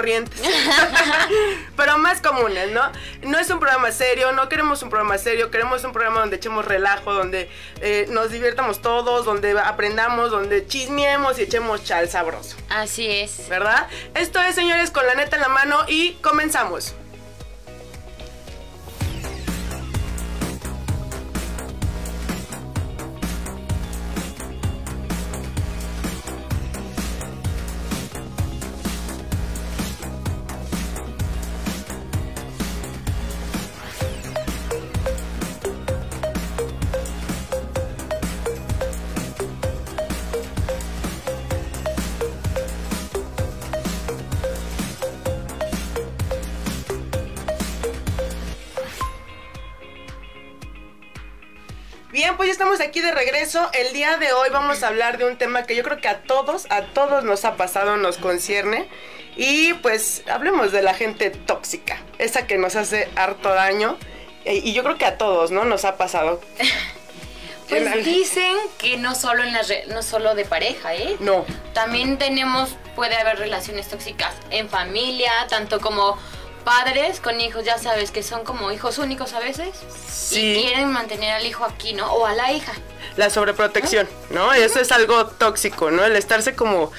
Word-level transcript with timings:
Corrientes, 0.00 0.40
pero 1.76 1.98
más 1.98 2.22
comunes, 2.22 2.70
¿no? 2.72 2.80
No 3.22 3.38
es 3.38 3.50
un 3.50 3.60
programa 3.60 3.92
serio, 3.92 4.32
no 4.32 4.48
queremos 4.48 4.82
un 4.82 4.88
programa 4.88 5.18
serio, 5.18 5.50
queremos 5.50 5.84
un 5.84 5.92
programa 5.92 6.20
donde 6.20 6.36
echemos 6.36 6.64
relajo, 6.64 7.12
donde 7.12 7.50
eh, 7.82 8.06
nos 8.08 8.30
divirtamos 8.30 8.80
todos, 8.80 9.26
donde 9.26 9.58
aprendamos, 9.60 10.30
donde 10.30 10.66
chismeemos 10.66 11.38
y 11.38 11.42
echemos 11.42 11.84
chal 11.84 12.08
sabroso, 12.08 12.56
Así 12.70 13.10
es. 13.10 13.46
¿verdad? 13.50 13.88
Esto 14.14 14.40
es, 14.40 14.54
señores, 14.54 14.90
con 14.90 15.06
la 15.06 15.14
neta 15.14 15.36
en 15.36 15.42
la 15.42 15.48
mano 15.48 15.80
y 15.86 16.12
comenzamos. 16.22 16.94
Pues 52.36 52.46
ya 52.48 52.52
estamos 52.52 52.80
aquí 52.80 53.00
de 53.00 53.12
regreso. 53.12 53.68
El 53.74 53.92
día 53.92 54.16
de 54.16 54.32
hoy 54.32 54.48
vamos 54.50 54.82
a 54.82 54.88
hablar 54.88 55.18
de 55.18 55.26
un 55.26 55.36
tema 55.36 55.64
que 55.64 55.76
yo 55.76 55.82
creo 55.82 55.98
que 55.98 56.08
a 56.08 56.22
todos, 56.22 56.66
a 56.70 56.82
todos 56.82 57.22
nos 57.24 57.44
ha 57.44 57.56
pasado, 57.56 57.96
nos 57.96 58.16
concierne. 58.16 58.88
Y 59.36 59.74
pues 59.74 60.22
hablemos 60.30 60.72
de 60.72 60.82
la 60.82 60.94
gente 60.94 61.30
tóxica, 61.30 61.98
esa 62.18 62.46
que 62.46 62.56
nos 62.58 62.76
hace 62.76 63.08
harto 63.16 63.50
daño. 63.50 63.98
Eh, 64.44 64.60
Y 64.64 64.72
yo 64.72 64.82
creo 64.82 64.96
que 64.96 65.04
a 65.04 65.18
todos, 65.18 65.50
¿no? 65.50 65.64
Nos 65.64 65.84
ha 65.84 65.96
pasado. 65.96 66.40
Pues 67.68 67.86
En- 67.86 68.02
dicen 68.02 68.56
que 68.78 68.96
no 68.96 69.14
solo 69.14 69.44
en 69.44 69.52
las 69.52 69.68
re- 69.68 69.84
no 69.86 70.02
solo 70.02 70.34
de 70.34 70.44
pareja, 70.44 70.92
¿eh? 70.96 71.14
No. 71.20 71.44
También 71.72 72.18
tenemos 72.18 72.70
puede 72.96 73.14
haber 73.16 73.38
relaciones 73.38 73.86
tóxicas 73.86 74.34
en 74.50 74.68
familia, 74.68 75.30
tanto 75.48 75.78
como 75.80 76.18
padres 76.64 77.20
con 77.20 77.40
hijos, 77.40 77.64
ya 77.64 77.78
sabes 77.78 78.10
que 78.10 78.22
son 78.22 78.44
como 78.44 78.70
hijos 78.72 78.98
únicos 78.98 79.32
a 79.32 79.40
veces 79.40 79.70
Sí. 80.08 80.52
y 80.58 80.62
quieren 80.62 80.90
mantener 80.92 81.32
al 81.32 81.46
hijo 81.46 81.64
aquí, 81.64 81.92
¿no? 81.92 82.12
O 82.12 82.26
a 82.26 82.34
la 82.34 82.52
hija. 82.52 82.72
La 83.16 83.30
sobreprotección, 83.30 84.08
¿no? 84.30 84.52
Eso 84.52 84.80
es 84.80 84.92
algo 84.92 85.26
tóxico, 85.26 85.90
¿no? 85.90 86.04
El 86.04 86.16
estarse 86.16 86.54
como, 86.54 86.92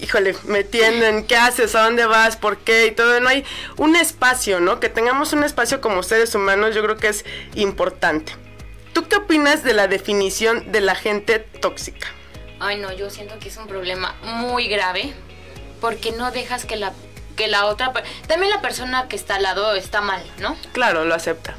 híjole, 0.00 0.34
metiendo 0.44 1.06
en 1.06 1.24
qué 1.26 1.36
haces, 1.36 1.74
a 1.74 1.82
dónde 1.84 2.06
vas, 2.06 2.36
por 2.36 2.58
qué 2.58 2.86
y 2.86 2.90
todo. 2.90 3.20
No 3.20 3.28
hay 3.28 3.44
un 3.76 3.94
espacio, 3.96 4.60
¿no? 4.60 4.80
Que 4.80 4.88
tengamos 4.88 5.32
un 5.32 5.44
espacio 5.44 5.80
como 5.80 6.02
seres 6.02 6.34
humanos, 6.34 6.74
yo 6.74 6.82
creo 6.82 6.96
que 6.96 7.08
es 7.08 7.24
importante. 7.54 8.32
¿Tú 8.92 9.08
qué 9.08 9.16
opinas 9.16 9.62
de 9.64 9.74
la 9.74 9.86
definición 9.88 10.70
de 10.72 10.80
la 10.80 10.94
gente 10.94 11.38
tóxica? 11.38 12.08
Ay, 12.60 12.78
no, 12.78 12.92
yo 12.92 13.10
siento 13.10 13.38
que 13.38 13.48
es 13.48 13.56
un 13.56 13.66
problema 13.66 14.14
muy 14.22 14.68
grave 14.68 15.12
porque 15.80 16.12
no 16.12 16.30
dejas 16.30 16.64
que 16.64 16.76
la 16.76 16.92
que 17.36 17.48
la 17.48 17.66
otra 17.66 17.92
también 18.26 18.50
la 18.50 18.60
persona 18.60 19.08
que 19.08 19.16
está 19.16 19.36
al 19.36 19.42
lado 19.42 19.74
está 19.74 20.00
mal, 20.00 20.22
¿no? 20.38 20.56
Claro, 20.72 21.04
lo 21.04 21.14
acepta. 21.14 21.54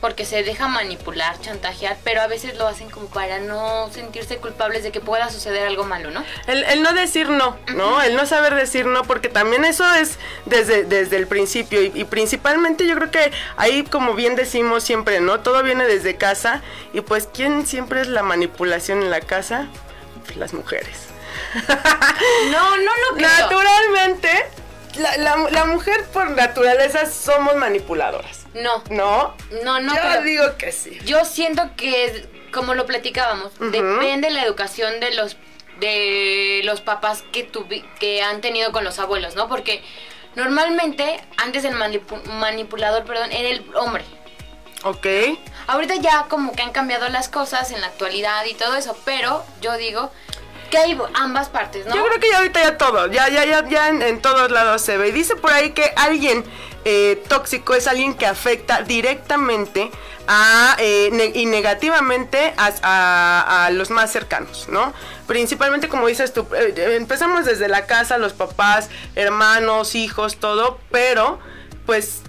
Porque 0.00 0.24
se 0.24 0.42
deja 0.42 0.68
manipular, 0.68 1.40
chantajear, 1.40 1.96
pero 2.04 2.22
a 2.22 2.26
veces 2.26 2.56
lo 2.56 2.66
hacen 2.66 2.90
como 2.90 3.06
para 3.08 3.38
no 3.38 3.90
sentirse 3.92 4.38
culpables 4.38 4.82
de 4.82 4.92
que 4.92 5.00
pueda 5.00 5.30
suceder 5.30 5.66
algo 5.66 5.84
malo, 5.84 6.10
¿no? 6.10 6.24
El, 6.46 6.64
el 6.64 6.82
no 6.82 6.92
decir 6.92 7.28
no, 7.28 7.56
¿no? 7.74 8.02
El 8.02 8.16
no 8.16 8.26
saber 8.26 8.54
decir 8.54 8.86
no, 8.86 9.04
porque 9.04 9.28
también 9.28 9.64
eso 9.64 9.84
es 9.94 10.18
desde, 10.46 10.84
desde 10.84 11.16
el 11.16 11.26
principio 11.26 11.82
y, 11.82 11.92
y 11.94 12.04
principalmente 12.04 12.86
yo 12.86 12.94
creo 12.96 13.10
que 13.10 13.32
ahí, 13.56 13.84
como 13.84 14.14
bien 14.14 14.36
decimos 14.36 14.82
siempre, 14.82 15.20
¿no? 15.20 15.40
Todo 15.40 15.62
viene 15.62 15.84
desde 15.86 16.16
casa 16.16 16.62
y 16.92 17.00
pues 17.00 17.28
¿quién 17.32 17.66
siempre 17.66 18.00
es 18.00 18.08
la 18.08 18.22
manipulación 18.22 19.02
en 19.02 19.10
la 19.10 19.20
casa? 19.20 19.68
Pues 20.24 20.36
las 20.36 20.52
mujeres. 20.52 21.08
No, 22.50 22.76
no, 22.76 22.82
no 22.82 23.16
creo. 23.16 23.28
Naturalmente, 23.28 24.28
la, 24.98 25.16
la- 25.18 25.50
la 25.50 25.64
mujer 25.64 26.04
por 26.12 26.30
naturaleza 26.30 27.06
somos 27.10 27.54
manipuladoras, 27.56 28.46
No, 28.54 28.82
¿no? 28.90 29.34
no, 29.64 29.80
no 29.80 29.94
yo 29.94 30.00
creo. 30.00 30.22
digo 30.22 30.56
que 30.58 30.72
sí. 30.72 30.98
Yo 31.04 31.24
siento 31.24 31.70
que, 31.76 32.26
como 32.52 32.74
lo 32.74 32.86
platicábamos, 32.86 33.52
depende 33.58 34.30
la 34.30 34.42
educación 34.44 35.00
de 35.00 35.14
los 35.14 35.36
de 35.80 36.60
los 36.64 36.80
papás 36.80 37.22
que 37.32 37.48
tuvi- 37.50 37.84
que 38.00 38.20
han 38.22 38.40
tenido 38.40 38.72
con 38.72 38.82
los 38.82 38.98
abuelos, 38.98 39.36
¿no? 39.36 39.46
Porque 39.48 39.80
normalmente 40.34 41.20
antes 41.36 41.64
el 41.64 41.74
manipu- 41.74 42.22
manipulador, 42.24 43.04
perdón, 43.04 43.30
era 43.32 43.48
el 43.48 43.64
hombre. 43.76 44.04
Ok. 44.84 45.06
Ahorita 45.66 45.94
ya 45.96 46.26
como 46.28 46.52
que 46.52 46.62
han 46.62 46.72
cambiado 46.72 47.08
las 47.08 47.28
cosas 47.28 47.70
en 47.72 47.80
la 47.80 47.88
actualidad 47.88 48.44
y 48.46 48.54
todo 48.54 48.76
eso, 48.76 48.96
pero 49.04 49.44
yo 49.60 49.76
digo 49.76 50.10
que 50.70 50.78
hay 50.78 50.98
ambas 51.14 51.48
partes, 51.48 51.86
¿no? 51.86 51.94
Yo 51.94 52.04
creo 52.04 52.20
que 52.20 52.30
ya 52.30 52.38
ahorita 52.38 52.62
ya 52.62 52.78
todo, 52.78 53.06
ya, 53.08 53.28
ya, 53.28 53.44
ya, 53.44 53.68
ya 53.68 53.88
en, 53.88 54.20
todos 54.20 54.50
lados 54.50 54.82
se 54.82 54.96
ve. 54.96 55.08
Y 55.08 55.12
dice 55.12 55.36
por 55.36 55.52
ahí 55.52 55.70
que 55.70 55.92
alguien 55.96 56.44
eh, 56.84 57.22
tóxico 57.28 57.74
es 57.74 57.86
alguien 57.86 58.14
que 58.14 58.26
afecta 58.26 58.82
directamente 58.82 59.90
a, 60.26 60.76
eh, 60.78 61.32
y 61.34 61.46
negativamente 61.46 62.54
a, 62.56 63.64
a- 63.66 63.70
los 63.70 63.90
más 63.90 64.12
cercanos, 64.12 64.68
¿no? 64.68 64.92
Principalmente 65.26 65.88
como 65.88 66.06
dices 66.06 66.32
tú, 66.32 66.46
eh, 66.54 66.96
empezamos 66.96 67.44
desde 67.44 67.68
la 67.68 67.86
casa, 67.86 68.18
los 68.18 68.32
papás, 68.32 68.88
hermanos, 69.16 69.94
hijos, 69.94 70.36
todo, 70.38 70.78
pero 70.90 71.38
pues 71.86 72.22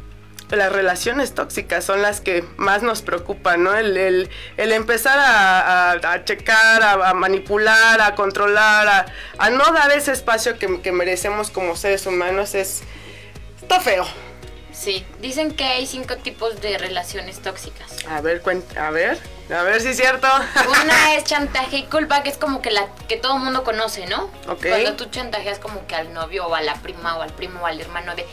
las 0.57 0.71
relaciones 0.71 1.33
tóxicas 1.35 1.83
son 1.85 2.01
las 2.01 2.21
que 2.21 2.43
más 2.57 2.81
nos 2.81 3.01
preocupan, 3.01 3.63
¿no? 3.63 3.75
El, 3.75 3.95
el- 3.97 4.29
el 4.57 4.71
empezar 4.71 5.17
a, 5.19 5.91
a- 5.91 6.12
a 6.13 6.25
checar, 6.25 6.81
a, 6.81 7.09
a 7.09 7.13
manipular, 7.13 8.01
a 8.01 8.15
controlar, 8.15 8.88
a, 8.88 9.06
a 9.38 9.50
no 9.50 9.65
dar 9.71 9.91
ese 9.91 10.12
espacio 10.12 10.57
que, 10.57 10.81
que 10.81 10.91
merecemos 10.91 11.50
como 11.51 11.75
seres 11.75 12.06
humanos 12.06 12.56
es... 12.56 12.81
Está 13.62 13.79
feo. 13.79 14.06
Sí, 14.71 15.06
dicen 15.19 15.53
que 15.53 15.65
hay 15.65 15.85
cinco 15.85 16.15
tipos 16.18 16.62
de 16.62 16.77
relaciones 16.77 17.39
tóxicas. 17.41 17.91
A 18.07 18.21
ver, 18.21 18.41
cuenta, 18.41 18.88
a 18.88 18.91
ver, 18.91 19.19
a 19.53 19.62
ver 19.63 19.81
si 19.81 19.89
es 19.89 19.97
cierto. 19.97 20.25
Una 20.83 21.15
es 21.15 21.25
chantaje 21.25 21.77
y 21.79 21.83
culpa, 21.83 22.24
que 22.24 22.29
es 22.29 22.38
como 22.38 22.62
que 22.62 22.71
la 22.71 22.88
que 23.09 23.18
todo 23.18 23.35
el 23.35 23.44
mundo 23.44 23.65
conoce, 23.65 24.06
¿no? 24.07 24.31
Ok. 24.47 24.65
Cuando 24.69 24.95
tú 24.95 25.06
chantajeas 25.12 25.59
como 25.59 25.85
que 25.85 25.95
al 25.95 26.13
novio 26.13 26.47
o 26.47 26.56
a 26.56 26.62
la 26.62 26.75
prima 26.75 27.18
o 27.18 27.21
al 27.21 27.33
primo 27.33 27.59
o 27.62 27.65
al 27.65 27.81
hermano 27.81 28.15
de 28.15 28.25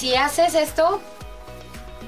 si 0.00 0.16
haces 0.16 0.54
esto, 0.54 0.98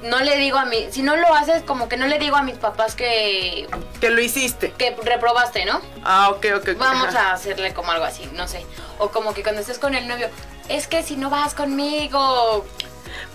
no 0.02 0.18
le 0.20 0.38
digo 0.38 0.56
a 0.56 0.64
mi, 0.64 0.90
si 0.90 1.02
no 1.02 1.14
lo 1.14 1.34
haces, 1.34 1.62
como 1.62 1.90
que 1.90 1.98
no 1.98 2.06
le 2.06 2.18
digo 2.18 2.36
a 2.36 2.42
mis 2.42 2.56
papás 2.56 2.94
que, 2.94 3.68
que 4.00 4.08
lo 4.08 4.22
hiciste. 4.22 4.72
que 4.72 4.96
reprobaste, 5.02 5.66
¿no? 5.66 5.78
Ah, 6.02 6.30
ok, 6.30 6.46
ok. 6.56 6.68
ok, 6.70 6.78
Vamos 6.78 7.08
ajá. 7.08 7.28
a 7.28 7.32
hacerle 7.34 7.74
como 7.74 7.92
algo 7.92 8.06
así, 8.06 8.26
no 8.32 8.48
sé. 8.48 8.64
O 8.98 9.10
como 9.10 9.34
que 9.34 9.42
cuando 9.42 9.60
estés 9.60 9.78
con 9.78 9.94
el 9.94 10.08
novio, 10.08 10.30
es 10.70 10.86
que 10.86 11.02
si 11.02 11.16
no 11.16 11.28
vas 11.28 11.52
conmigo. 11.52 12.64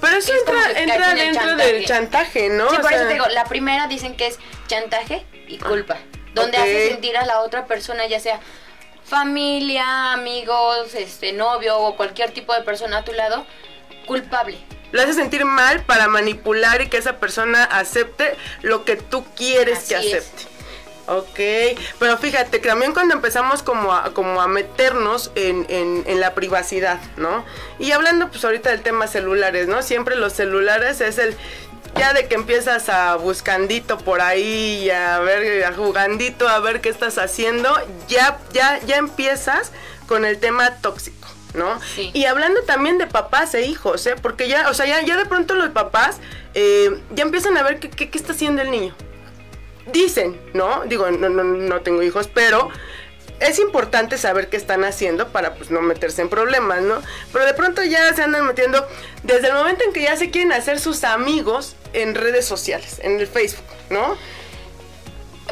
Pero 0.02 0.18
eso 0.18 0.34
es 0.34 0.40
entra, 0.40 0.82
entra 0.82 1.14
dentro 1.14 1.44
chantaje. 1.46 1.74
del 1.74 1.86
chantaje, 1.86 2.50
¿no? 2.50 2.68
sí, 2.72 2.78
O 2.80 2.82
por 2.82 2.92
eso 2.94 3.06
te 3.06 3.14
digo, 3.14 3.28
la 3.28 3.44
primera 3.46 3.86
dicen 3.86 4.18
que 4.18 4.26
es 4.26 4.40
chantaje 4.66 5.24
y 5.48 5.60
culpa. 5.60 5.98
Donde 6.34 6.58
ok. 6.58 6.64
hace 6.64 6.90
sentir 6.90 7.16
a 7.16 7.26
la 7.28 7.42
otra 7.42 7.68
persona, 7.68 8.08
ya 8.08 8.20
sea 8.20 8.40
familia, 9.04 10.14
amigos, 10.14 10.96
este 10.96 11.32
novio 11.32 11.78
o 11.80 11.96
cualquier 11.96 12.32
tipo 12.32 12.54
de 12.56 12.62
persona 12.64 12.98
a 12.98 13.04
tu 13.04 13.14
lado, 13.14 13.46
culpable. 14.08 14.58
Lo 14.92 15.02
hace 15.02 15.14
sentir 15.14 15.46
mal 15.46 15.84
para 15.84 16.08
manipular 16.08 16.82
y 16.82 16.88
que 16.88 16.98
esa 16.98 17.18
persona 17.20 17.64
acepte 17.66 18.36
lo 18.64 18.86
que 18.86 18.96
tú 18.96 19.24
quieres 19.36 19.78
Así 19.80 19.90
que 19.90 20.18
es. 20.18 20.24
acepte. 20.24 20.58
Ok, 21.10 21.40
pero 22.00 22.18
fíjate 22.18 22.60
que 22.60 22.68
también 22.68 22.94
cuando 22.94 23.14
empezamos 23.14 23.64
como 23.64 23.94
a, 23.94 24.14
como 24.14 24.42
a 24.42 24.48
meternos 24.48 25.32
en, 25.36 25.66
en, 25.70 26.04
en, 26.06 26.20
la 26.20 26.34
privacidad, 26.36 27.00
¿no? 27.16 27.46
Y 27.80 27.92
hablando 27.92 28.30
pues 28.30 28.44
ahorita 28.44 28.72
del 28.72 28.82
tema 28.82 29.08
celulares, 29.08 29.70
¿no? 29.70 29.82
Siempre 29.84 30.16
los 30.18 30.34
celulares 30.34 31.00
es 31.00 31.18
el... 31.18 31.38
Ya 31.96 32.14
de 32.14 32.28
que 32.28 32.36
empiezas 32.36 32.90
a 32.90 33.16
buscandito 33.16 33.98
por 33.98 34.20
ahí 34.20 34.84
y 34.84 34.90
a 34.90 35.20
ver, 35.20 35.64
a 35.64 35.72
jugandito, 35.72 36.48
a 36.48 36.60
ver 36.60 36.82
qué 36.82 36.90
estás 36.90 37.18
haciendo, 37.18 37.74
ya, 38.10 38.38
ya, 38.52 38.80
ya 38.86 38.98
empiezas 38.98 39.72
con 40.08 40.26
el 40.26 40.38
tema 40.40 40.76
tóxico. 40.76 41.28
¿No? 41.58 41.80
Sí. 41.82 42.12
Y 42.14 42.26
hablando 42.26 42.62
también 42.64 42.98
de 42.98 43.08
papás 43.08 43.54
e 43.56 43.66
hijos, 43.66 44.06
¿eh? 44.08 44.16
Porque 44.22 44.48
ya, 44.48 44.70
o 44.70 44.74
sea, 44.74 44.86
ya, 44.86 45.02
ya 45.02 45.18
de 45.18 45.26
pronto 45.26 45.56
los 45.56 45.70
papás 45.70 46.20
eh, 46.54 47.02
ya 47.12 47.24
empiezan 47.24 47.58
a 47.58 47.64
ver 47.64 47.80
qué, 47.80 47.90
qué, 47.90 48.10
qué 48.10 48.18
está 48.18 48.32
haciendo 48.32 48.62
el 48.62 48.72
niño 48.72 48.96
dicen, 49.92 50.40
¿no? 50.54 50.84
Digo, 50.86 51.10
no, 51.12 51.30
no, 51.30 51.44
no 51.44 51.82
tengo 51.82 52.04
hijos, 52.04 52.28
pero 52.28 52.70
es 53.40 53.60
importante 53.60 54.18
saber 54.18 54.50
qué 54.50 54.58
están 54.58 54.84
haciendo 54.84 55.30
para 55.30 55.56
pues 55.56 55.70
no 55.70 55.82
meterse 55.82 56.22
en 56.22 56.30
problemas, 56.30 56.82
¿no? 56.82 57.02
Pero 57.32 57.46
de 57.46 57.54
pronto 57.54 57.84
ya 57.84 58.14
se 58.14 58.24
andan 58.24 58.46
metiendo 58.46 58.86
desde 59.24 59.48
el 59.48 59.54
momento 59.54 59.84
en 59.84 59.94
que 59.94 60.04
ya 60.04 60.16
se 60.16 60.32
quieren 60.32 60.52
hacer 60.52 60.80
sus 60.80 61.04
amigos 61.04 61.76
en 61.94 62.16
redes 62.16 62.46
sociales, 62.46 63.00
en 63.04 63.20
el 63.20 63.28
Facebook, 63.28 63.66
¿no? 63.90 64.18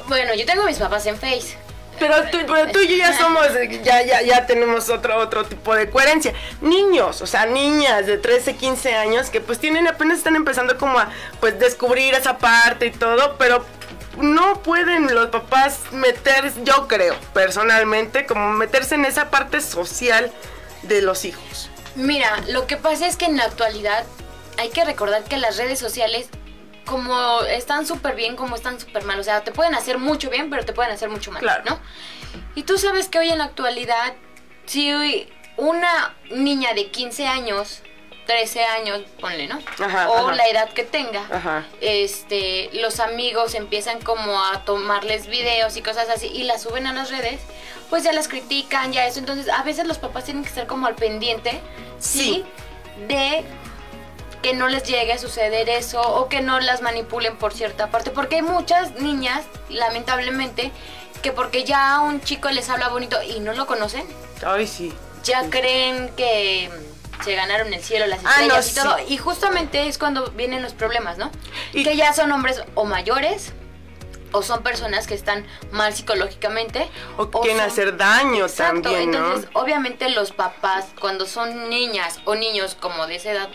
Bueno, 0.08 0.34
yo 0.36 0.46
tengo 0.46 0.64
a 0.64 0.66
mis 0.66 0.78
papás 0.78 1.06
en 1.06 1.18
Face. 1.18 1.58
Pero 2.00 2.16
tú, 2.30 2.38
pero 2.48 2.72
tú 2.72 2.80
y 2.80 2.88
yo 2.88 2.96
ya 2.98 3.18
somos, 3.18 3.48
ya, 3.84 4.04
ya, 4.04 4.22
ya 4.22 4.46
tenemos 4.46 4.90
otro, 4.90 5.18
otro 5.18 5.46
tipo 5.46 5.76
de 5.76 5.90
coherencia. 5.90 6.34
Niños, 6.62 7.22
o 7.22 7.28
sea, 7.28 7.46
niñas 7.46 8.06
de 8.06 8.18
13, 8.18 8.56
15 8.56 8.96
años 8.96 9.30
que 9.30 9.40
pues 9.42 9.60
tienen, 9.60 9.88
apenas 9.88 10.18
están 10.18 10.36
empezando 10.36 10.78
como 10.78 11.00
a 11.00 11.10
pues 11.40 11.58
descubrir 11.60 12.14
esa 12.14 12.38
parte 12.38 12.88
y 12.88 12.92
todo, 12.92 13.38
pero 13.38 13.66
no 14.18 14.62
pueden 14.62 15.14
los 15.14 15.28
papás 15.28 15.80
meter, 15.92 16.52
yo 16.64 16.88
creo, 16.88 17.16
personalmente, 17.34 18.26
como 18.26 18.50
meterse 18.54 18.96
en 18.96 19.06
esa 19.06 19.30
parte 19.30 19.62
social 19.62 20.32
de 20.84 21.02
los 21.02 21.26
hijos. 21.26 21.70
Mira, 21.96 22.42
lo 22.50 22.68
que 22.68 22.78
pasa 22.78 23.08
es 23.08 23.16
que 23.16 23.26
en 23.26 23.38
la 23.38 23.46
actualidad 23.46 24.06
hay 24.58 24.70
que 24.70 24.84
recordar 24.86 25.24
que 25.24 25.38
las 25.38 25.58
redes 25.58 25.80
sociales 25.80 26.28
como 26.86 27.42
están 27.42 27.86
súper 27.86 28.16
bien, 28.16 28.36
como 28.36 28.56
están 28.56 28.80
súper 28.80 29.04
mal. 29.04 29.20
O 29.20 29.24
sea, 29.24 29.44
te 29.44 29.52
pueden 29.52 29.76
hacer 29.76 29.98
mucho 29.98 30.30
bien, 30.30 30.50
pero 30.50 30.64
te 30.66 30.74
pueden 30.74 30.92
hacer 30.92 31.10
mucho 31.10 31.32
mal, 31.32 31.42
Claro. 31.42 31.64
¿no? 31.66 31.80
Y 32.56 32.64
tú 32.64 32.78
sabes 32.78 33.08
que 33.10 33.20
hoy 33.20 33.30
en 33.30 33.38
la 33.40 33.46
actualidad, 33.46 34.14
si 34.66 35.28
una 35.58 36.16
niña 36.32 36.74
de 36.74 36.88
15 36.92 37.28
años, 37.28 37.82
13 38.28 38.64
años, 38.66 39.02
ponle, 39.22 39.48
¿no? 39.48 39.60
Ajá, 39.80 40.10
o 40.10 40.28
ajá. 40.28 40.36
la 40.36 40.48
edad 40.48 40.70
que 40.74 40.84
tenga, 40.84 41.22
Ajá. 41.32 41.64
este, 41.82 42.70
los 42.74 43.00
amigos 43.00 43.54
empiezan 43.54 44.02
como 44.02 44.44
a 44.44 44.66
tomarles 44.66 45.28
videos 45.28 45.78
y 45.78 45.82
cosas 45.84 46.10
así 46.10 46.28
y 46.28 46.44
las 46.44 46.64
suben 46.64 46.88
a 46.88 46.94
las 46.94 47.12
redes, 47.12 47.40
pues 47.90 48.04
ya 48.04 48.12
las 48.14 48.28
critican, 48.28 48.92
ya 48.92 49.06
eso. 49.06 49.20
Entonces, 49.20 49.48
a 49.50 49.62
veces 49.64 49.86
los 49.88 50.00
papás 50.00 50.26
tienen 50.26 50.44
que 50.44 50.50
estar 50.50 50.66
como 50.66 50.88
al 50.88 50.96
pendiente, 50.96 51.62
sí, 52.00 52.44
de 53.08 53.44
que 54.46 54.54
no 54.54 54.68
les 54.68 54.84
llegue 54.84 55.12
a 55.12 55.18
suceder 55.18 55.68
eso 55.70 56.00
o 56.00 56.30
que 56.30 56.40
no 56.40 56.60
las 56.60 56.84
manipulen 56.84 57.36
por 57.36 57.52
cierta 57.52 57.90
parte. 57.90 58.12
Porque 58.12 58.36
hay 58.36 58.42
muchas 58.44 58.92
niñas, 58.94 59.44
lamentablemente, 59.70 60.72
que 61.24 61.32
porque 61.32 61.64
ya 61.64 62.00
un 62.02 62.22
chico 62.22 62.48
les 62.52 62.70
habla 62.70 62.90
bonito 62.90 63.18
y 63.24 63.40
no 63.40 63.54
lo 63.54 63.66
conocen, 63.66 64.06
Ay, 64.46 64.68
sí. 64.68 64.94
ya 65.24 65.42
Sí. 65.46 65.50
creen 65.50 66.12
que 66.16 66.70
se 67.24 67.34
ganaron 67.34 67.74
el 67.74 67.82
cielo, 67.82 68.06
las 68.06 68.20
Ah, 68.24 68.30
estrellas 68.44 68.76
no, 68.76 68.82
y 68.82 68.84
todo. 68.86 69.10
Y 69.14 69.18
justamente 69.18 69.88
es 69.88 69.98
cuando 69.98 70.30
vienen 70.30 70.62
los 70.62 70.74
problemas, 70.74 71.18
¿no? 71.18 71.32
Y- 71.74 71.84
que 71.84 71.98
ya 71.98 72.14
son 72.14 72.32
hombres 72.32 72.62
o 72.76 72.86
mayores 72.86 73.52
o 74.32 74.44
son 74.44 74.62
personas 74.62 75.08
que 75.08 75.16
están 75.16 75.44
mal 75.72 75.92
psicológicamente 75.96 76.88
O 77.18 77.32
que 77.32 77.40
quieren 77.40 77.62
son- 77.62 77.68
hacer 77.72 77.98
daño 77.98 78.46
Exacto, 78.46 78.82
también, 78.84 79.10
¿no? 79.10 79.18
entonces 79.18 79.50
obviamente 79.54 80.08
los 80.10 80.32
papás 80.34 80.86
cuando 81.02 81.26
son 81.26 81.68
niñas 81.68 82.20
o 82.26 82.36
niños 82.36 82.76
como 82.80 83.08
de 83.08 83.16
esa 83.16 83.32
edad, 83.32 83.50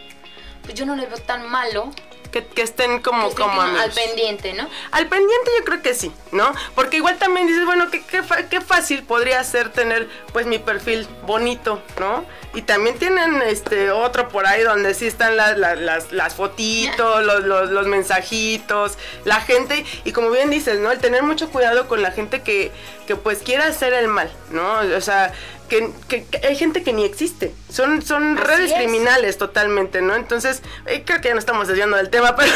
yo 0.75 0.87
no 0.87 0.97
les 0.97 1.09
veo 1.09 1.19
tan 1.19 1.49
malo 1.49 1.91
Que, 2.31 2.47
que 2.47 2.63
estén 2.63 3.01
como, 3.03 3.25
que 3.25 3.29
estén 3.31 3.45
como 3.45 3.61
al 3.61 3.91
pendiente, 3.91 4.53
¿no? 4.53 4.69
Al 4.93 5.09
pendiente 5.09 5.51
yo 5.59 5.65
creo 5.65 5.83
que 5.83 5.95
sí, 5.95 6.13
¿no? 6.31 6.55
Porque 6.77 6.99
igual 6.99 7.19
también 7.19 7.49
dices, 7.49 7.65
bueno, 7.67 7.91
qué, 7.91 8.03
qué, 8.03 8.23
qué 8.49 8.61
fácil 8.61 9.03
podría 9.03 9.43
ser 9.43 9.71
tener 9.73 10.09
pues 10.33 10.47
mi 10.47 10.61
perfil 10.61 11.09
bonito, 11.27 11.83
¿no? 11.99 12.25
Y 12.55 12.63
también 12.63 12.97
tienen 12.99 13.43
este 13.43 13.91
otro 13.91 14.29
por 14.29 14.47
ahí 14.47 14.63
donde 14.63 14.95
sí 14.95 15.09
están 15.09 15.37
las, 15.37 15.59
las, 15.59 15.81
las, 15.81 16.13
las 16.13 16.35
fotitos, 16.35 17.25
los, 17.25 17.43
los, 17.43 17.71
los 17.71 17.87
mensajitos, 17.89 18.97
la 19.25 19.41
gente, 19.41 19.85
y 20.05 20.13
como 20.13 20.31
bien 20.31 20.51
dices, 20.51 20.79
¿no? 20.79 20.93
El 20.93 21.01
tener 21.01 21.25
mucho 21.25 21.51
cuidado 21.51 21.89
con 21.89 22.01
la 22.01 22.13
gente 22.13 22.43
que, 22.43 22.71
que 23.09 23.17
pues 23.17 23.39
quiera 23.43 23.67
hacer 23.67 23.93
el 23.93 24.07
mal, 24.07 24.31
¿no? 24.51 24.79
O 24.97 25.01
sea, 25.01 25.33
que, 25.71 25.91
que- 26.09 26.25
que 26.27 26.47
hay 26.47 26.57
gente 26.57 26.83
que 26.83 26.93
ni 26.93 27.05
existe. 27.05 27.55
Son, 27.73 28.03
son 28.03 28.37
Así 28.37 28.47
redes 28.47 28.71
es. 28.73 28.77
criminales 28.77 29.39
totalmente, 29.39 30.03
¿no? 30.03 30.15
Entonces, 30.15 30.61
eh, 30.85 31.03
creo 31.07 31.23
que 31.23 31.29
ya 31.29 31.35
no 31.35 31.41
estamos 31.41 31.67
desviando 31.69 31.97
del 31.97 32.11
tema, 32.11 32.37
pero, 32.37 32.53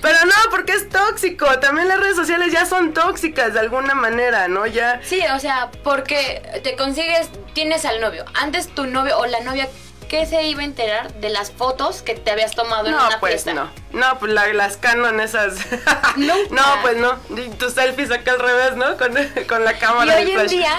pero 0.00 0.18
no, 0.24 0.32
porque 0.50 0.72
es 0.72 0.88
tóxico. 0.88 1.46
También 1.58 1.88
las 1.88 2.00
redes 2.00 2.16
sociales 2.16 2.52
ya 2.52 2.64
son 2.64 2.94
tóxicas 2.94 3.52
de 3.54 3.60
alguna 3.60 3.94
manera, 3.94 4.48
¿no? 4.48 4.66
Ya. 4.66 5.00
Sí, 5.04 5.20
o 5.34 5.38
sea, 5.38 5.70
porque 5.84 6.42
te 6.62 6.76
consigues, 6.76 7.28
tienes 7.52 7.84
al 7.84 8.00
novio. 8.00 8.24
Antes 8.34 8.68
tu 8.68 8.86
novio 8.86 9.18
o 9.18 9.26
la 9.26 9.40
novia, 9.40 9.68
¿qué 10.08 10.24
se 10.26 10.42
iba 10.44 10.60
a 10.62 10.64
enterar 10.64 11.12
de 11.14 11.28
las 11.30 11.50
fotos 11.50 12.02
que 12.02 12.14
te 12.14 12.30
habías 12.30 12.54
tomado 12.54 12.86
en 12.86 12.92
No, 12.92 13.06
una 13.06 13.20
pues 13.20 13.32
fiesta? 13.42 13.54
no. 13.54 13.70
No, 13.92 14.18
pues 14.18 14.32
la- 14.32 14.52
las 14.52 14.76
canon 14.76 15.20
esas. 15.20 15.54
No, 16.16 16.62
pues 16.82 16.96
no. 16.96 17.18
Y 17.36 17.48
tus 17.50 17.72
selfies 17.74 18.10
acá 18.10 18.32
al 18.32 18.38
revés, 18.40 18.76
¿no? 18.76 18.96
Con, 18.96 19.14
con 19.48 19.64
la 19.64 19.72
Y 19.72 19.76
cámara 19.78 20.16
hoy 20.16 20.24
de 20.24 20.32
en 20.34 20.46
día, 20.46 20.72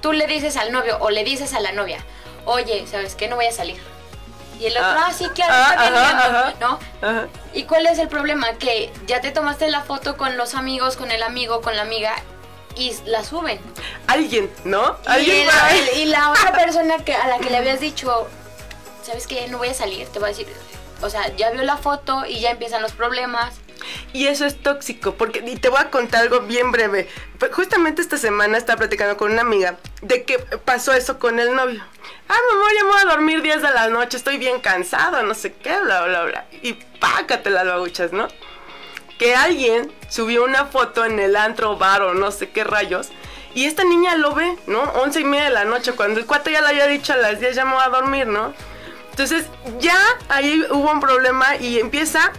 tú 0.00 0.12
le 0.12 0.26
dices 0.26 0.56
al 0.56 0.72
novio 0.72 0.98
o 1.00 1.10
le 1.10 1.24
dices 1.24 1.54
a 1.54 1.60
la 1.60 1.72
novia, 1.72 2.04
oye, 2.44 2.86
¿sabes 2.86 3.14
qué? 3.14 3.28
No 3.28 3.36
voy 3.36 3.46
a 3.46 3.52
salir. 3.52 3.80
Y 4.58 4.66
el 4.66 4.72
otro, 4.72 4.88
ah, 4.88 5.12
sí, 5.12 5.28
claro, 5.34 5.52
ah, 5.54 5.68
está 5.70 5.90
bien, 5.90 5.94
ajá, 5.94 6.28
bien", 6.28 6.36
ajá. 6.36 6.54
¿no? 6.60 6.78
Ajá. 7.06 7.28
¿Y 7.52 7.64
cuál 7.64 7.86
es 7.86 7.98
el 7.98 8.08
problema? 8.08 8.54
Que 8.54 8.90
ya 9.06 9.20
te 9.20 9.30
tomaste 9.30 9.68
la 9.68 9.82
foto 9.82 10.16
con 10.16 10.36
los 10.38 10.54
amigos, 10.54 10.96
con 10.96 11.10
el 11.10 11.22
amigo, 11.22 11.60
con 11.60 11.76
la 11.76 11.82
amiga 11.82 12.14
y 12.74 12.94
la 13.04 13.22
suben. 13.24 13.60
Alguien, 14.06 14.50
¿no? 14.64 14.96
Alguien 15.06 15.46
y 15.96 16.04
la 16.06 16.30
otra 16.32 16.52
persona 16.52 16.98
que, 16.98 17.14
a 17.14 17.26
la 17.28 17.38
que 17.38 17.50
le 17.50 17.58
habías 17.58 17.80
dicho, 17.80 18.28
¿sabes 19.02 19.26
qué? 19.26 19.46
No 19.48 19.58
voy 19.58 19.68
a 19.68 19.74
salir, 19.74 20.08
te 20.08 20.18
va 20.18 20.28
a 20.28 20.30
decir, 20.30 20.46
o 21.02 21.10
sea, 21.10 21.34
ya 21.36 21.50
vio 21.50 21.62
la 21.62 21.76
foto 21.76 22.24
y 22.24 22.40
ya 22.40 22.50
empiezan 22.50 22.80
los 22.82 22.92
problemas. 22.92 23.54
Y 24.12 24.26
eso 24.26 24.46
es 24.46 24.60
tóxico, 24.62 25.14
porque 25.14 25.42
y 25.46 25.56
te 25.56 25.68
voy 25.68 25.80
a 25.80 25.90
contar 25.90 26.22
algo 26.22 26.40
bien 26.40 26.72
breve. 26.72 27.08
Justamente 27.52 28.02
esta 28.02 28.16
semana 28.16 28.58
estaba 28.58 28.78
platicando 28.78 29.16
con 29.16 29.32
una 29.32 29.42
amiga 29.42 29.76
de 30.02 30.24
que 30.24 30.38
pasó 30.38 30.92
eso 30.92 31.18
con 31.18 31.38
el 31.38 31.54
novio. 31.54 31.82
Ah, 32.28 32.38
mamá, 32.52 32.66
ya 32.76 32.84
me 32.84 32.90
voy 32.90 33.00
a 33.00 33.14
dormir 33.16 33.42
10 33.42 33.62
de 33.62 33.70
la 33.70 33.88
noche, 33.88 34.16
estoy 34.16 34.38
bien 34.38 34.60
cansado, 34.60 35.22
no 35.22 35.34
sé 35.34 35.52
qué, 35.54 35.78
bla, 35.80 36.04
bla, 36.06 36.24
bla. 36.24 36.46
Y 36.62 36.74
pácate 37.00 37.50
las 37.50 37.66
babuchas, 37.66 38.12
¿no? 38.12 38.28
Que 39.18 39.34
alguien 39.34 39.92
subió 40.08 40.44
una 40.44 40.66
foto 40.66 41.04
en 41.04 41.18
el 41.18 41.36
antro 41.36 41.76
bar 41.76 42.02
o 42.02 42.14
no 42.14 42.30
sé 42.30 42.50
qué 42.50 42.64
rayos. 42.64 43.10
Y 43.54 43.64
esta 43.64 43.84
niña 43.84 44.16
lo 44.16 44.34
ve, 44.34 44.56
¿no? 44.66 44.82
Once 44.82 45.20
y 45.20 45.24
media 45.24 45.44
de 45.44 45.50
la 45.50 45.64
noche, 45.64 45.92
cuando 45.92 46.20
el 46.20 46.26
cuate 46.26 46.52
ya 46.52 46.60
le 46.60 46.68
había 46.68 46.86
dicho 46.86 47.14
a 47.14 47.16
las 47.16 47.40
10 47.40 47.56
ya 47.56 47.64
me 47.64 47.72
voy 47.72 47.82
a 47.82 47.88
dormir, 47.88 48.26
¿no? 48.26 48.52
Entonces 49.10 49.46
ya 49.80 49.98
ahí 50.28 50.62
hubo 50.70 50.92
un 50.92 51.00
problema 51.00 51.56
y 51.56 51.78
empieza 51.78 52.32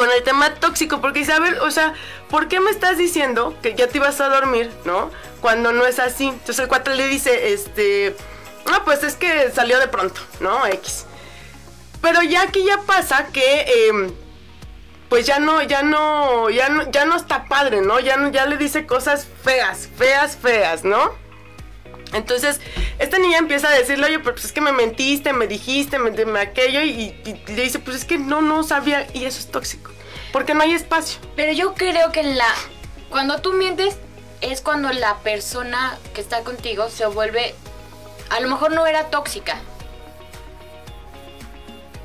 con 0.00 0.10
el 0.10 0.22
tema 0.22 0.54
tóxico, 0.54 1.02
porque 1.02 1.22
ver, 1.26 1.58
o 1.60 1.70
sea, 1.70 1.92
¿por 2.30 2.48
qué 2.48 2.58
me 2.58 2.70
estás 2.70 2.96
diciendo 2.96 3.54
que 3.60 3.74
ya 3.74 3.86
te 3.86 3.98
ibas 3.98 4.18
a 4.22 4.30
dormir, 4.30 4.72
no? 4.86 5.10
Cuando 5.42 5.72
no 5.72 5.84
es 5.84 5.98
así. 5.98 6.28
Entonces 6.28 6.58
el 6.60 6.68
cuate 6.68 6.94
le 6.94 7.06
dice, 7.06 7.52
este, 7.52 8.16
ah, 8.64 8.80
pues 8.86 9.02
es 9.04 9.14
que 9.16 9.50
salió 9.50 9.78
de 9.78 9.88
pronto, 9.88 10.22
¿no? 10.40 10.66
X. 10.68 11.04
Pero 12.00 12.22
ya 12.22 12.40
aquí 12.44 12.64
ya 12.64 12.78
pasa 12.86 13.26
que, 13.26 13.88
em, 13.90 14.10
pues 15.10 15.26
ya 15.26 15.38
no, 15.38 15.60
ya 15.60 15.82
no, 15.82 16.48
ya 16.48 16.70
no, 16.70 16.90
ya 16.90 17.04
no 17.04 17.14
está 17.14 17.44
padre, 17.44 17.82
¿no? 17.82 18.00
Ya, 18.00 18.16
no- 18.16 18.30
ya 18.30 18.46
le 18.46 18.56
dice 18.56 18.86
cosas 18.86 19.28
feas, 19.44 19.86
feas, 19.98 20.34
feas, 20.34 20.82
¿no? 20.82 21.14
Entonces, 22.12 22.60
esta 22.98 23.18
niña 23.18 23.38
empieza 23.38 23.68
a 23.68 23.72
decirle, 23.72 24.06
oye, 24.06 24.18
pues 24.18 24.44
es 24.44 24.52
que 24.52 24.60
me 24.60 24.72
mentiste, 24.72 25.32
me 25.32 25.46
dijiste, 25.46 25.98
me, 25.98 26.10
me 26.10 26.40
aquello, 26.40 26.82
y, 26.82 27.14
y 27.24 27.52
le 27.52 27.62
dice, 27.62 27.78
pues 27.78 27.98
es 27.98 28.04
que 28.04 28.18
no, 28.18 28.42
no 28.42 28.62
sabía, 28.62 29.06
y 29.14 29.24
eso 29.24 29.38
es 29.38 29.50
tóxico, 29.50 29.90
porque 30.32 30.54
no 30.54 30.62
hay 30.62 30.72
espacio. 30.72 31.20
Pero 31.36 31.52
yo 31.52 31.74
creo 31.74 32.10
que 32.12 32.22
la 32.22 32.52
cuando 33.10 33.40
tú 33.40 33.52
mientes 33.52 33.96
es 34.40 34.60
cuando 34.60 34.90
la 34.92 35.18
persona 35.18 35.98
que 36.14 36.20
está 36.20 36.42
contigo 36.42 36.88
se 36.88 37.06
vuelve 37.06 37.54
a 38.30 38.40
lo 38.40 38.48
mejor 38.48 38.72
no 38.72 38.86
era 38.86 39.10
tóxica. 39.10 39.56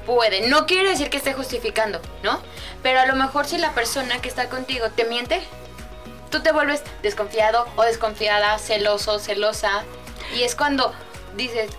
Puede, 0.06 0.50
no 0.50 0.66
quiere 0.66 0.90
decir 0.90 1.10
que 1.10 1.18
esté 1.18 1.34
justificando, 1.34 2.02
¿no? 2.24 2.42
Pero 2.84 3.00
a 3.00 3.06
lo 3.06 3.16
mejor 3.16 3.46
si 3.46 3.58
la 3.58 3.74
persona 3.74 4.22
que 4.22 4.28
está 4.28 4.50
contigo 4.50 4.88
te 4.96 5.06
miente, 5.06 5.42
tú 6.30 6.42
te 6.42 6.52
vuelves 6.52 6.82
desconfiado 7.04 7.68
o 7.76 7.84
desconfiada, 7.84 8.58
celoso, 8.60 9.20
celosa, 9.20 9.84
y 10.36 10.44
es 10.44 10.56
cuando 10.56 10.94
dices, 11.36 11.70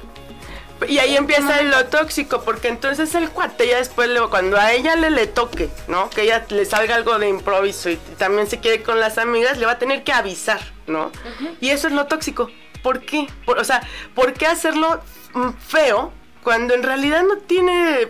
Y 0.89 0.99
ahí 0.99 1.17
empieza 1.17 1.63
lo 1.63 1.87
tóxico, 1.87 2.43
porque 2.43 2.69
entonces 2.69 3.15
el 3.15 3.31
cuate 3.31 3.67
ya 3.69 3.79
después, 3.79 4.09
luego, 4.11 4.29
cuando 4.31 4.59
a 4.59 4.73
ella 4.73 4.95
le, 4.97 5.11
le 5.11 5.27
toque, 5.27 5.71
¿no? 5.89 6.11
Que 6.11 6.23
ella 6.23 6.45
le 6.51 6.65
salga 6.67 6.95
algo 6.95 7.19
de 7.19 7.29
improviso 7.29 7.89
y 7.91 7.97
también 8.19 8.47
se 8.47 8.61
quiere 8.61 8.83
con 8.83 9.01
las 9.01 9.17
amigas, 9.19 9.57
le 9.59 9.67
va 9.67 9.73
a 9.73 9.79
tener 9.79 10.05
que 10.05 10.13
avisar, 10.13 10.61
¿no? 10.87 11.11
Y 11.61 11.71
eso 11.71 11.87
es 11.89 11.95
lo 11.95 12.07
tóxico. 12.07 12.51
¿Por 12.83 13.01
qué? 13.01 13.27
Por- 13.47 13.59
o 13.59 13.65
sea, 13.65 13.81
¿por 14.15 14.35
qué 14.35 14.47
hacerlo 14.47 15.01
mm, 15.33 15.51
feo 15.67 16.13
cuando 16.45 16.75
en 16.75 16.83
realidad 16.83 17.23
no 17.23 17.39
tiene 17.39 18.07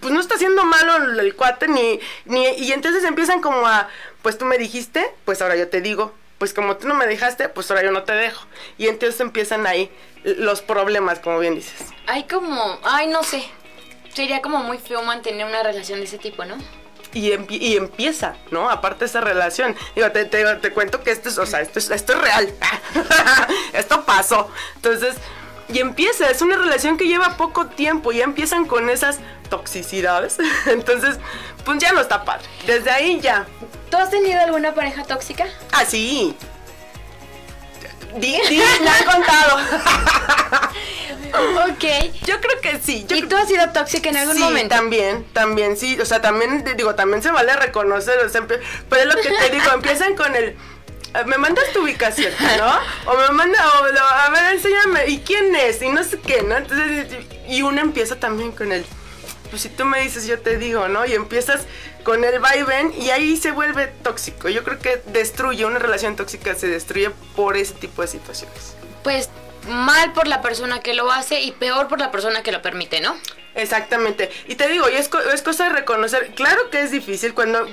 pues 0.00 0.12
no 0.12 0.20
está 0.20 0.34
haciendo 0.36 0.64
malo 0.64 0.96
el, 0.96 1.18
el 1.18 1.34
cuate 1.34 1.66
ni, 1.68 1.98
ni 2.26 2.46
y 2.46 2.72
entonces 2.72 3.02
empiezan 3.04 3.40
como 3.40 3.66
a 3.66 3.88
pues 4.24 4.36
tú 4.38 4.44
me 4.44 4.58
dijiste 4.58 5.04
pues 5.24 5.40
ahora 5.40 5.54
yo 5.54 5.68
te 5.68 5.80
digo 5.80 6.12
pues 6.38 6.52
como 6.52 6.76
tú 6.78 6.88
no 6.88 6.94
me 6.94 7.06
dejaste 7.06 7.48
pues 7.48 7.70
ahora 7.70 7.84
yo 7.84 7.92
no 7.92 8.02
te 8.02 8.12
dejo 8.12 8.44
y 8.78 8.88
entonces 8.88 9.20
empiezan 9.20 9.64
ahí 9.68 9.88
los 10.24 10.62
problemas 10.62 11.20
como 11.20 11.38
bien 11.38 11.54
dices 11.54 11.90
Hay 12.08 12.24
como, 12.24 12.80
ay, 12.82 13.06
no 13.06 13.22
sé. 13.22 13.44
Sería 14.12 14.40
como 14.42 14.58
muy 14.58 14.78
feo 14.78 15.02
mantener 15.02 15.46
una 15.46 15.62
relación 15.62 15.98
de 16.00 16.06
ese 16.06 16.18
tipo, 16.18 16.44
¿no? 16.44 16.56
y, 17.12 17.30
y 17.48 17.76
empieza, 17.76 18.34
¿no? 18.50 18.68
Aparte 18.70 19.04
esa 19.04 19.20
relación. 19.20 19.76
Digo, 19.94 20.10
te, 20.10 20.24
te- 20.24 20.56
te 20.56 20.70
cuento 20.72 21.02
que 21.04 21.12
esto 21.12 21.28
es, 21.28 21.38
o 21.38 21.46
sea, 21.46 21.60
esto 21.60 21.78
es, 21.78 21.90
esto 21.90 22.12
es 22.14 22.18
real. 22.20 22.52
esto 23.72 24.04
pasó. 24.04 24.50
Entonces, 24.76 25.14
y 25.68 25.78
empieza, 25.80 26.30
es 26.30 26.42
una 26.42 26.56
relación 26.56 26.96
que 26.96 27.06
lleva 27.06 27.36
poco 27.36 27.66
tiempo, 27.66 28.12
ya 28.12 28.24
empiezan 28.24 28.66
con 28.66 28.90
esas 28.90 29.18
toxicidades. 29.48 30.36
Entonces, 30.66 31.16
pues 31.64 31.78
ya 31.78 31.92
no 31.92 32.00
está 32.00 32.24
padre. 32.24 32.44
Desde 32.66 32.90
ahí 32.90 33.20
ya. 33.20 33.46
¿Tú 33.90 33.96
has 33.96 34.10
tenido 34.10 34.40
alguna 34.40 34.74
pareja 34.74 35.04
tóxica? 35.04 35.46
Ah, 35.72 35.84
sí. 35.84 36.36
Di, 38.16 38.38
di, 38.48 38.62
me 38.82 38.88
han 38.90 39.04
contado. 39.04 39.58
Ok. 41.68 41.84
Yo 42.26 42.40
creo 42.40 42.60
que 42.62 42.78
sí. 42.80 43.04
Yo 43.08 43.16
¿Y 43.16 43.22
tú 43.22 43.36
has 43.36 43.48
sido 43.48 43.68
tóxica 43.70 44.08
en 44.10 44.16
algún 44.18 44.36
sí, 44.36 44.40
momento? 44.42 44.74
también, 44.76 45.24
también, 45.32 45.76
sí. 45.76 45.98
O 46.00 46.04
sea, 46.04 46.20
también, 46.22 46.62
di- 46.62 46.74
digo, 46.74 46.94
también 46.94 47.24
se 47.24 47.32
vale 47.32 47.56
reconocer, 47.56 48.18
o 48.20 48.28
sea, 48.28 48.46
pero 48.46 48.62
es 49.02 49.06
lo 49.06 49.20
que 49.20 49.30
te 49.30 49.50
digo, 49.50 49.64
empiezan 49.74 50.14
con 50.14 50.36
el... 50.36 50.56
eh, 51.14 51.24
Me 51.26 51.38
mandas 51.38 51.64
tu 51.72 51.82
ubicación, 51.82 52.32
¿no? 52.58 53.10
O 53.12 53.16
me 53.16 53.28
manda, 53.30 53.58
o 53.80 53.86
lo- 53.86 54.00
a 54.00 54.30
ver, 54.30 54.54
enséñame, 54.54 55.08
¿y 55.08 55.18
quién 55.20 55.54
es? 55.56 55.80
Y 55.82 55.88
no 55.88 56.02
sé 56.04 56.20
qué, 56.20 56.42
¿no? 56.42 56.56
Entonces, 56.56 57.06
y 57.48 57.62
uno 57.62 57.80
empieza 57.80 58.16
también 58.16 58.52
con 58.52 58.72
el, 58.72 58.84
pues 59.50 59.62
si 59.62 59.68
tú 59.68 59.84
me 59.84 60.00
dices, 60.00 60.26
yo 60.26 60.38
te 60.40 60.56
digo, 60.58 60.88
¿no? 60.88 61.04
Y 61.06 61.12
empiezas 61.14 61.62
con 62.04 62.22
el 62.24 62.38
vaivén 62.38 62.92
y 62.98 63.10
ahí 63.10 63.36
se 63.36 63.50
vuelve 63.52 63.86
tóxico. 64.02 64.48
Yo 64.48 64.62
creo 64.64 64.78
que 64.78 65.02
destruye, 65.06 65.64
una 65.64 65.78
relación 65.78 66.16
tóxica 66.16 66.54
se 66.54 66.66
destruye 66.68 67.10
por 67.34 67.56
ese 67.56 67.74
tipo 67.74 68.02
de 68.02 68.08
situaciones. 68.08 68.74
Pues 69.02 69.30
mal 69.68 70.12
por 70.12 70.26
la 70.26 70.42
persona 70.42 70.80
que 70.80 70.92
lo 70.92 71.10
hace 71.10 71.40
y 71.40 71.52
peor 71.52 71.88
por 71.88 71.98
la 71.98 72.10
persona 72.10 72.42
que 72.42 72.52
lo 72.52 72.60
permite, 72.60 73.00
¿no? 73.00 73.16
Exactamente. 73.54 74.30
Y 74.48 74.56
te 74.56 74.68
digo, 74.68 74.90
y 74.90 74.94
es, 74.96 75.08
es 75.32 75.40
cosa 75.42 75.64
de 75.64 75.70
reconocer, 75.70 76.32
claro 76.34 76.68
que 76.70 76.80
es 76.82 76.90
difícil 76.90 77.32
cuando... 77.34 77.66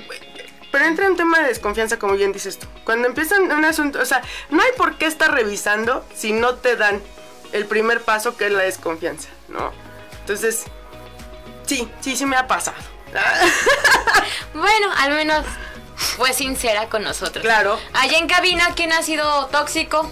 Pero 0.72 0.86
entra 0.86 1.06
en 1.06 1.16
tema 1.16 1.38
de 1.40 1.48
desconfianza, 1.48 1.98
como 1.98 2.14
bien 2.14 2.32
dices 2.32 2.58
tú. 2.58 2.66
Cuando 2.84 3.06
empiezan 3.06 3.52
un 3.52 3.64
asunto, 3.64 4.00
o 4.00 4.04
sea, 4.06 4.22
no 4.50 4.62
hay 4.62 4.70
por 4.76 4.96
qué 4.96 5.06
estar 5.06 5.30
revisando 5.32 6.04
si 6.16 6.32
no 6.32 6.54
te 6.56 6.76
dan 6.76 7.00
el 7.52 7.66
primer 7.66 8.00
paso 8.02 8.36
que 8.36 8.46
es 8.46 8.52
la 8.52 8.62
desconfianza, 8.62 9.28
¿no? 9.48 9.70
Entonces, 10.20 10.64
sí, 11.66 11.88
sí, 12.00 12.16
sí 12.16 12.24
me 12.26 12.36
ha 12.36 12.46
pasado. 12.48 12.76
Bueno, 14.54 14.88
al 14.98 15.12
menos 15.12 15.44
fue 15.96 16.32
sincera 16.32 16.88
con 16.88 17.02
nosotros. 17.02 17.42
Claro. 17.42 17.78
Allá 17.94 18.18
en 18.18 18.26
cabina, 18.28 18.70
¿quién 18.74 18.92
ha 18.92 19.02
sido 19.02 19.46
tóxico? 19.46 20.10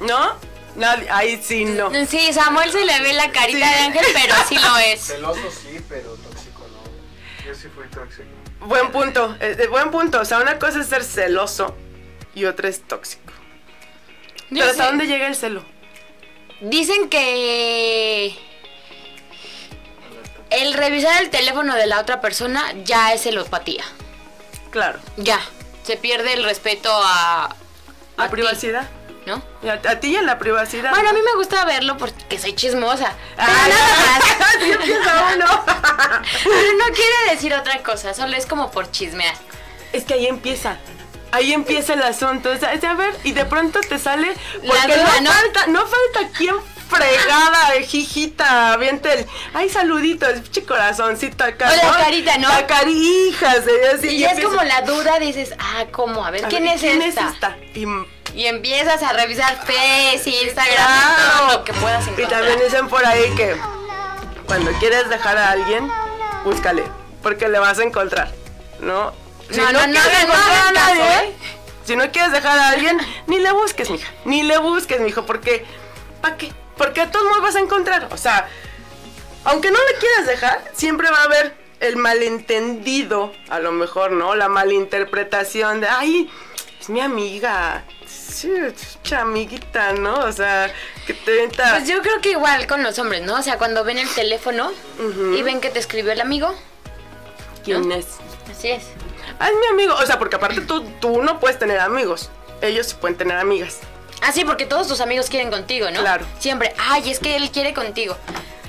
¿No? 0.00 0.34
Nadie, 0.76 1.08
ahí 1.10 1.40
sí 1.42 1.64
no. 1.64 1.90
Sí, 2.06 2.32
Samuel 2.32 2.70
se 2.72 2.84
le 2.84 3.00
ve 3.02 3.12
la 3.12 3.30
carita 3.32 3.66
Sí. 3.66 3.74
de 3.74 3.80
ángel, 3.86 4.06
pero 4.12 4.34
sí 4.48 4.56
lo 4.58 4.76
es. 4.78 5.00
Celoso 5.00 5.40
sí, 5.50 5.80
pero 5.88 6.16
Buen 8.60 8.92
punto, 8.92 9.36
buen 9.70 9.90
punto. 9.90 10.20
O 10.20 10.24
sea, 10.24 10.38
una 10.38 10.58
cosa 10.58 10.80
es 10.80 10.86
ser 10.86 11.02
celoso 11.02 11.76
y 12.34 12.44
otra 12.44 12.68
es 12.68 12.82
tóxico. 12.82 13.32
Pero 14.50 14.64
¿hasta 14.64 14.86
dónde 14.86 15.06
llega 15.06 15.26
el 15.26 15.34
celo? 15.34 15.64
Dicen 16.60 17.08
que 17.08 18.36
el 20.50 20.74
revisar 20.74 21.22
el 21.22 21.30
teléfono 21.30 21.74
de 21.74 21.86
la 21.86 22.00
otra 22.00 22.20
persona 22.20 22.72
ya 22.84 23.14
es 23.14 23.22
celopatía. 23.22 23.84
Claro. 24.70 24.98
Ya. 25.16 25.40
Se 25.84 25.96
pierde 25.96 26.34
el 26.34 26.44
respeto 26.44 26.90
a. 26.92 27.54
La 28.16 28.24
a 28.24 28.26
ti, 28.28 28.32
privacidad. 28.32 28.88
A, 29.36 29.90
a 29.90 30.00
ti 30.00 30.08
y 30.08 30.16
a 30.16 30.22
la 30.22 30.38
privacidad. 30.38 30.90
Bueno, 30.90 31.10
a 31.10 31.12
mí 31.12 31.20
me 31.22 31.34
gusta 31.36 31.64
verlo 31.64 31.96
porque 31.96 32.38
soy 32.38 32.54
chismosa. 32.54 33.12
Pero 33.36 33.48
Ay, 33.48 33.70
nada 33.70 34.18
más. 34.18 35.34
uno. 35.36 35.64
Pero 36.44 36.72
no 36.78 36.84
quiere 36.94 37.30
decir 37.30 37.54
otra 37.54 37.82
cosa, 37.82 38.14
solo 38.14 38.36
es 38.36 38.46
como 38.46 38.70
por 38.70 38.90
chismear. 38.90 39.34
es 39.92 40.04
que 40.04 40.14
ahí 40.14 40.26
empieza. 40.26 40.76
Ahí 41.32 41.52
empieza 41.52 41.92
el 41.94 42.02
asunto. 42.02 42.52
Es, 42.52 42.62
es 42.62 42.82
a 42.82 42.94
ver, 42.94 43.16
y 43.22 43.32
de 43.32 43.44
pronto 43.44 43.80
te 43.80 43.98
sale. 43.98 44.34
Porque 44.66 44.94
duda, 44.96 45.20
no, 45.20 45.20
¿no? 45.20 45.30
falta, 45.30 45.66
no 45.68 45.80
falta 45.86 46.36
quien 46.36 46.56
fregada, 46.90 47.70
jijita, 47.86 48.72
aviente 48.72 49.12
el. 49.12 49.26
Ay, 49.54 49.68
saluditos, 49.68 50.32
pinche 50.40 50.64
corazoncito 50.64 51.44
acá. 51.44 51.70
O 51.72 51.76
la 51.76 51.96
carita, 52.04 52.36
¿no? 52.38 52.48
La 52.48 52.66
carijas. 52.66 53.66
eh, 53.66 53.92
así, 53.96 54.08
Y 54.08 54.18
ya 54.20 54.30
es 54.32 54.44
como 54.44 54.62
la 54.62 54.82
duda, 54.82 55.18
dices, 55.18 55.54
ah, 55.58 55.84
¿cómo? 55.92 56.24
A 56.24 56.30
ver, 56.30 56.44
a 56.44 56.48
¿quién, 56.48 56.64
ver, 56.64 56.74
es, 56.74 56.80
¿quién 56.80 57.00
esta? 57.02 57.28
es 57.28 57.34
esta? 57.34 57.56
Y, 57.74 57.86
Y 58.34 58.46
empiezas 58.46 59.02
a 59.02 59.12
revisar 59.12 59.56
Face, 59.66 60.28
Instagram, 60.30 60.74
Claro. 60.74 61.46
todo 61.46 61.58
lo 61.58 61.64
que 61.64 61.72
puedas 61.74 62.06
Y 62.06 62.10
encontrar. 62.10 62.30
también 62.42 62.60
dicen 62.64 62.88
por 62.88 63.04
ahí 63.04 63.30
que 63.36 63.56
cuando 64.46 64.70
quieres 64.80 65.08
dejar 65.08 65.36
a 65.38 65.50
alguien, 65.52 65.90
búscale, 66.44 66.84
porque 67.22 67.48
le 67.48 67.58
vas 67.58 67.78
a 67.78 67.82
encontrar, 67.82 68.30
¿no? 68.80 69.12
Si 69.50 69.56
No, 69.56 69.72
no, 69.72 69.80
no 69.80 69.86
no 69.88 69.98
a 70.00 70.04
caso, 70.04 70.72
nadie, 70.74 71.02
¿eh? 71.24 71.32
si 71.84 71.96
no 71.96 72.10
quieres 72.12 72.30
dejar 72.32 72.56
a 72.58 72.68
alguien, 72.70 72.98
ni 73.26 73.38
le 73.40 73.50
busques, 73.52 73.90
mija, 73.90 74.08
ni 74.24 74.42
le 74.44 74.58
busques, 74.58 75.00
mijo, 75.00 75.26
porque 75.26 75.64
¿para 76.20 76.36
qué? 76.36 76.52
Porque 76.80 77.02
a 77.02 77.10
todos 77.10 77.26
modos 77.26 77.42
vas 77.42 77.56
a 77.56 77.60
encontrar, 77.60 78.08
o 78.10 78.16
sea, 78.16 78.48
aunque 79.44 79.70
no 79.70 79.76
le 79.76 79.98
quieras 79.98 80.26
dejar, 80.26 80.64
siempre 80.72 81.10
va 81.10 81.18
a 81.18 81.24
haber 81.24 81.54
el 81.78 81.96
malentendido, 81.96 83.34
a 83.50 83.58
lo 83.60 83.70
mejor, 83.70 84.12
¿no? 84.12 84.34
La 84.34 84.48
malinterpretación 84.48 85.82
de, 85.82 85.88
ay, 85.88 86.30
es 86.80 86.88
mi 86.88 87.02
amiga, 87.02 87.84
sí, 88.06 88.50
es 88.50 89.12
amiguita, 89.12 89.92
¿no? 89.92 90.20
O 90.20 90.32
sea, 90.32 90.72
que 91.06 91.12
te 91.12 91.32
venta... 91.32 91.68
Pues 91.76 91.86
yo 91.86 92.00
creo 92.00 92.18
que 92.22 92.30
igual 92.30 92.66
con 92.66 92.82
los 92.82 92.98
hombres, 92.98 93.20
¿no? 93.26 93.34
O 93.34 93.42
sea, 93.42 93.58
cuando 93.58 93.84
ven 93.84 93.98
el 93.98 94.08
teléfono 94.08 94.72
y 95.36 95.42
ven 95.42 95.60
que 95.60 95.68
te 95.68 95.80
escribió 95.80 96.12
el 96.12 96.22
amigo, 96.22 96.54
¿Quién 97.62 97.90
¿no? 97.90 97.94
es? 97.94 98.06
así 98.50 98.70
es. 98.70 98.84
Ah, 99.38 99.48
es 99.48 99.54
mi 99.54 99.66
amigo. 99.66 99.96
O 99.96 100.06
sea, 100.06 100.18
porque 100.18 100.36
aparte 100.36 100.62
tú, 100.62 100.82
tú 100.98 101.22
no 101.22 101.40
puedes 101.40 101.58
tener 101.58 101.78
amigos. 101.78 102.30
Ellos 102.62 102.94
pueden 102.94 103.18
tener 103.18 103.36
amigas. 103.36 103.80
Ah, 104.22 104.32
sí, 104.32 104.44
porque 104.44 104.66
todos 104.66 104.86
tus 104.88 105.00
amigos 105.00 105.28
quieren 105.30 105.50
contigo, 105.50 105.90
¿no? 105.90 106.00
Claro. 106.00 106.26
Siempre, 106.38 106.74
ay, 106.78 107.10
es 107.10 107.18
que 107.18 107.36
él 107.36 107.50
quiere 107.50 107.72
contigo. 107.72 108.16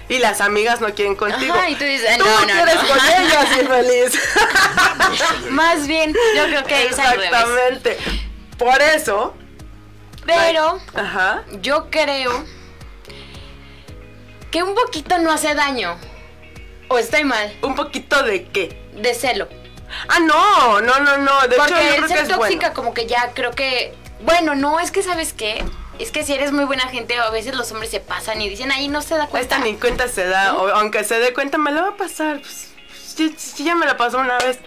Y 0.10 0.20
las 0.20 0.42
amigas 0.42 0.82
no 0.82 0.94
quieren 0.94 1.16
contigo. 1.16 1.54
Ajá, 1.54 1.70
y 1.70 1.76
tú 1.76 1.84
dices, 1.86 2.18
Tú 2.18 2.26
no, 2.26 2.42
no, 2.42 2.46
quieres 2.48 2.76
no. 2.76 2.88
con 2.88 3.60
infeliz. 3.60 4.20
Más 5.50 5.88
bien, 5.88 6.14
yo 6.36 6.44
creo 6.46 6.64
que 6.66 6.86
es. 6.86 6.92
Exactamente. 6.92 7.98
Por 8.58 8.82
eso. 8.82 9.34
Pero 10.26 10.80
Ajá. 10.94 11.44
yo 11.62 11.90
creo 11.90 12.44
que 14.52 14.64
un 14.64 14.76
poquito 14.76 15.18
no 15.20 15.32
hace 15.32 15.56
daño. 15.56 15.98
O 16.90 16.98
estoy 17.00 17.24
mal, 17.24 17.58
Un 17.62 17.74
poquito 17.76 18.22
de 18.24 18.48
qué. 18.50 18.78
de 18.94 19.14
celo. 19.14 19.48
Ah, 20.10 20.20
no, 20.20 20.82
no, 20.82 21.00
no, 21.00 21.18
no. 21.18 21.48
De 21.48 21.56
Porque 21.56 21.74
hecho, 21.74 21.82
yo 21.84 21.96
creo 21.96 22.08
que 22.08 22.14
ser 22.16 22.24
es 22.24 22.28
tóxica 22.28 22.60
bueno. 22.68 22.74
como 22.76 22.94
que 22.94 23.06
ya 23.08 23.32
creo 23.34 23.52
que... 23.52 23.94
Bueno, 24.24 24.56
no, 24.56 24.80
es 24.80 24.92
que 24.92 25.04
¿sabes 25.04 25.34
qué? 25.34 25.64
Es 26.00 26.12
que 26.12 26.24
si 26.24 26.34
eres 26.34 26.52
muy 26.52 26.66
buena 26.66 26.88
gente, 26.88 27.18
a 27.18 27.30
veces 27.30 27.56
los 27.56 27.72
hombres 27.72 27.92
se 27.92 28.00
pasan 28.00 28.42
y 28.42 28.50
dicen, 28.50 28.72
ahí 28.72 28.88
no 28.88 29.02
se 29.02 29.16
da 29.16 29.28
cuenta. 29.28 29.56
Esta 29.58 29.66
ni 29.66 29.76
cuenta 29.76 30.08
se 30.08 30.26
da. 30.26 30.56
O, 30.56 30.68
aunque 30.70 31.04
se 31.04 31.20
dé 31.20 31.34
cuenta, 31.34 31.58
me 31.58 31.72
la 31.72 31.82
va 31.82 31.88
a 31.90 31.96
pasar. 31.98 32.40
Pues, 32.40 32.70
sí, 33.16 33.36
sí, 33.38 33.64
ya 33.64 33.76
me 33.76 33.86
la 33.86 33.98
pasó 33.98 34.18
una 34.18 34.38
vez. 34.40 34.60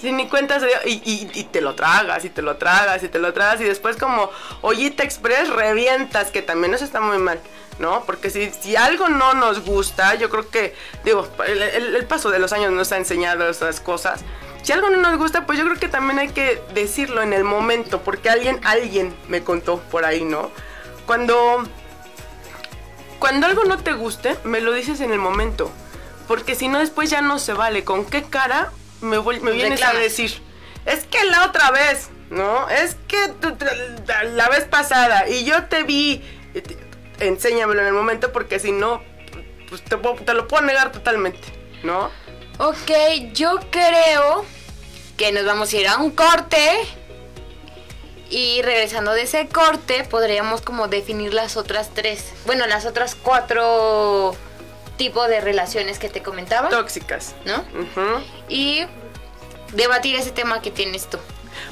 Si 0.00 0.12
ni 0.12 0.28
cuenta 0.28 0.58
se 0.60 0.66
dio. 0.66 0.76
Y, 0.84 0.92
y- 1.04 1.30
y 1.32 1.44
te 1.44 1.60
lo 1.60 1.74
tragas, 1.74 2.24
y 2.24 2.30
te 2.30 2.42
lo 2.42 2.56
tragas, 2.56 3.02
y 3.04 3.08
te 3.08 3.18
lo 3.20 3.32
tragas. 3.32 3.60
Y 3.60 3.64
después, 3.64 3.96
como 3.96 4.30
ollita 4.60 5.02
express, 5.04 5.48
revientas. 5.48 6.30
Que 6.30 6.42
también 6.42 6.74
eso 6.74 6.84
está 6.84 7.00
muy 7.00 7.18
mal. 7.18 7.40
¿No? 7.78 8.04
Porque 8.04 8.28
si, 8.28 8.50
si 8.50 8.76
algo 8.76 9.08
no 9.08 9.32
nos 9.32 9.64
gusta, 9.64 10.14
yo 10.16 10.28
creo 10.28 10.50
que, 10.50 10.74
digo, 11.04 11.26
el, 11.46 11.62
el- 11.62 11.96
el 11.96 12.04
paso 12.06 12.30
de 12.30 12.38
los 12.38 12.52
años 12.52 12.70
nos 12.72 12.92
ha 12.92 12.98
enseñado 12.98 13.48
esas 13.48 13.80
cosas. 13.80 14.20
Si 14.62 14.72
algo 14.72 14.90
no 14.90 14.98
nos 14.98 15.18
gusta, 15.18 15.44
pues 15.46 15.58
yo 15.58 15.64
creo 15.64 15.78
que 15.78 15.88
también 15.88 16.18
hay 16.20 16.28
que 16.28 16.62
decirlo 16.74 17.20
en 17.22 17.32
el 17.32 17.42
momento, 17.44 18.02
porque 18.02 18.30
alguien, 18.30 18.60
alguien 18.64 19.14
me 19.28 19.42
contó 19.42 19.78
por 19.90 20.04
ahí, 20.04 20.24
¿no? 20.24 20.50
Cuando 21.06 21.64
cuando 23.18 23.46
algo 23.46 23.64
no 23.64 23.78
te 23.78 23.92
guste, 23.92 24.36
me 24.44 24.60
lo 24.60 24.72
dices 24.72 25.00
en 25.00 25.12
el 25.12 25.18
momento. 25.18 25.70
Porque 26.28 26.54
si 26.54 26.68
no, 26.68 26.78
después 26.80 27.10
ya 27.10 27.20
no 27.22 27.38
se 27.38 27.52
vale. 27.52 27.84
¿Con 27.84 28.04
qué 28.04 28.22
cara 28.24 28.72
me, 29.00 29.18
voy- 29.18 29.40
me 29.40 29.52
vienes 29.52 29.72
Reclamas. 29.80 29.96
a 29.96 30.00
decir? 30.00 30.42
Es 30.86 31.04
que 31.04 31.24
la 31.26 31.44
otra 31.44 31.70
vez, 31.70 32.08
¿no? 32.30 32.68
Es 32.68 32.96
que 33.06 33.16
la 34.32 34.48
vez 34.48 34.64
pasada 34.64 35.28
y 35.28 35.44
yo 35.44 35.64
te 35.64 35.82
vi. 35.84 36.22
enséñamelo 37.20 37.80
en 37.82 37.86
el 37.86 37.92
momento 37.92 38.32
porque 38.32 38.58
si 38.58 38.72
no, 38.72 39.00
pues 39.68 39.82
te, 39.84 39.96
puedo- 39.96 40.16
te 40.16 40.34
lo 40.34 40.48
puedo 40.48 40.64
negar 40.64 40.90
totalmente, 40.90 41.46
¿no? 41.84 42.10
Ok, 42.58 42.90
yo 43.32 43.58
creo 43.70 44.44
que 45.16 45.32
nos 45.32 45.44
vamos 45.44 45.72
a 45.72 45.76
ir 45.76 45.88
a 45.88 45.96
un 45.98 46.10
corte. 46.10 46.58
Y 48.30 48.62
regresando 48.62 49.12
de 49.12 49.22
ese 49.22 49.46
corte, 49.48 50.04
podríamos 50.04 50.62
como 50.62 50.88
definir 50.88 51.34
las 51.34 51.56
otras 51.56 51.90
tres. 51.92 52.32
Bueno, 52.46 52.66
las 52.66 52.86
otras 52.86 53.14
cuatro 53.14 54.34
tipos 54.96 55.28
de 55.28 55.40
relaciones 55.40 55.98
que 55.98 56.08
te 56.08 56.22
comentaba, 56.22 56.68
Tóxicas. 56.70 57.34
¿no? 57.44 57.62
Y 58.48 58.84
debatir 59.72 60.16
ese 60.16 60.30
tema 60.30 60.62
que 60.62 60.70
tienes 60.70 61.10
tú. 61.10 61.18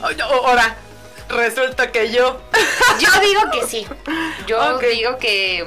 Ahora, 0.03 0.77
resulta 1.29 1.93
que 1.93 2.11
yo... 2.11 2.41
Yo 3.01 3.09
digo 3.21 3.41
que 3.53 3.67
sí. 3.67 3.87
Yo 4.47 4.79
digo 4.79 5.17
que. 5.19 5.67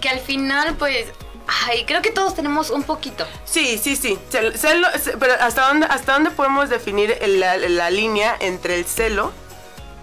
Que 0.00 0.08
al 0.08 0.20
final, 0.20 0.76
pues. 0.76 1.08
Ay, 1.46 1.84
creo 1.84 2.02
que 2.02 2.10
todos 2.10 2.34
tenemos 2.34 2.70
un 2.70 2.82
poquito. 2.82 3.26
Sí, 3.44 3.78
sí, 3.78 3.94
sí. 3.96 4.18
Cel- 4.30 4.54
celo- 4.54 4.90
ce- 4.98 5.16
pero 5.16 5.34
¿hasta 5.40 5.68
dónde, 5.68 5.86
¿hasta 5.86 6.14
dónde 6.14 6.30
podemos 6.30 6.68
definir 6.68 7.16
la 7.26 7.90
línea 7.90 8.36
entre 8.40 8.76
el 8.76 8.84
celo 8.84 9.32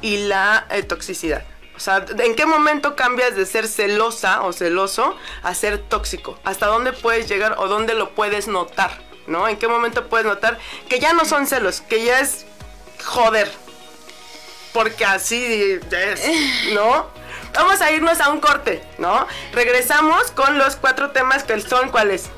y 0.02 0.18
la 0.28 0.66
eh, 0.70 0.84
toxicidad? 0.84 1.44
O 1.76 1.80
sea, 1.80 2.06
¿en 2.20 2.36
qué 2.36 2.46
momento 2.46 2.96
cambias 2.96 3.36
de 3.36 3.46
ser 3.46 3.68
celosa 3.68 4.44
o 4.44 4.54
celoso 4.54 5.18
a 5.42 5.54
ser 5.56 5.80
tóxico? 5.80 6.38
¿Hasta 6.44 6.68
dónde 6.68 6.94
puedes 6.94 7.28
llegar 7.28 7.56
o 7.58 7.68
dónde 7.68 7.94
lo 7.96 8.14
puedes 8.16 8.48
notar? 8.48 8.92
¿No? 9.28 9.48
¿En 9.48 9.58
qué 9.58 9.68
momento 9.68 10.08
puedes 10.08 10.26
notar 10.28 10.60
que 10.88 11.00
ya 11.00 11.14
no 11.14 11.26
son 11.26 11.48
celos, 11.48 11.82
que 11.82 12.04
ya 12.06 12.20
es 12.20 12.46
joder? 13.04 13.52
Porque 14.72 15.06
así 15.06 15.80
es, 15.92 16.22
¿no? 16.74 17.08
Vamos 17.54 17.82
a 17.82 17.92
irnos 17.92 18.20
a 18.20 18.30
un 18.30 18.40
corte, 18.40 18.84
¿no? 18.98 19.28
Regresamos 19.52 20.32
con 20.32 20.58
los 20.58 20.76
cuatro 20.76 21.12
temas 21.12 21.44
que 21.44 21.60
son 21.62 21.90
cuáles. 21.90 22.30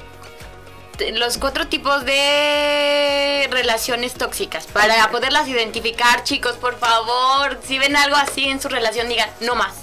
Los 1.14 1.38
cuatro 1.38 1.68
tipos 1.68 2.06
de 2.06 3.48
relaciones 3.52 4.14
tóxicas. 4.14 4.66
Para 4.68 5.10
poderlas 5.12 5.48
identificar, 5.48 6.24
chicos, 6.24 6.54
por 6.56 6.78
favor. 6.80 7.60
Si 7.66 7.78
ven 7.80 7.96
algo 7.96 8.16
así 8.16 8.48
en 8.48 8.62
su 8.62 8.70
relación, 8.70 9.10
digan, 9.10 9.30
no 9.42 9.56
más. 9.56 9.74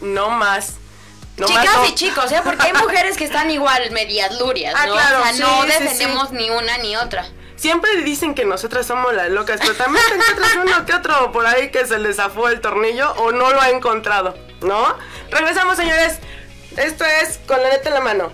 No 0.00 0.30
más. 0.30 0.74
No 1.38 1.48
más, 1.48 1.62
Chicas 1.62 1.76
no. 1.78 1.86
y 1.86 1.94
chicos, 1.94 2.32
¿eh? 2.32 2.40
Porque 2.44 2.66
hay 2.66 2.72
mujeres 2.74 3.16
que 3.16 3.24
están 3.24 3.50
igual 3.50 3.90
medias 3.92 4.38
lurias, 4.38 4.74
Ah, 4.76 4.86
¿no? 4.86 4.92
claro, 4.92 5.20
o 5.20 5.22
sea, 5.22 5.32
no 5.32 5.62
sí, 5.62 5.70
sí, 5.72 5.78
defendemos 5.82 6.30
ni 6.32 6.50
una 6.50 6.76
ni 6.78 6.94
otra. 6.96 7.24
Siempre 7.62 7.94
dicen 7.98 8.34
que 8.34 8.44
nosotras 8.44 8.86
somos 8.86 9.14
las 9.14 9.30
locas, 9.30 9.60
pero 9.60 9.74
también 9.74 10.04
te 10.08 10.16
encuentras 10.16 10.56
uno 10.56 10.84
que 10.84 10.94
otro 10.94 11.30
por 11.30 11.46
ahí 11.46 11.70
que 11.70 11.86
se 11.86 12.00
le 12.00 12.12
zafó 12.12 12.48
el 12.48 12.60
tornillo 12.60 13.12
o 13.12 13.30
no 13.30 13.52
lo 13.52 13.60
ha 13.60 13.70
encontrado, 13.70 14.34
¿no? 14.62 14.96
Regresamos, 15.30 15.76
señores. 15.76 16.18
Esto 16.76 17.04
es 17.04 17.38
con 17.46 17.62
la 17.62 17.68
neta 17.68 17.90
en 17.90 17.94
la 17.94 18.00
mano. 18.00 18.32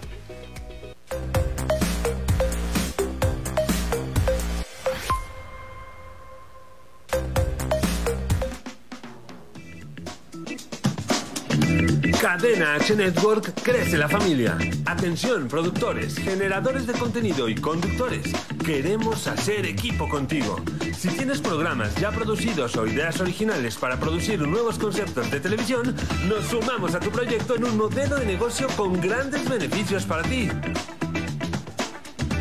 Cadena 12.21 12.75
H 12.75 12.97
Network 12.97 13.63
crece 13.63 13.97
la 13.97 14.09
familia. 14.09 14.59
Atención, 14.87 15.47
productores, 15.47 16.19
generadores 16.19 16.85
de 16.85 16.93
contenido 16.95 17.49
y 17.49 17.55
conductores. 17.55 18.33
Queremos 18.65 19.29
hacer 19.29 19.65
equipo 19.67 20.09
contigo. 20.09 20.57
Si 20.97 21.09
tienes 21.11 21.41
programas 21.41 21.95
ya 21.95 22.11
producidos 22.11 22.77
o 22.77 22.89
ideas 22.89 23.21
originales 23.21 23.77
para 23.77 24.01
producir 24.01 24.41
nuevos 24.41 24.81
conceptos 24.81 25.31
de 25.31 25.39
televisión, 25.39 25.95
nos 26.29 26.47
sumamos 26.47 26.97
a 26.97 27.01
tu 27.01 27.11
proyecto 27.11 27.55
en 27.55 27.65
un 27.65 27.77
modelo 27.77 28.17
de 28.17 28.27
negocio 28.27 28.67
con 28.77 29.01
grandes 29.01 29.49
beneficios 29.49 30.05
para 30.05 30.23
ti. 30.25 30.49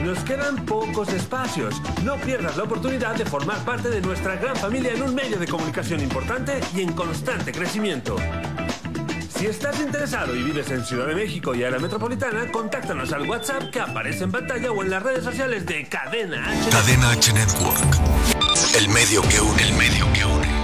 Nos 0.04 0.18
quedan 0.24 0.66
pocos 0.66 1.10
espacios. 1.10 1.76
No 2.04 2.16
pierdas 2.16 2.58
la 2.58 2.64
oportunidad 2.64 3.16
de 3.16 3.26
formar 3.26 3.64
parte 3.64 3.90
de 3.90 4.02
nuestra 4.02 4.38
gran 4.38 4.56
familia 4.56 4.94
en 4.94 5.04
un 5.04 5.14
medio 5.14 5.38
de 5.38 5.48
comunicación 5.48 6.00
importante 6.00 6.60
y 6.76 6.82
en 6.82 6.94
constante 6.94 7.52
crecimiento. 7.52 8.16
Si 9.38 9.46
estás 9.46 9.80
interesado 9.80 10.36
y 10.36 10.42
vives 10.42 10.72
en 10.72 10.84
Ciudad 10.84 11.06
de 11.06 11.14
México 11.14 11.54
y 11.54 11.64
área 11.64 11.78
metropolitana, 11.78 12.52
contáctanos 12.52 13.14
al 13.14 13.30
WhatsApp 13.30 13.70
que 13.70 13.80
aparece 13.80 14.24
en 14.24 14.32
pantalla 14.32 14.72
o 14.72 14.82
en 14.82 14.90
las 14.90 15.04
redes 15.04 15.24
sociales 15.24 15.64
de 15.68 15.86
Cadena 15.86 16.44
H. 16.50 16.70
Cadena 16.72 17.12
H 17.12 17.34
Network. 17.34 17.98
El 18.76 18.90
medio 18.90 19.22
que 19.22 19.40
une, 19.40 19.62
el 19.62 19.74
medio 19.74 20.12
que 20.14 20.26
une. 20.26 20.57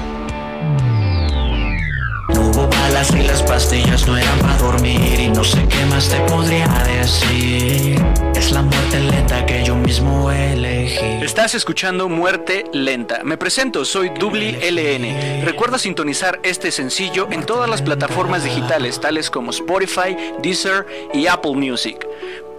Balas 2.83 3.11
y 3.15 3.23
las 3.23 3.41
pastillas 3.43 4.05
no 4.07 4.17
eran 4.17 4.39
para 4.39 4.57
dormir 4.57 5.17
Y 5.17 5.29
no 5.29 5.41
sé 5.45 5.65
qué 5.69 5.85
más 5.85 6.09
te 6.09 6.19
podría 6.29 6.67
decir 6.85 7.97
Es 8.35 8.51
la 8.51 8.61
muerte 8.61 8.99
lenta 8.99 9.45
que 9.45 9.63
yo 9.63 9.73
mismo 9.77 10.29
elegí 10.29 11.23
Estás 11.23 11.55
escuchando 11.55 12.09
Muerte 12.09 12.65
Lenta. 12.73 13.23
Me 13.23 13.37
presento, 13.37 13.85
soy 13.85 14.09
Dubli 14.09 14.51
LN. 14.51 15.45
Recuerda 15.45 15.77
sintonizar 15.77 16.39
este 16.43 16.71
sencillo 16.71 17.29
en 17.31 17.45
todas 17.45 17.69
las 17.69 17.81
plataformas 17.81 18.43
digitales 18.43 18.99
tales 18.99 19.29
como 19.29 19.51
Spotify, 19.51 20.17
Deezer 20.41 20.85
y 21.13 21.27
Apple 21.27 21.53
Music. 21.53 22.05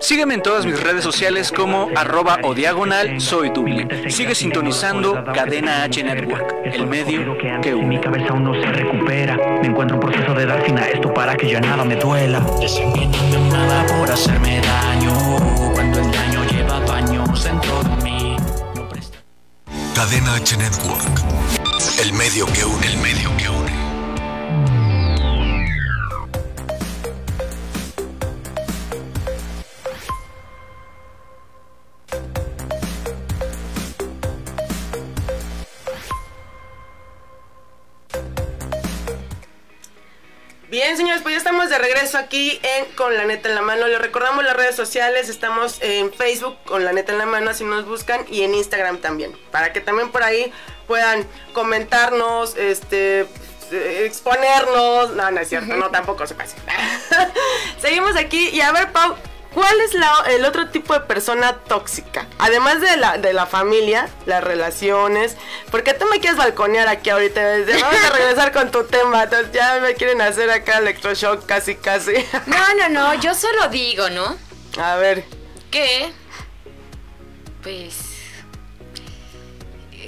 Sígueme 0.04 0.34
en 0.34 0.42
todas 0.42 0.66
mis 0.66 0.78
redes 0.78 1.02
sociales 1.02 1.50
como 1.50 1.88
arroba 1.96 2.36
o 2.42 2.52
diagonal 2.52 3.18
soy 3.22 3.48
Dubli. 3.48 3.88
Sigue 4.10 4.34
sintonizando 4.34 5.24
Cadena 5.32 5.82
H 5.84 6.04
Network, 6.04 6.56
el 6.62 6.86
medio 6.86 7.38
que 7.38 7.74
Mi 7.74 7.84
une. 7.84 8.00
cabeza 8.02 8.26
aún 8.28 8.44
no 8.44 8.52
se 8.52 8.70
recupera 8.70 9.34
Me 9.62 9.68
encuentro 9.68 9.96
en 9.96 10.00
proceso 10.00 10.34
de 10.34 10.44
dar 10.44 10.62
fin 10.62 10.78
a 10.78 10.88
esto 10.88 11.10
para 11.14 11.34
que 11.34 11.50
ya 11.50 11.58
nada 11.58 11.86
me 11.86 11.96
duela 11.96 12.40
nada 13.50 13.86
por 13.86 14.12
hacerme 14.12 14.60
daño 14.60 15.72
Cuando 15.72 15.98
el 15.98 16.12
daño 16.12 16.44
lleva 16.50 16.94
años 16.94 17.42
dentro 17.42 17.82
de 17.82 18.04
mí 18.04 18.36
Cadena 19.94 20.34
H 20.34 20.54
Network. 20.58 21.22
El 22.02 22.12
medio 22.12 22.44
que 22.46 22.62
une, 22.62 22.86
el 22.86 22.98
medio 22.98 23.34
que 23.38 23.48
une. 23.48 23.63
Bien, 40.74 40.96
señores, 40.96 41.22
pues 41.22 41.34
ya 41.34 41.38
estamos 41.38 41.70
de 41.70 41.78
regreso 41.78 42.18
aquí 42.18 42.58
en 42.64 42.86
Con 42.96 43.16
la 43.16 43.24
Neta 43.24 43.48
en 43.48 43.54
la 43.54 43.62
Mano. 43.62 43.86
Les 43.86 44.00
recordamos 44.00 44.42
las 44.42 44.56
redes 44.56 44.74
sociales, 44.74 45.28
estamos 45.28 45.80
en 45.80 46.12
Facebook 46.12 46.56
con 46.64 46.84
la 46.84 46.92
Neta 46.92 47.12
en 47.12 47.18
la 47.18 47.26
Mano, 47.26 47.50
así 47.50 47.62
nos 47.62 47.86
buscan, 47.86 48.26
y 48.28 48.42
en 48.42 48.56
Instagram 48.56 48.98
también, 48.98 49.38
para 49.52 49.72
que 49.72 49.80
también 49.80 50.10
por 50.10 50.24
ahí 50.24 50.52
puedan 50.88 51.28
comentarnos, 51.52 52.56
este, 52.56 53.28
exponernos. 53.70 55.12
No, 55.12 55.30
no 55.30 55.40
es 55.40 55.48
cierto, 55.48 55.76
no, 55.76 55.92
tampoco 55.92 56.26
se 56.26 56.34
pase. 56.34 56.56
Seguimos 57.80 58.16
aquí, 58.16 58.48
y 58.48 58.60
a 58.60 58.72
ver, 58.72 58.90
Pau, 58.90 59.14
¿cuál 59.54 59.80
es 59.80 59.94
la- 59.94 60.24
el 60.30 60.44
otro 60.44 60.68
tipo 60.68 60.92
de 60.94 61.00
persona 61.00 61.54
tóxica? 61.54 62.26
Además 62.38 62.80
de 62.80 62.96
la, 62.96 63.16
de 63.18 63.32
la 63.32 63.46
familia, 63.46 64.08
las 64.26 64.42
relaciones, 64.44 65.36
porque 65.70 65.94
tú 65.94 66.04
me 66.06 66.20
quieres 66.20 66.36
balconear 66.36 66.88
aquí 66.88 67.10
ahorita, 67.10 67.40
vamos 67.80 68.04
a 68.04 68.10
regresar 68.10 68.52
con 68.52 68.70
tu 68.70 68.84
tema, 68.84 69.22
entonces 69.24 69.52
ya 69.52 69.78
me 69.80 69.94
quieren 69.94 70.20
hacer 70.20 70.50
acá 70.50 70.78
electroshock 70.78 71.46
casi 71.46 71.76
casi. 71.76 72.12
No, 72.46 72.74
no, 72.74 72.88
no, 72.88 73.14
yo 73.14 73.34
solo 73.34 73.68
digo, 73.68 74.10
¿no? 74.10 74.36
A 74.78 74.96
ver, 74.96 75.24
Que. 75.70 76.12
Pues. 77.62 77.96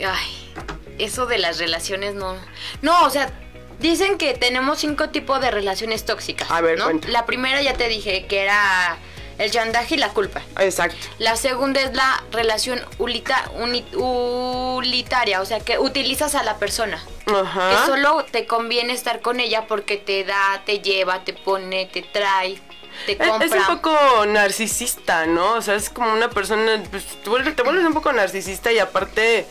Ay, 0.06 0.52
eso 0.98 1.26
de 1.26 1.38
las 1.38 1.58
relaciones 1.58 2.14
no. 2.14 2.36
No, 2.82 3.02
o 3.04 3.10
sea, 3.10 3.30
dicen 3.78 4.18
que 4.18 4.34
tenemos 4.34 4.78
cinco 4.78 5.08
tipos 5.08 5.40
de 5.40 5.50
relaciones 5.50 6.04
tóxicas. 6.04 6.50
A 6.50 6.60
ver, 6.60 6.78
¿no? 6.78 6.84
cuenta. 6.84 7.08
La 7.08 7.24
primera 7.26 7.62
ya 7.62 7.74
te 7.74 7.88
dije 7.88 8.26
que 8.26 8.42
era 8.42 8.96
el 9.38 9.50
chantaje 9.50 9.94
y 9.94 9.98
la 9.98 10.10
culpa. 10.10 10.40
exacto. 10.58 10.96
La 11.18 11.36
segunda 11.36 11.80
es 11.80 11.94
la 11.94 12.22
relación 12.32 12.80
ulita- 12.98 13.50
uni- 13.60 13.84
unitaria, 13.94 15.40
o 15.40 15.44
sea, 15.44 15.60
que 15.60 15.78
utilizas 15.78 16.34
a 16.34 16.42
la 16.42 16.56
persona. 16.56 17.02
Ajá. 17.26 17.70
Que 17.70 17.86
solo 17.86 18.24
te 18.30 18.46
conviene 18.46 18.92
estar 18.92 19.20
con 19.20 19.40
ella 19.40 19.66
porque 19.66 19.96
te 19.96 20.24
da, 20.24 20.62
te 20.64 20.78
lleva, 20.80 21.24
te 21.24 21.32
pone, 21.32 21.86
te 21.86 22.02
trae, 22.02 22.58
te 23.04 23.12
Es, 23.12 23.18
compra. 23.28 23.46
es 23.46 23.52
un 23.52 23.76
poco 23.80 24.26
narcisista, 24.26 25.26
¿no? 25.26 25.54
O 25.54 25.62
sea, 25.62 25.74
es 25.74 25.90
como 25.90 26.12
una 26.12 26.30
persona, 26.30 26.82
pues, 26.90 27.04
te 27.22 27.28
vuelves, 27.30 27.54
te 27.56 27.62
vuelves 27.62 27.84
un 27.84 27.94
poco 27.94 28.12
narcisista 28.12 28.70
y 28.72 28.78
aparte 28.78 29.46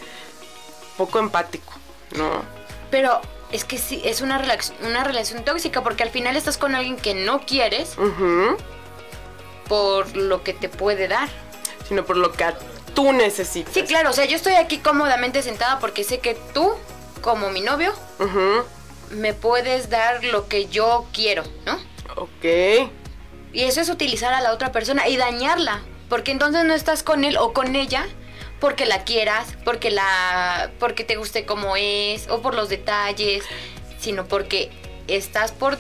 poco 0.98 1.20
empático, 1.20 1.74
¿no? 2.16 2.44
Pero 2.90 3.20
es 3.52 3.66
que 3.66 3.78
sí, 3.78 4.02
es 4.06 4.22
una, 4.22 4.42
relax- 4.42 4.74
una 4.82 5.04
relación 5.04 5.44
tóxica 5.44 5.84
porque 5.84 6.04
al 6.04 6.10
final 6.10 6.36
estás 6.38 6.58
con 6.58 6.74
alguien 6.76 6.96
que 6.98 7.14
no 7.14 7.42
quieres 7.42 7.98
Ujú. 7.98 8.58
Por 9.68 10.16
lo 10.16 10.44
que 10.44 10.54
te 10.54 10.70
puede 10.70 11.08
dar. 11.08 11.30
Sino 11.88 12.06
por 12.06 12.18
lo 12.18 12.32
que 12.32 12.46
tú 12.94 13.12
necesitas. 13.14 13.74
Sí, 13.74 13.84
claro, 13.84 14.10
o 14.10 14.14
sea, 14.14 14.26
yo 14.26 14.36
estoy 14.36 14.54
aquí 14.54 14.78
cómodamente 14.80 15.42
sentada 15.44 15.80
porque 15.80 16.04
sé 16.04 16.20
que 16.20 16.36
tú, 16.54 16.74
como 17.22 17.50
mi 17.50 17.62
novio, 17.62 17.94
me 19.12 19.34
puedes 19.34 19.90
dar 19.90 20.24
lo 20.24 20.48
que 20.48 20.68
yo 20.68 21.06
quiero, 21.14 21.44
¿no? 21.66 21.74
Ok. 22.16 22.90
Y 23.54 23.64
eso 23.64 23.82
es 23.82 23.90
utilizar 23.90 24.34
a 24.34 24.42
la 24.42 24.52
otra 24.52 24.72
persona 24.72 25.08
y 25.08 25.18
dañarla. 25.18 25.82
Porque 26.10 26.32
entonces 26.32 26.64
no 26.66 26.74
estás 26.74 27.04
con 27.04 27.24
él 27.24 27.38
o 27.38 27.54
con 27.54 27.76
ella 27.76 28.06
porque 28.60 28.86
la 28.86 29.04
quieras, 29.04 29.48
porque 29.64 29.92
la 29.92 30.72
porque 30.80 31.04
te 31.04 31.16
guste 31.16 31.46
como 31.46 31.76
es 31.76 32.28
o 32.30 32.42
por 32.42 32.54
los 32.54 32.70
detalles, 32.70 33.44
sino 34.00 34.26
porque 34.26 34.72
estás 35.08 35.52
por 35.52 35.78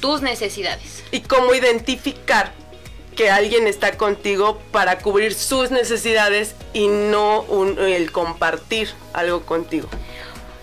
tus 0.00 0.20
necesidades. 0.20 1.04
¿Y 1.10 1.20
cómo 1.20 1.54
identificar 1.54 2.52
que 3.18 3.30
alguien 3.32 3.66
está 3.66 3.96
contigo 3.96 4.60
para 4.70 5.00
cubrir 5.00 5.34
sus 5.34 5.72
necesidades 5.72 6.54
y 6.72 6.86
no 6.86 7.40
un- 7.42 7.76
el 7.80 8.12
compartir 8.12 8.88
algo 9.12 9.42
contigo? 9.44 9.88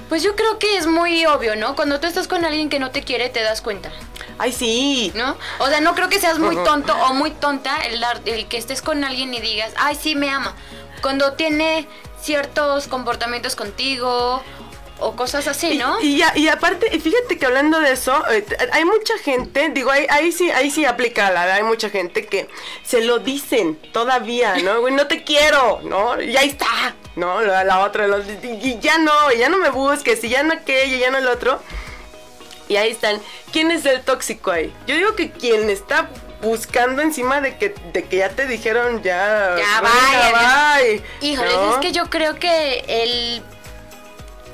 Pues 0.07 0.23
yo 0.23 0.37
creo 0.37 0.57
que 0.57 0.77
es 0.77 0.87
muy 0.87 1.25
obvio, 1.25 1.57
¿no? 1.57 1.75
Cuando 1.75 1.99
tú 1.99 2.07
estás 2.07 2.29
con 2.29 2.45
alguien 2.45 2.69
que 2.69 2.79
no 2.79 2.91
te 2.91 3.03
quiere, 3.03 3.27
te 3.27 3.41
das 3.41 3.61
cuenta, 3.61 3.91
Ay, 4.37 4.53
sí. 4.53 5.11
¿no? 5.15 5.35
O 5.59 5.67
sea, 5.67 5.81
no 5.81 5.95
creo 5.95 6.07
que 6.07 6.17
seas 6.19 6.39
muy 6.39 6.55
tonto 6.63 6.93
o 6.95 7.13
muy 7.13 7.31
tonta 7.31 7.77
el, 7.81 8.01
el 8.25 8.47
que 8.47 8.57
estés 8.57 8.81
con 8.81 9.03
alguien 9.03 9.33
y 9.33 9.41
digas, 9.41 9.73
ay, 9.75 9.97
sí, 10.01 10.15
me 10.15 10.29
ama. 10.29 10.55
Cuando 11.01 11.33
tiene 11.33 11.87
ciertos 12.21 12.87
comportamientos 12.87 13.57
contigo 13.57 14.41
o 14.99 15.15
cosas 15.15 15.47
así, 15.47 15.77
¿no? 15.77 15.99
Y, 16.01 16.15
y 16.15 16.17
ya- 16.19 16.34
y 16.36 16.47
aparte, 16.47 16.88
y 16.95 16.99
fíjate 16.99 17.38
que 17.38 17.45
hablando 17.45 17.79
de 17.79 17.91
eso, 17.91 18.23
eh, 18.31 18.45
hay 18.71 18.86
mucha 18.86 19.17
gente, 19.17 19.69
digo, 19.69 19.91
ahí, 19.91 20.05
ahí 20.10 20.31
sí, 20.31 20.49
ahí 20.51 20.71
sí 20.71 20.86
aplica 20.86 21.31
la, 21.31 21.53
hay 21.53 21.63
mucha 21.63 21.89
gente 21.89 22.25
que 22.25 22.47
se 22.84 23.01
lo 23.01 23.19
dicen 23.19 23.75
todavía, 23.91 24.55
¿no? 24.63 24.79
Güey, 24.81 24.93
no 24.93 25.08
te 25.08 25.23
quiero, 25.23 25.81
¿no? 25.84 26.21
Y 26.21 26.36
ahí 26.38 26.49
está, 26.49 26.95
¿no? 27.15 27.41
La, 27.41 27.63
la 27.65 27.79
otra, 27.84 28.08
y, 28.62 28.79
ya 28.79 28.97
no, 28.97 29.31
ya 29.34 29.49
no 29.49 29.58
me 29.58 29.69
busques, 29.69 30.23
y 30.23 30.29
ya 30.29 30.43
no 30.43 30.53
aquello, 30.53 30.95
y 30.95 30.99
ya 30.99 31.12
no 31.12 31.17
el 31.17 31.27
otro. 31.27 31.60
Y 32.67 32.77
ahí 32.77 32.91
están. 32.91 33.21
¿Quién 33.51 33.69
es 33.71 33.86
el 33.86 34.01
tóxico 34.01 34.49
ahí? 34.51 34.73
Yo 34.88 34.95
digo 34.95 35.15
que 35.15 35.29
quien 35.31 35.69
está 35.69 36.10
buscando 36.41 37.01
encima 37.01 37.39
de 37.41 37.58
que, 37.58 37.75
de 37.93 38.03
que 38.05 38.17
ya 38.17 38.29
te 38.29 38.47
dijeron 38.47 39.03
ya. 39.03 39.55
Ya, 39.58 39.81
bye, 39.81 41.03
Híjole, 41.21 41.53
¿no? 41.53 41.73
es 41.73 41.77
que 41.77 41.91
yo 41.91 42.10
creo 42.10 42.36
que 42.36 42.84
el 42.88 43.43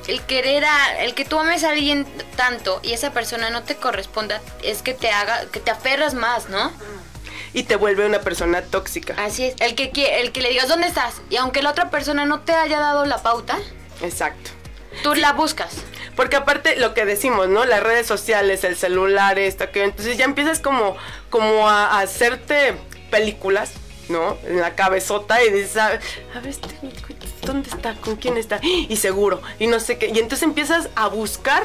el 0.07 0.21
querer 0.21 0.65
a, 0.65 1.03
el 1.03 1.13
que 1.13 1.25
tú 1.25 1.39
ames 1.39 1.63
a 1.63 1.69
alguien 1.69 2.05
tanto 2.35 2.79
y 2.83 2.93
esa 2.93 3.11
persona 3.11 3.49
no 3.49 3.63
te 3.63 3.75
corresponda 3.75 4.41
es 4.63 4.81
que 4.81 4.93
te 4.93 5.09
haga 5.11 5.45
que 5.51 5.59
te 5.59 5.71
aferras 5.71 6.13
más, 6.13 6.49
¿no? 6.49 6.71
Y 7.53 7.63
te 7.63 7.75
vuelve 7.75 8.05
una 8.05 8.19
persona 8.19 8.61
tóxica. 8.61 9.13
Así 9.17 9.45
es, 9.45 9.55
el 9.59 9.75
que 9.75 9.91
el 10.21 10.31
que 10.31 10.41
le 10.41 10.49
digas 10.49 10.67
dónde 10.67 10.87
estás 10.87 11.15
y 11.29 11.35
aunque 11.35 11.61
la 11.61 11.71
otra 11.71 11.89
persona 11.89 12.25
no 12.25 12.41
te 12.41 12.53
haya 12.53 12.79
dado 12.79 13.05
la 13.05 13.21
pauta, 13.21 13.59
Exacto. 14.01 14.51
tú 15.03 15.13
la 15.15 15.33
buscas. 15.33 15.73
Porque 16.15 16.35
aparte 16.35 16.75
lo 16.75 16.93
que 16.93 17.05
decimos, 17.05 17.47
¿no? 17.47 17.65
Las 17.65 17.81
redes 17.83 18.05
sociales, 18.07 18.63
el 18.63 18.75
celular, 18.75 19.39
esto, 19.39 19.71
que 19.71 19.83
entonces 19.83 20.17
ya 20.17 20.25
empiezas 20.25 20.59
como, 20.59 20.97
como 21.29 21.69
a, 21.69 21.87
a 21.87 21.99
hacerte 22.01 22.73
películas, 23.09 23.71
¿no? 24.09 24.37
En 24.45 24.59
la 24.59 24.75
cabezota 24.75 25.43
y 25.43 25.51
dices, 25.51 25.77
a, 25.77 25.87
a 25.87 26.39
ver, 26.39 26.47
este, 26.47 26.67
¿dónde 27.41 27.69
está? 27.69 27.95
¿Con 27.95 28.15
quién 28.15 28.37
está? 28.37 28.59
Y 28.63 28.95
seguro, 28.97 29.41
y 29.59 29.67
no 29.67 29.79
sé 29.79 29.97
qué. 29.97 30.07
Y 30.07 30.19
entonces 30.19 30.43
empiezas 30.43 30.89
a 30.95 31.07
buscar 31.07 31.63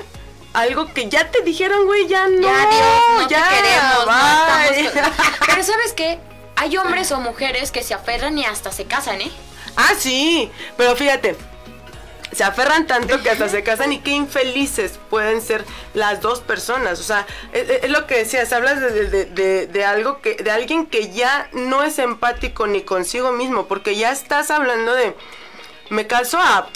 algo 0.52 0.92
que 0.94 1.08
ya 1.08 1.30
te 1.30 1.42
dijeron, 1.42 1.84
güey, 1.86 2.06
ya 2.06 2.28
no. 2.28 2.40
ya 2.42 2.68
Dios, 2.70 3.22
no 3.22 3.28
ya, 3.28 3.48
te 3.48 3.56
queremos, 3.56 4.06
no 4.06 4.82
estamos 4.92 4.92
con- 4.92 5.46
Pero 5.46 5.62
¿sabes 5.62 5.92
qué? 5.92 6.18
Hay 6.56 6.76
hombres 6.78 7.12
o 7.12 7.20
mujeres 7.20 7.70
que 7.70 7.82
se 7.82 7.92
aferran 7.94 8.38
y 8.38 8.44
hasta 8.46 8.72
se 8.72 8.86
casan, 8.86 9.20
¿eh? 9.20 9.30
Ah, 9.76 9.92
sí, 9.98 10.50
pero 10.78 10.96
fíjate, 10.96 11.36
se 12.32 12.42
aferran 12.44 12.86
tanto 12.86 13.22
que 13.22 13.28
hasta 13.30 13.50
se 13.50 13.62
casan 13.62 13.92
y 13.92 13.98
qué 13.98 14.12
infelices 14.12 14.98
pueden 15.10 15.42
ser 15.42 15.66
las 15.92 16.22
dos 16.22 16.40
personas. 16.40 16.98
O 16.98 17.02
sea, 17.02 17.26
es, 17.52 17.68
es 17.84 17.90
lo 17.90 18.06
que 18.06 18.16
decías, 18.16 18.50
hablas 18.54 18.80
de, 18.80 18.90
de- 19.10 19.24
de- 19.26 19.66
de 19.66 19.84
algo 19.84 20.22
que, 20.22 20.34
de 20.36 20.50
alguien 20.50 20.86
que 20.86 21.10
ya 21.12 21.50
no 21.52 21.82
es 21.82 21.98
empático 21.98 22.66
ni 22.66 22.80
consigo 22.80 23.32
mismo, 23.32 23.66
porque 23.66 23.94
ya 23.96 24.10
estás 24.10 24.50
hablando 24.50 24.94
de, 24.94 25.14
me 25.90 26.06
caso 26.06 26.38
a 26.38 26.68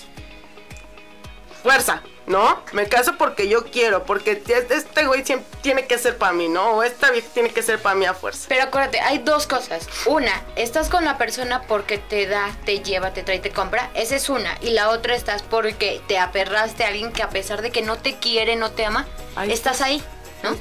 fuerza. 1.62 2.02
¿No? 2.26 2.62
Me 2.72 2.86
caso 2.86 3.16
porque 3.18 3.48
yo 3.48 3.64
quiero, 3.64 4.04
porque 4.04 4.40
este 4.46 5.04
güey 5.04 5.24
siempre 5.24 5.48
tiene 5.62 5.86
que 5.86 5.98
ser 5.98 6.16
para 6.16 6.32
mí, 6.32 6.48
¿no? 6.48 6.74
O 6.74 6.82
esta 6.84 7.10
vieja 7.10 7.26
tiene 7.34 7.50
que 7.50 7.60
ser 7.60 7.80
para 7.80 7.96
mí 7.96 8.06
a 8.06 8.14
fuerza. 8.14 8.46
Pero 8.48 8.62
acuérdate, 8.62 9.00
hay 9.00 9.18
dos 9.18 9.48
cosas. 9.48 9.88
Una, 10.06 10.44
estás 10.54 10.88
con 10.90 11.04
la 11.04 11.18
persona 11.18 11.62
porque 11.62 11.98
te 11.98 12.26
da, 12.26 12.56
te 12.64 12.84
lleva, 12.84 13.12
te 13.12 13.24
trae, 13.24 13.40
te 13.40 13.50
compra. 13.50 13.90
Esa 13.94 14.14
es 14.14 14.28
una. 14.28 14.56
Y 14.60 14.70
la 14.70 14.90
otra 14.90 15.16
estás 15.16 15.42
porque 15.42 16.00
te 16.06 16.18
aferraste 16.18 16.84
a 16.84 16.88
alguien 16.88 17.10
que 17.10 17.24
a 17.24 17.30
pesar 17.30 17.62
de 17.62 17.72
que 17.72 17.82
no 17.82 17.96
te 17.96 18.16
quiere, 18.18 18.54
no 18.54 18.70
te 18.70 18.84
ama, 18.84 19.08
Ahí 19.34 19.50
estás 19.50 19.80
ahí, 19.80 20.00
¿no? 20.44 20.56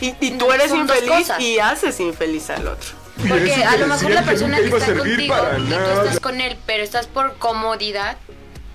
Y, 0.00 0.16
y 0.18 0.38
tú 0.38 0.50
eres 0.50 0.72
infeliz 0.72 1.30
y 1.38 1.60
haces 1.60 2.00
infeliz 2.00 2.50
al 2.50 2.66
otro. 2.66 3.01
Porque 3.28 3.54
a 3.54 3.76
lo 3.76 3.86
mejor 3.86 4.10
la 4.10 4.22
persona 4.22 4.58
que 4.58 4.68
está 4.68 4.94
contigo 4.94 5.34
y 5.58 5.68
tú 5.68 5.74
estás 5.74 6.20
con 6.20 6.40
él, 6.40 6.56
pero 6.66 6.82
estás 6.82 7.06
por 7.06 7.36
comodidad, 7.38 8.16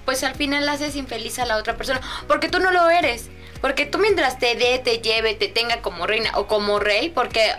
pues 0.06 0.24
al 0.24 0.36
final 0.36 0.68
haces 0.70 0.96
infeliz 0.96 1.40
a 1.40 1.46
la 1.46 1.58
otra 1.58 1.78
persona. 1.78 2.02
Porque 2.28 2.50
tú 2.50 2.60
no 2.60 2.72
lo 2.72 2.90
eres. 2.90 3.30
Porque 3.62 3.86
tú 3.86 3.98
mientras 3.98 4.38
te 4.38 4.56
dé, 4.56 4.80
te 4.80 5.00
lleve, 5.00 5.34
te 5.34 5.48
tenga 5.48 5.82
como 5.82 6.06
reina 6.06 6.32
o 6.36 6.48
como 6.48 6.80
rey, 6.80 7.10
porque 7.10 7.54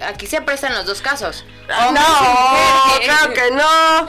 aquí 0.00 0.26
se 0.26 0.40
prestan 0.40 0.74
los 0.74 0.86
dos 0.86 1.02
casos. 1.02 1.44
Y 1.64 1.92
No, 1.92 3.00
claro 3.02 3.32
que 3.34 3.50
no. 3.50 4.08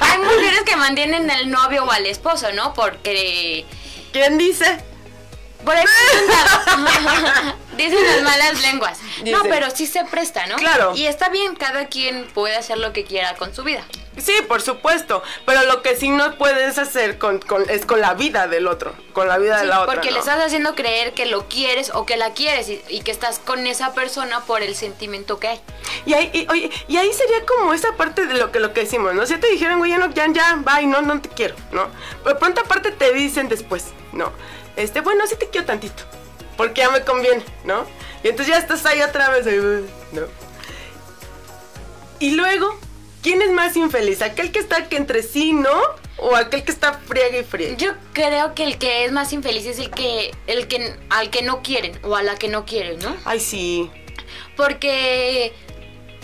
Hay 0.00 0.18
mujeres 0.18 0.62
que 0.66 0.76
mantienen 0.76 1.30
al 1.30 1.50
novio 1.50 1.84
o 1.84 1.90
al 1.90 2.06
esposo, 2.06 2.52
¿no? 2.52 2.74
Porque 2.74 3.64
¿Quién 4.14 4.38
dice? 4.38 4.78
Por 5.64 5.74
ahí 5.74 5.84
dicen, 7.76 8.06
las 8.06 8.22
malas 8.22 8.60
lenguas. 8.62 8.98
No, 9.24 9.42
pero 9.42 9.70
sí 9.70 9.86
se 9.86 10.04
presta, 10.04 10.46
¿no? 10.46 10.56
Claro. 10.56 10.92
Y 10.94 11.06
está 11.06 11.28
bien, 11.28 11.54
cada 11.56 11.86
quien 11.86 12.26
puede 12.34 12.56
hacer 12.56 12.78
lo 12.78 12.92
que 12.92 13.04
quiera 13.04 13.34
con 13.36 13.54
su 13.54 13.62
vida. 13.64 13.84
Sí, 14.16 14.32
por 14.46 14.62
supuesto. 14.62 15.24
Pero 15.44 15.62
lo 15.64 15.82
que 15.82 15.96
sí 15.96 16.08
no 16.08 16.36
puedes 16.38 16.78
hacer 16.78 17.18
con, 17.18 17.40
con- 17.40 17.68
es 17.68 17.84
con 17.84 18.00
la 18.00 18.14
vida 18.14 18.46
del 18.46 18.68
otro. 18.68 18.94
Con 19.12 19.26
la 19.26 19.38
vida 19.38 19.58
de 19.58 19.64
la 19.66 19.80
otra. 19.80 19.92
porque 19.94 20.08
¿no? 20.10 20.14
le 20.14 20.20
estás 20.20 20.40
haciendo 20.40 20.76
creer 20.76 21.14
que 21.14 21.26
lo 21.26 21.48
quieres 21.48 21.90
o 21.94 22.06
que 22.06 22.16
la 22.16 22.32
quieres 22.32 22.68
y, 22.68 22.80
y 22.88 23.00
que 23.00 23.10
estás 23.10 23.40
con 23.40 23.66
esa 23.66 23.92
persona 23.92 24.40
por 24.44 24.62
el 24.62 24.76
sentimiento 24.76 25.40
que 25.40 25.48
hay. 25.48 25.60
Y 26.06 26.14
ahí, 26.14 26.30
y, 26.32 26.46
oye, 26.48 26.70
y 26.86 26.96
ahí 26.96 27.12
sería 27.12 27.44
como 27.44 27.74
esa 27.74 27.96
parte 27.96 28.26
de 28.26 28.34
lo 28.34 28.52
que, 28.52 28.60
lo 28.60 28.72
que 28.72 28.82
decimos, 28.82 29.14
¿no? 29.14 29.26
Si 29.26 29.36
te 29.36 29.48
dijeron, 29.48 29.78
güey, 29.78 29.90
ya, 29.90 29.98
no, 29.98 30.08
ya, 30.12 30.26
ya, 30.32 30.56
bye, 30.60 30.86
no, 30.86 31.02
no 31.02 31.20
te 31.20 31.28
quiero, 31.30 31.56
¿no? 31.72 31.88
Pero 32.22 32.38
pronto 32.38 32.60
aparte 32.60 32.92
te 32.92 33.12
dicen 33.14 33.48
después, 33.48 33.86
¿no? 34.12 34.32
Este, 34.76 35.00
bueno, 35.00 35.26
sí 35.26 35.36
te 35.36 35.48
quiero 35.48 35.66
tantito. 35.66 36.02
Porque 36.56 36.82
ya 36.82 36.90
me 36.90 37.02
conviene, 37.02 37.44
¿no? 37.64 37.84
Y 38.22 38.28
entonces 38.28 38.54
ya 38.54 38.58
estás 38.60 38.84
ahí 38.86 39.02
otra 39.02 39.28
vez, 39.30 39.46
¿no? 40.12 40.22
Y 42.20 42.30
luego, 42.32 42.78
¿quién 43.22 43.42
es 43.42 43.50
más 43.50 43.76
infeliz? 43.76 44.22
¿Aquel 44.22 44.52
que 44.52 44.60
está 44.60 44.88
que 44.88 44.96
entre 44.96 45.22
sí, 45.22 45.52
no? 45.52 45.70
¿O 46.16 46.36
aquel 46.36 46.62
que 46.62 46.70
está 46.70 46.94
friega 46.94 47.38
y 47.38 47.44
friega? 47.44 47.76
Yo 47.76 47.92
creo 48.12 48.54
que 48.54 48.64
el 48.64 48.78
que 48.78 49.04
es 49.04 49.12
más 49.12 49.32
infeliz 49.32 49.66
es 49.66 49.78
el 49.78 49.90
que, 49.90 50.32
el 50.46 50.68
que 50.68 50.96
al 51.10 51.30
que 51.30 51.42
no 51.42 51.60
quieren 51.62 51.98
o 52.04 52.14
a 52.14 52.22
la 52.22 52.36
que 52.36 52.48
no 52.48 52.64
quieren, 52.64 53.00
¿no? 53.00 53.16
Ay, 53.24 53.40
sí. 53.40 53.90
Porque 54.56 55.52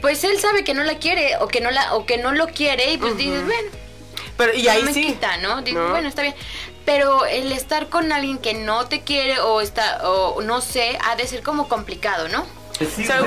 pues 0.00 0.22
él 0.24 0.38
sabe 0.40 0.64
que 0.64 0.72
no 0.74 0.84
la 0.84 0.98
quiere 0.98 1.36
o 1.38 1.48
que 1.48 1.60
no 1.60 1.70
la 1.70 1.94
o 1.94 2.06
que 2.06 2.16
no 2.16 2.32
lo 2.32 2.46
quiere 2.46 2.92
y 2.92 2.96
pues 2.98 3.16
dices, 3.18 3.44
bueno, 3.44 3.68
Pero, 4.36 4.54
y 4.54 4.62
no 4.62 4.70
ahí 4.70 4.82
me 4.84 4.94
sí. 4.94 5.04
quita, 5.06 5.36
¿no? 5.38 5.60
Digo, 5.62 5.80
¿No? 5.82 5.90
bueno, 5.90 6.08
está 6.08 6.22
bien. 6.22 6.34
Pero 6.92 7.24
el 7.24 7.52
estar 7.52 7.88
con 7.88 8.10
alguien 8.10 8.38
que 8.38 8.52
no 8.52 8.86
te 8.88 9.02
quiere 9.02 9.38
o 9.38 9.60
está 9.60 10.10
o 10.10 10.42
no 10.42 10.60
sé, 10.60 10.98
ha 11.08 11.14
de 11.14 11.24
ser 11.24 11.40
como 11.40 11.68
complicado, 11.68 12.26
¿no? 12.26 12.44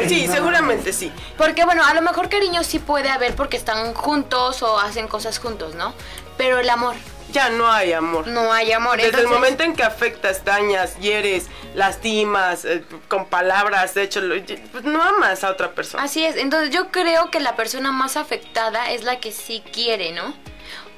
Sí, 0.09 0.27
seguramente 0.27 0.91
sí. 0.91 1.13
Porque 1.37 1.63
bueno, 1.63 1.85
a 1.85 1.93
lo 1.93 2.01
mejor 2.01 2.27
cariño 2.27 2.61
sí 2.65 2.79
puede 2.79 3.07
haber 3.09 3.35
porque 3.35 3.55
están 3.55 3.93
juntos 3.93 4.61
o 4.63 4.77
hacen 4.79 5.07
cosas 5.07 5.39
juntos, 5.39 5.75
¿no? 5.75 5.93
Pero 6.35 6.59
el 6.59 6.69
amor, 6.69 6.95
Ya 7.31 7.47
no 7.51 7.71
hay 7.71 7.93
amor. 7.93 8.27
no 8.27 8.51
hay 8.51 8.73
amor. 8.73 8.97
Desde 8.99 9.21
el 9.21 9.29
momento 9.29 9.63
en 9.63 9.77
que 9.77 9.83
afectas, 9.83 10.43
dañas, 10.43 10.97
hieres, 10.99 11.45
lastimas, 11.73 12.65
eh, 12.65 12.83
con 13.07 13.27
palabras, 13.27 13.93
de 13.93 14.03
hecho, 14.03 14.19
pues 14.73 14.83
no 14.83 15.01
amas 15.01 15.45
a 15.45 15.51
otra 15.51 15.71
persona. 15.71 16.03
Así 16.03 16.25
es, 16.25 16.35
entonces 16.35 16.69
yo 16.71 16.91
creo 16.91 17.31
que 17.31 17.39
la 17.39 17.55
persona 17.55 17.93
más 17.93 18.17
afectada 18.17 18.91
es 18.91 19.03
la 19.03 19.21
que 19.21 19.31
sí 19.31 19.63
quiere, 19.71 20.11
¿no? 20.11 20.33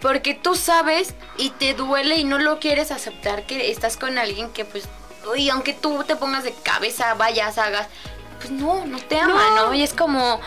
Porque 0.02 0.34
tú 0.34 0.56
sabes 0.56 1.14
y 1.38 1.50
te 1.52 1.74
duele 1.74 2.18
y 2.18 2.24
no 2.26 2.38
lo 2.38 2.60
quieres 2.60 2.92
aceptar 2.92 3.44
que 3.46 3.72
estás 3.72 3.98
con 3.98 4.18
alguien 4.18 4.50
que 4.52 4.66
pues, 4.66 4.86
uy, 5.32 5.50
aunque 5.50 5.74
tú 5.74 6.04
te 6.04 6.16
pongas 6.16 6.44
de 6.44 6.54
cabeza, 6.54 7.14
vayas, 7.16 7.58
hagas, 7.58 7.88
pues 8.40 8.52
no, 8.52 8.86
no 8.86 9.00
te 9.00 9.20
ama, 9.20 9.34
No. 9.56 9.66
¿no? 9.68 9.74
Y 9.74 9.84
es 9.84 9.94
como 9.94 10.40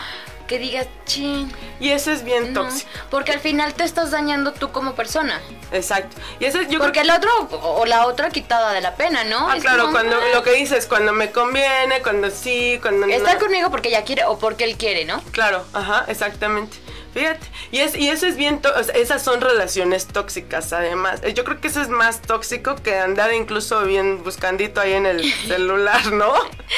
que 0.47 0.57
digas, 0.57 0.87
chin, 1.05 1.51
Y 1.79 1.89
eso 1.89 2.11
es 2.11 2.23
bien 2.23 2.53
no, 2.53 2.61
tóxico. 2.63 2.89
porque 3.11 3.31
al 3.31 3.39
final 3.39 3.75
te 3.75 3.83
estás 3.83 4.09
dañando 4.09 4.51
tú 4.51 4.71
como 4.71 4.95
persona. 4.95 5.39
Exacto. 5.71 6.17
Y 6.39 6.45
eso 6.45 6.59
yo 6.63 6.79
porque 6.79 7.01
creo 7.01 7.03
el 7.03 7.17
otro 7.19 7.29
o 7.61 7.85
la 7.85 8.07
otra 8.07 8.31
quitada 8.31 8.73
de 8.73 8.81
la 8.81 8.95
pena, 8.95 9.23
¿no? 9.25 9.47
Ah, 9.47 9.57
Es 9.57 9.61
claro, 9.61 9.81
como, 9.83 9.93
cuando 9.93 10.15
ah, 10.15 10.33
lo 10.33 10.41
que 10.41 10.53
dices, 10.53 10.87
cuando 10.87 11.13
me 11.13 11.31
conviene, 11.31 12.01
cuando 12.01 12.31
sí, 12.31 12.79
cuando 12.81 13.05
no. 13.05 13.13
Está 13.13 13.37
conmigo 13.37 13.69
porque 13.69 13.89
ella 13.89 14.03
quiere 14.03 14.23
o 14.23 14.39
porque 14.39 14.63
él 14.63 14.75
quiere, 14.75 15.05
¿no? 15.05 15.21
Claro, 15.31 15.63
ajá, 15.73 16.05
exactamente. 16.07 16.77
Fíjate, 17.13 17.47
y, 17.71 17.79
es, 17.79 17.95
y 17.95 18.09
eso 18.09 18.27
es 18.27 18.35
bien, 18.35 18.61
o 18.63 18.83
sea, 18.83 18.95
esas 18.95 19.23
son 19.23 19.41
relaciones 19.41 20.05
tóxicas 20.07 20.73
además. 20.73 21.21
Yo 21.33 21.43
creo 21.43 21.59
que 21.59 21.67
eso 21.67 21.81
es 21.81 21.89
más 21.89 22.21
tóxico 22.21 22.75
que 22.75 22.97
andar 22.97 23.33
incluso 23.33 23.81
bien 23.83 24.23
buscandito 24.23 24.79
ahí 24.79 24.93
en 24.93 25.05
el 25.07 25.33
celular, 25.47 26.11
¿no? 26.11 26.33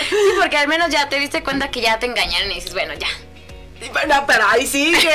Sí, 0.09 0.15
porque 0.39 0.57
al 0.57 0.67
menos 0.67 0.89
ya 0.89 1.09
te 1.09 1.19
diste 1.19 1.43
cuenta 1.43 1.69
que 1.69 1.81
ya 1.81 1.99
te 1.99 2.05
engañaron 2.05 2.49
y 2.51 2.55
dices, 2.55 2.73
bueno, 2.73 2.93
ya. 2.93 3.07
Y 3.81 3.89
bueno, 3.89 4.23
pero 4.27 4.45
ahí 4.47 4.67
sigue. 4.67 4.99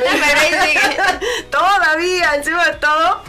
Pero 0.00 0.40
ahí 0.40 0.68
sigue. 0.68 0.96
Todavía, 1.50 2.36
encima 2.36 2.64
de 2.66 2.74
todo. 2.74 3.20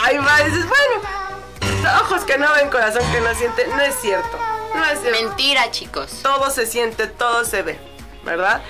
Ahí 0.00 0.16
va, 0.18 0.38
dices, 0.44 0.64
bueno, 0.68 2.00
ojos 2.02 2.22
que 2.24 2.38
no 2.38 2.46
ven, 2.54 2.70
corazón 2.70 3.02
que 3.10 3.20
no 3.20 3.34
siente. 3.34 3.66
No 3.66 3.80
es 3.82 3.96
cierto. 4.00 4.38
No 4.74 4.84
es 4.84 5.00
cierto. 5.00 5.20
Mentira, 5.20 5.70
chicos. 5.72 6.20
Todo 6.22 6.50
se 6.50 6.66
siente, 6.66 7.08
todo 7.08 7.44
se 7.44 7.62
ve, 7.62 7.80
¿verdad? 8.22 8.62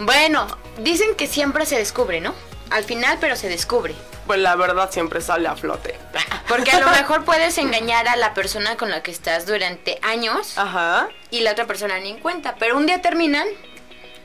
Bueno, 0.00 0.46
dicen 0.78 1.14
que 1.14 1.26
siempre 1.26 1.66
se 1.66 1.76
descubre, 1.76 2.20
¿no? 2.20 2.34
Al 2.70 2.84
final, 2.84 3.18
pero 3.20 3.36
se 3.36 3.48
descubre. 3.48 3.94
Pues 4.26 4.40
la 4.40 4.56
verdad 4.56 4.90
siempre 4.90 5.20
sale 5.20 5.46
a 5.46 5.54
flote. 5.54 5.94
Porque 6.48 6.72
a 6.72 6.80
lo 6.80 6.90
mejor 6.90 7.24
puedes 7.24 7.58
engañar 7.58 8.08
a 8.08 8.16
la 8.16 8.34
persona 8.34 8.76
con 8.76 8.90
la 8.90 9.02
que 9.02 9.10
estás 9.12 9.46
durante 9.46 9.98
años 10.02 10.58
Ajá. 10.58 11.08
y 11.30 11.40
la 11.40 11.52
otra 11.52 11.66
persona 11.66 11.98
ni 12.00 12.10
en 12.10 12.18
cuenta. 12.18 12.56
Pero 12.58 12.76
un 12.76 12.86
día 12.86 13.00
terminan, 13.02 13.46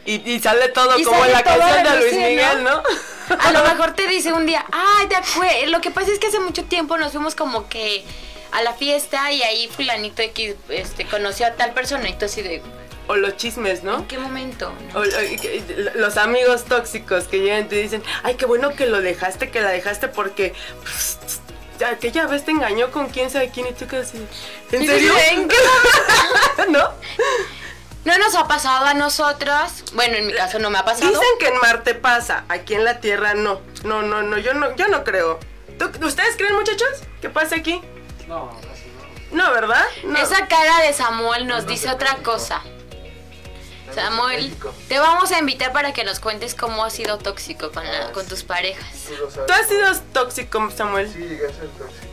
Y, 0.06 0.28
y 0.32 0.40
sale 0.40 0.70
todo 0.70 0.98
Y 0.98 1.04
como 1.04 1.20
sale 1.20 1.32
en 1.32 1.38
la 1.38 1.44
canción 1.44 1.84
de 1.84 2.00
Luis 2.00 2.14
Miguel, 2.16 2.64
¿no? 2.64 2.82
a 3.40 3.52
lo 3.52 3.64
mejor 3.64 3.92
te 3.96 4.08
dice 4.08 4.34
un 4.34 4.48
día, 4.48 4.66
ay, 4.72 5.08
te 5.08 5.16
acuerdas. 5.16 5.68
Lo 5.68 5.82
que 5.82 5.92
pasa 5.92 6.12
es 6.12 6.18
que 6.18 6.28
hace 6.28 6.40
mucho 6.40 6.64
tiempo 6.64 6.98
nos 6.98 7.12
fuimos 7.12 7.36
como 7.36 7.70
que 7.70 8.04
a 8.52 8.64
la 8.64 8.74
fiesta 8.74 9.32
y 9.32 9.44
ahí 9.44 9.68
fulanito 9.68 10.22
X 10.24 10.56
este, 10.70 11.06
conoció 11.06 11.46
a 11.46 11.52
tal 11.52 11.74
persona 11.74 12.10
y 12.10 12.14
tú 12.14 12.26
así 12.26 12.42
de, 12.42 12.62
O 13.08 13.16
los 13.16 13.36
chismes, 13.38 13.84
¿no? 13.84 13.98
¿en 13.98 14.06
qué 14.06 14.18
momento? 14.20 14.72
O- 14.94 15.04
los 15.96 16.18
amigos 16.18 16.66
tóxicos 16.66 17.26
que 17.26 17.40
llegan 17.40 17.62
y 17.62 17.66
te 17.66 17.76
dicen, 17.78 18.04
ay, 18.24 18.36
qué 18.36 18.46
bueno 18.46 18.74
que 18.76 18.86
lo 18.86 19.02
dejaste, 19.02 19.50
que 19.50 19.60
la 19.62 19.70
dejaste 19.70 20.08
porque 20.08 20.54
pues, 20.82 21.18
ya, 21.80 21.98
que 21.98 22.12
ya 22.12 22.28
ves 22.28 22.46
te 22.46 22.52
engañó 22.52 22.92
con 22.92 23.10
quién 23.10 23.30
sabe 23.30 23.50
quién 23.50 23.68
y 23.68 23.74
tú 23.74 23.86
así. 23.98 24.26
¿En 24.72 24.86
serio? 24.86 25.14
dices, 25.14 25.32
¿en 25.32 25.48
qué 25.50 25.58
¿No? 26.70 26.90
No 28.06 28.18
nos 28.18 28.34
ha 28.36 28.48
pasado 28.48 28.86
a 28.86 28.94
nosotras. 28.94 29.84
Bueno, 29.94 30.16
en 30.16 30.28
mi 30.28 30.34
caso 30.34 30.58
no 30.60 30.70
me 30.70 30.78
ha 30.80 30.86
pasado. 30.86 31.08
Dicen 31.12 31.28
que 31.40 31.48
en 31.48 31.58
Marte 31.60 31.94
pasa, 31.96 32.46
aquí 32.50 32.74
en 32.76 32.84
la 32.86 33.00
Tierra 33.00 33.34
no. 33.36 33.62
No, 33.84 34.02
no, 34.02 34.24
no, 34.24 34.38
yo 34.38 34.54
no, 34.54 34.76
yo 34.76 34.88
no 34.88 35.04
creo. 35.04 35.40
¿Tú- 35.78 35.92
¿Ustedes 36.06 36.36
creen, 36.38 36.56
muchachos? 36.56 36.88
¿Qué 37.22 37.30
pasa 37.30 37.56
aquí? 37.58 37.82
No, 38.28 38.50
casi 38.62 38.86
no. 39.32 39.44
No, 39.46 39.52
¿verdad? 39.52 39.84
No. 40.04 40.18
Esa 40.18 40.48
cara 40.48 40.82
de 40.82 40.94
Samuel 40.94 41.46
nos 41.48 41.68
dice 41.68 41.90
otra 41.90 42.16
cosa. 42.24 42.62
Samuel, 43.94 44.56
te 44.88 45.00
vamos 45.00 45.32
a 45.32 45.40
invitar 45.40 45.72
para 45.74 45.94
que 45.94 46.04
nos 46.04 46.20
cuentes 46.20 46.56
cómo 46.56 46.84
has 46.86 46.94
sido 46.94 47.18
tóxico 47.18 47.72
con, 47.72 47.84
la- 47.86 48.12
con 48.12 48.26
tus 48.28 48.44
parejas. 48.44 48.86
Tú 49.08 49.16
lo 49.18 49.30
sabes. 49.32 49.48
¿Tú 49.48 49.54
has 49.54 49.68
sido 49.68 50.02
tóxico, 50.14 50.70
Samuel? 50.76 51.12
Sí, 51.12 51.20
llegué 51.20 51.46
a 51.48 51.50
ser 51.50 51.68
tóxico. 51.78 52.08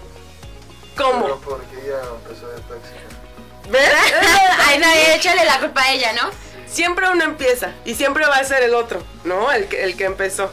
¿Cómo? 0.97 1.23
Pero 1.25 1.41
porque 1.41 1.77
ella 1.85 2.01
empezó 2.17 2.49
de 2.49 2.61
tóxica. 2.63 3.71
¿Ves? 3.71 3.91
Ay, 4.67 4.79
no, 4.79 4.87
échale 5.15 5.45
la 5.45 5.61
culpa 5.61 5.83
a 5.83 5.93
ella, 5.93 6.13
¿no? 6.13 6.31
siempre 6.69 7.09
uno 7.09 7.25
empieza 7.25 7.73
y 7.87 7.95
siempre 7.95 8.27
va 8.27 8.37
a 8.37 8.45
ser 8.45 8.63
el 8.63 8.75
otro, 8.75 9.03
¿no? 9.25 9.51
El 9.51 9.69
que, 9.69 9.85
el 9.85 9.97
que 9.97 10.05
empezó. 10.05 10.53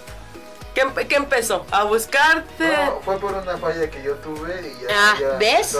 ¿Qué, 0.73 0.85
empe- 0.85 1.07
qué 1.09 1.15
empezó? 1.15 1.65
A 1.71 1.83
buscarte. 1.83 2.67
No, 2.67 3.01
fue 3.03 3.17
por 3.19 3.33
una 3.33 3.57
falla 3.57 3.89
que 3.89 4.01
yo 4.01 4.15
tuve 4.15 4.61
y 4.61 4.81
ya, 4.83 4.87
Ah, 4.91 5.15
ella 5.19 5.29
¿ves? 5.37 5.77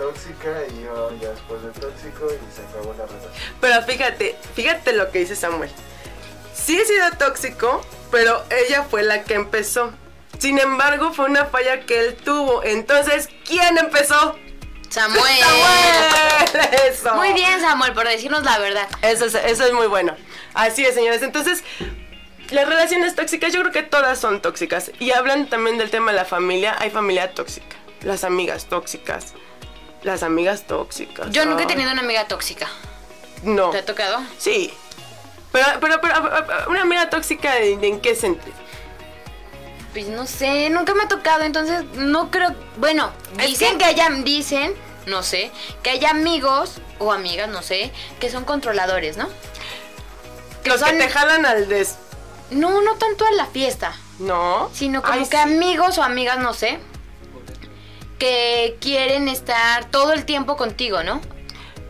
Tóxica 0.00 0.62
y 0.72 0.82
yo 0.82 1.10
ya 1.20 1.28
después 1.28 1.62
de 1.62 1.68
tóxico 1.78 2.26
y 2.26 2.54
se 2.54 2.62
acabó 2.62 2.94
la 2.96 3.04
relación. 3.04 3.32
Pero 3.60 3.82
fíjate, 3.82 4.36
fíjate 4.54 4.92
lo 4.94 5.10
que 5.10 5.20
dice 5.20 5.36
Samuel. 5.36 5.70
Sí 6.54 6.78
he 6.78 6.84
sido 6.86 7.10
tóxico, 7.18 7.84
pero 8.10 8.42
ella 8.50 8.84
fue 8.84 9.02
la 9.02 9.24
que 9.24 9.34
empezó. 9.34 9.92
Sin 10.38 10.58
embargo, 10.58 11.12
fue 11.12 11.26
una 11.26 11.44
falla 11.44 11.80
que 11.80 12.00
él 12.00 12.16
tuvo. 12.16 12.64
Entonces, 12.64 13.28
¿quién 13.46 13.76
empezó? 13.76 14.36
Samuel. 14.88 15.22
¡Samuel! 15.38 16.68
Eso. 16.90 17.14
Muy 17.14 17.34
bien, 17.34 17.60
Samuel, 17.60 17.92
por 17.92 18.08
decirnos 18.08 18.42
la 18.42 18.58
verdad. 18.58 18.88
Eso 19.02 19.26
es, 19.26 19.34
eso 19.34 19.66
es 19.66 19.72
muy 19.72 19.86
bueno. 19.86 20.16
Así 20.54 20.84
es, 20.84 20.94
señores. 20.94 21.22
Entonces, 21.22 21.62
las 22.50 22.66
relaciones 22.66 23.14
tóxicas, 23.14 23.52
yo 23.52 23.60
creo 23.60 23.72
que 23.72 23.82
todas 23.82 24.18
son 24.18 24.40
tóxicas. 24.40 24.90
Y 24.98 25.12
hablan 25.12 25.48
también 25.48 25.76
del 25.76 25.90
tema 25.90 26.10
de 26.10 26.16
la 26.16 26.24
familia. 26.24 26.74
Hay 26.78 26.90
familia 26.90 27.34
tóxica. 27.34 27.76
Las 28.02 28.24
amigas 28.24 28.64
tóxicas. 28.64 29.34
Las 30.02 30.22
amigas 30.22 30.62
tóxicas. 30.66 31.30
Yo 31.30 31.44
nunca 31.44 31.64
he 31.64 31.66
tenido 31.66 31.90
una 31.92 32.00
amiga 32.00 32.26
tóxica. 32.26 32.68
No. 33.42 33.70
¿Te 33.70 33.78
ha 33.78 33.84
tocado? 33.84 34.18
Sí. 34.38 34.72
Pero, 35.52 35.66
pero, 35.80 36.00
pero, 36.00 36.14
una 36.68 36.82
amiga 36.82 37.10
tóxica, 37.10 37.58
¿en, 37.58 38.00
qué 38.00 38.14
sentido? 38.14 38.54
Pues 39.92 40.06
no 40.08 40.26
sé, 40.26 40.70
nunca 40.70 40.94
me 40.94 41.02
ha 41.02 41.08
tocado, 41.08 41.42
entonces 41.42 41.84
no 41.94 42.30
creo. 42.30 42.54
Bueno, 42.76 43.10
Es 43.38 43.46
dicen 43.48 43.72
que- 43.72 43.78
que, 43.78 43.84
haya, 43.86 44.08
dicen, 44.10 44.74
no 45.06 45.22
sé, 45.22 45.50
que 45.82 45.90
hay 45.90 46.04
amigos 46.04 46.80
o 46.98 47.12
amigas, 47.12 47.48
no 47.48 47.62
sé, 47.62 47.90
que 48.20 48.30
son 48.30 48.44
controladores, 48.44 49.16
¿no? 49.16 49.28
Los 50.64 50.80
que 50.82 50.88
son- 50.90 50.98
te 50.98 51.08
jalan 51.08 51.44
al 51.44 51.68
des... 51.68 51.96
No, 52.50 52.80
no 52.82 52.94
tanto 52.96 53.24
a 53.26 53.30
la 53.32 53.46
fiesta, 53.46 53.96
No. 54.20 54.70
sino 54.72 55.02
como 55.02 55.14
Ay, 55.14 55.20
que 55.28 55.36
sí. 55.36 55.42
amigos 55.42 55.98
o 55.98 56.02
amigas, 56.04 56.38
no 56.38 56.54
sé, 56.54 56.78
que 58.20 58.76
quieren 58.80 59.26
estar 59.28 59.90
todo 59.90 60.12
el 60.12 60.24
tiempo 60.24 60.56
contigo, 60.56 61.02
¿no? 61.02 61.20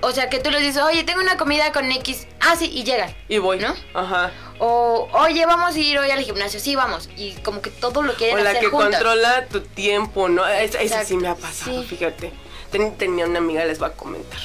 O 0.02 0.12
sea, 0.12 0.30
que 0.30 0.38
tú 0.38 0.50
les 0.50 0.62
dices, 0.62 0.80
oye, 0.82 1.04
tengo 1.04 1.20
una 1.20 1.36
comida 1.36 1.72
con 1.72 1.92
X. 1.92 2.26
Ah, 2.40 2.56
sí, 2.58 2.70
y 2.72 2.84
llegan. 2.84 3.14
Y 3.28 3.36
voy. 3.36 3.58
¿No? 3.58 3.74
Ajá. 3.92 4.30
O, 4.58 5.08
oye, 5.12 5.44
vamos 5.44 5.74
a 5.74 5.78
ir 5.78 5.98
hoy 5.98 6.10
al 6.10 6.20
gimnasio. 6.22 6.58
Sí, 6.58 6.74
vamos. 6.74 7.10
Y 7.18 7.32
como 7.42 7.60
que 7.60 7.68
todo 7.68 8.02
lo 8.02 8.14
quieren 8.14 8.38
O 8.38 8.42
la 8.42 8.50
hacer 8.50 8.62
que 8.62 8.70
controla 8.70 9.44
tu 9.46 9.60
tiempo, 9.60 10.30
¿no? 10.30 10.46
Es- 10.46 10.74
Esa 10.74 11.04
sí 11.04 11.16
me 11.18 11.28
ha 11.28 11.34
pasado, 11.34 11.82
sí. 11.82 11.86
fíjate. 11.88 12.32
Ten- 12.70 12.96
tenía 12.96 13.26
una 13.26 13.38
amiga, 13.40 13.62
les 13.66 13.78
voy 13.78 13.88
a 13.90 13.92
comentar. 13.92 14.38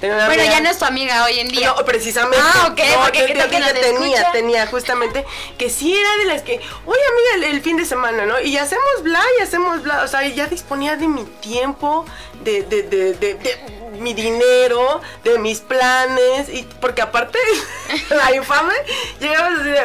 Bueno, 0.00 0.44
ya 0.44 0.60
no 0.60 0.70
es 0.70 0.78
tu 0.78 0.84
amiga 0.84 1.24
hoy 1.24 1.40
en 1.40 1.48
día. 1.48 1.74
No, 1.76 1.84
precisamente. 1.84 2.38
Ah, 2.40 2.68
ok, 2.70 2.78
No, 2.94 3.02
porque 3.02 3.26
que 3.26 3.34
te 3.34 3.48
tenía, 3.80 4.18
escucha. 4.18 4.32
tenía 4.32 4.66
justamente 4.68 5.24
que 5.58 5.70
sí 5.70 5.96
era 5.96 6.16
de 6.18 6.24
las 6.26 6.42
que, 6.42 6.60
oye 6.86 7.00
amiga, 7.10 7.34
el, 7.48 7.54
el 7.56 7.62
fin 7.62 7.76
de 7.76 7.84
semana, 7.84 8.24
¿no? 8.24 8.40
Y 8.40 8.56
hacemos 8.58 9.02
bla, 9.02 9.22
y 9.38 9.42
hacemos 9.42 9.82
bla, 9.82 10.04
o 10.04 10.08
sea, 10.08 10.26
ya 10.28 10.46
disponía 10.46 10.94
de 10.96 11.08
mi 11.08 11.24
tiempo, 11.24 12.04
de, 12.44 12.62
de, 12.62 12.84
de, 12.84 13.14
de, 13.14 13.34
de 13.34 13.58
mi 13.98 14.14
dinero, 14.14 15.00
de 15.24 15.38
mis 15.40 15.60
planes, 15.60 16.48
y 16.48 16.62
porque 16.80 17.02
aparte, 17.02 17.38
la 18.10 18.32
infame, 18.36 18.74
llegamos 19.18 19.60
así 19.60 19.68
de, 19.70 19.82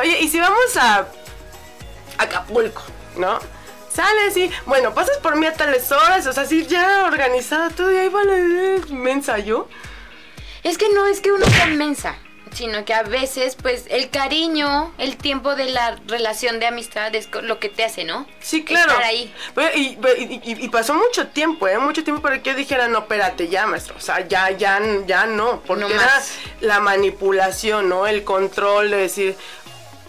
oye, 0.00 0.18
¿y 0.20 0.28
si 0.28 0.40
vamos 0.40 0.76
a 0.76 1.06
Acapulco, 2.18 2.82
¿no? 3.16 3.38
Sale 3.94 4.26
así, 4.28 4.50
bueno, 4.66 4.92
pasas 4.92 5.18
por 5.18 5.36
mí 5.36 5.46
a 5.46 5.52
tales 5.52 5.90
horas, 5.92 6.26
o 6.26 6.32
sea, 6.32 6.42
así 6.42 6.66
ya 6.66 7.04
organizado 7.06 7.70
todo, 7.70 7.92
y 7.92 7.96
ahí 7.98 8.08
vale, 8.08 8.80
me 8.90 9.12
ensayó. 9.12 9.68
Es 10.64 10.78
que 10.78 10.88
no 10.88 11.06
es 11.06 11.20
que 11.20 11.30
uno 11.30 11.46
sea 11.46 11.66
mensa, 11.66 12.16
sino 12.52 12.84
que 12.84 12.92
a 12.94 13.02
veces, 13.04 13.54
pues, 13.54 13.84
el 13.90 14.10
cariño, 14.10 14.92
el 14.98 15.16
tiempo 15.16 15.54
de 15.54 15.66
la 15.66 15.96
relación 16.08 16.58
de 16.58 16.66
amistad 16.66 17.14
es 17.14 17.28
lo 17.42 17.60
que 17.60 17.68
te 17.68 17.84
hace, 17.84 18.02
¿no? 18.04 18.26
Sí, 18.40 18.64
claro. 18.64 18.90
Estar 18.92 19.04
ahí. 19.04 19.32
Pero, 19.54 19.76
y, 19.76 19.80
y- 20.16 20.40
y- 20.44 20.64
y 20.64 20.68
pasó 20.70 20.94
mucho 20.94 21.28
tiempo, 21.28 21.68
¿eh? 21.68 21.78
Mucho 21.78 22.02
tiempo 22.02 22.20
para 22.22 22.42
que 22.42 22.50
yo 22.50 22.56
dijera, 22.56 22.88
no, 22.88 23.00
espérate, 23.00 23.48
ya, 23.48 23.66
maestro. 23.66 23.94
O 23.96 24.00
sea, 24.00 24.26
ya, 24.26 24.50
ya, 24.50 24.80
ya 25.06 25.26
no. 25.26 25.60
Porque 25.66 25.82
No 25.84 25.88
era 25.90 26.22
la 26.60 26.80
manipulación, 26.80 27.88
¿no? 27.88 28.06
El 28.06 28.24
control 28.24 28.90
de 28.90 28.96
decir. 28.96 29.36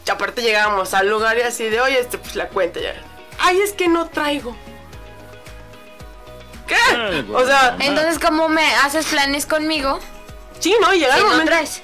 y 0.08 0.10
aparte 0.10 0.42
llegábamos 0.42 0.94
al 0.94 1.10
lugar 1.10 1.38
y 1.38 1.42
así 1.42 1.66
de, 1.70 1.82
oye, 1.82 2.00
este, 2.00 2.18
pues 2.18 2.36
la 2.36 2.48
cuenta 2.50 2.80
ya. 2.80 2.96
Ay, 3.40 3.60
es 3.62 3.74
que 3.74 3.88
no 3.88 4.08
traigo. 4.08 4.56
¿Qué? 6.68 7.26
O 7.34 7.46
sea, 7.46 7.76
Entonces, 7.80 8.18
¿cómo 8.20 8.50
me 8.50 8.66
haces 8.78 9.06
planes 9.06 9.46
conmigo 9.46 10.00
sí, 10.60 10.76
¿no? 10.82 10.94
Y 10.94 11.00
llegaba 11.00 11.16
si 11.16 11.20
el 11.22 11.26
no 11.26 11.32
momento. 11.34 11.52
traes? 11.52 11.82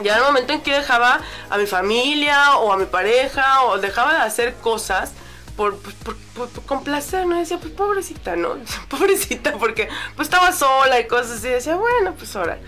Llegaba 0.00 0.18
el 0.20 0.24
momento 0.26 0.52
en 0.54 0.60
que 0.62 0.72
dejaba 0.72 1.20
a 1.50 1.56
mi 1.58 1.66
familia 1.66 2.56
o 2.56 2.72
a 2.72 2.76
mi 2.76 2.86
pareja 2.86 3.62
o 3.64 3.78
dejaba 3.78 4.14
de 4.14 4.20
hacer 4.22 4.54
cosas 4.56 5.12
por, 5.56 5.78
por, 5.78 5.94
por- 5.94 6.16
por- 6.34 6.48
por 6.48 6.64
complacer, 6.64 7.26
¿no? 7.26 7.36
Decía, 7.38 7.58
pues 7.58 7.72
pobrecita, 7.74 8.34
¿no? 8.34 8.56
pobrecita, 8.88 9.52
porque 9.52 9.88
pues 10.16 10.26
estaba 10.26 10.50
sola 10.52 10.98
y 10.98 11.06
cosas 11.06 11.32
así. 11.38 11.48
Decía, 11.48 11.76
bueno, 11.76 12.14
pues 12.18 12.34
ahora. 12.34 12.58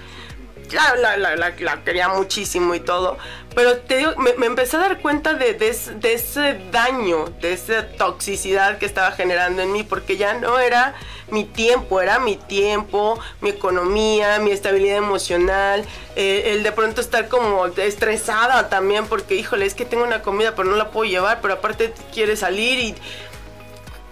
La, 0.72 0.96
la- 1.16 1.16
la- 1.36 1.54
la 1.58 1.84
quería 1.84 2.08
muchísimo 2.08 2.74
y 2.74 2.80
todo. 2.80 3.18
Pero 3.54 3.78
te 3.78 3.96
digo, 3.98 4.14
me, 4.16 4.34
me 4.34 4.46
empecé 4.46 4.76
a 4.76 4.80
dar 4.80 5.00
cuenta 5.00 5.34
de, 5.34 5.54
de 5.54 5.74
de 5.96 6.12
ese 6.12 6.58
daño, 6.70 7.26
de 7.40 7.52
esa 7.52 7.88
toxicidad 7.88 8.78
que 8.78 8.84
estaba 8.86 9.12
generando 9.12 9.62
en 9.62 9.72
mí, 9.72 9.82
porque 9.82 10.16
ya 10.16 10.34
no 10.34 10.58
era 10.58 10.94
mi 11.30 11.44
tiempo, 11.44 12.00
era 12.00 12.18
mi 12.18 12.36
tiempo, 12.36 13.18
mi 13.40 13.50
economía, 13.50 14.38
mi 14.40 14.50
estabilidad 14.50 14.98
emocional, 14.98 15.84
eh, 16.16 16.52
el 16.54 16.62
de 16.62 16.72
pronto 16.72 17.00
estar 17.00 17.28
como 17.28 17.66
estresada 17.66 18.68
también, 18.68 19.06
porque 19.06 19.34
híjole, 19.36 19.64
es 19.66 19.74
que 19.74 19.84
tengo 19.86 20.04
una 20.04 20.22
comida 20.22 20.54
pero 20.54 20.68
no 20.68 20.76
la 20.76 20.90
puedo 20.90 21.08
llevar, 21.10 21.40
pero 21.40 21.54
aparte 21.54 21.94
quiere 22.12 22.36
salir 22.36 22.78
y... 22.78 22.94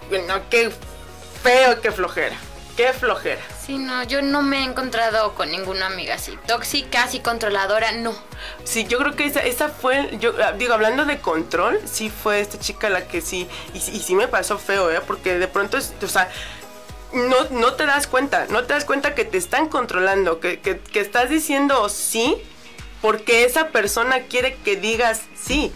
Bueno, 0.09 0.35
qué 0.51 0.71
feo, 1.43 1.81
qué 1.81 1.91
flojera. 1.93 2.37
Qué 2.77 2.93
flojera. 2.93 3.41
Sí, 3.65 3.79
no, 3.79 4.03
yo 4.03 4.21
no 4.21 4.43
me 4.43 4.59
he 4.59 4.65
encontrado 4.65 5.35
con 5.35 5.51
ninguna 5.51 5.87
amiga 5.87 6.17
así. 6.17 6.37
Tóxica, 6.47 7.05
así 7.05 7.21
controladora, 7.21 7.93
no. 7.93 8.13
Sí, 8.65 8.85
yo 8.87 8.99
creo 8.99 9.15
que 9.15 9.27
esa, 9.27 9.41
esa 9.41 9.69
fue, 9.69 10.17
yo 10.19 10.35
ah, 10.43 10.53
digo, 10.53 10.75
hablando 10.75 11.05
de 11.05 11.19
control, 11.21 11.81
sí 11.85 12.11
fue 12.11 12.41
esta 12.41 12.59
chica 12.59 12.89
la 12.91 13.07
que 13.07 13.21
sí, 13.21 13.49
y, 13.75 13.81
sí- 13.81 13.93
y 13.93 14.01
sí 14.01 14.17
me 14.17 14.27
pasó 14.27 14.59
feo, 14.59 14.91
¿eh? 14.91 15.01
Porque 15.07 15.39
de 15.39 15.47
pronto, 15.47 15.79
o 15.79 16.09
sea, 16.09 16.29
no, 17.13 17.45
no 17.51 17.75
te 17.75 17.87
das 17.87 18.09
cuenta, 18.09 18.47
no 18.51 18.65
te 18.65 18.75
das 18.75 18.85
cuenta 18.85 19.15
que 19.15 19.25
te 19.25 19.39
están 19.39 19.69
controlando, 19.69 20.41
que, 20.41 20.59
que, 20.61 20.81
que 20.81 20.99
estás 21.01 21.31
diciendo 21.31 21.89
sí, 21.89 22.37
porque 23.01 23.45
esa 23.45 23.69
persona 23.69 24.23
quiere 24.23 24.57
que 24.57 24.75
digas 24.77 25.21
sí. 25.41 25.73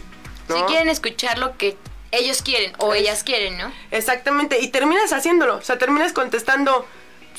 ¿no? 0.49 0.57
Si 0.57 0.61
quieren 0.63 0.89
escuchar 0.89 1.37
lo 1.37 1.55
que 1.57 1.77
ellos 2.11 2.41
quieren 2.41 2.73
o 2.79 2.93
Es- 2.93 3.01
ellas 3.01 3.23
quieren, 3.23 3.57
¿no? 3.57 3.71
Exactamente, 3.91 4.59
y 4.59 4.69
terminas 4.69 5.11
haciéndolo, 5.13 5.57
o 5.57 5.61
sea, 5.61 5.77
terminas 5.77 6.13
contestando, 6.13 6.85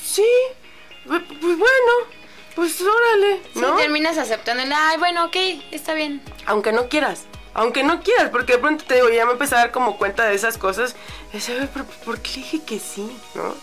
sí, 0.01 0.25
pues 1.05 1.23
bueno, 1.27 1.91
pues 2.55 2.79
órale, 2.81 3.41
Sí, 3.53 3.59
¿no? 3.59 3.75
terminas 3.75 4.17
aceptando 4.17 4.63
ay, 4.75 4.97
bueno, 4.97 5.25
ok, 5.25 5.35
está 5.71 5.93
bien. 5.93 6.21
aunque 6.45 6.71
no 6.71 6.89
quieras. 6.89 7.23
Aunque 7.53 7.83
no 7.83 8.01
quieras, 8.01 8.29
porque 8.29 8.53
de 8.53 8.59
pronto 8.59 8.85
te 8.85 8.95
digo, 8.95 9.09
ya 9.09 9.25
me 9.25 9.33
empecé 9.33 9.55
a 9.55 9.57
dar 9.57 9.71
como 9.71 9.97
cuenta 9.97 10.23
de 10.23 10.35
esas 10.35 10.57
cosas. 10.57 10.95
"Ay, 11.33 11.69
pero 11.73 11.83
¿por 12.05 12.19
qué 12.21 12.31
dije 12.35 12.61
que 12.63 12.79
sí? 12.79 13.11
¿No? 13.35 13.55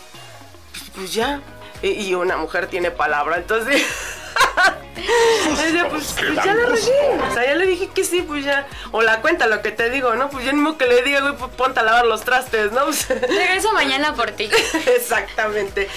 Pues, 0.71 0.83
pues 0.93 1.13
ya. 1.15 1.41
Y, 1.81 1.87
y 1.93 2.13
una 2.13 2.37
mujer 2.37 2.67
tiene 2.67 2.91
palabra, 2.91 3.37
entonces. 3.37 3.81
Pues, 5.89 6.13
pues 6.17 6.35
ya 6.35 6.53
la 6.53 6.65
regué. 6.65 7.19
O 7.29 7.33
sea, 7.33 7.45
ya 7.45 7.55
le 7.55 7.65
dije 7.65 7.89
que 7.93 8.03
sí, 8.03 8.21
pues 8.21 8.45
ya. 8.45 8.67
O 8.91 9.01
la 9.01 9.21
cuenta, 9.21 9.47
lo 9.47 9.61
que 9.61 9.71
te 9.71 9.89
digo, 9.89 10.15
¿no? 10.15 10.29
Pues 10.29 10.45
yo 10.45 10.53
mismo 10.53 10.77
que 10.77 10.85
le 10.85 11.01
diga, 11.01 11.21
güey, 11.21 11.35
pues 11.35 11.51
ponte 11.51 11.79
a 11.79 11.83
lavar 11.83 12.05
los 12.05 12.21
trastes, 12.21 12.71
¿no? 12.71 12.85
Pues, 12.85 13.09
Regreso 13.09 13.71
mañana 13.73 14.13
por 14.13 14.31
ti. 14.31 14.49
Exactamente. 14.95 15.89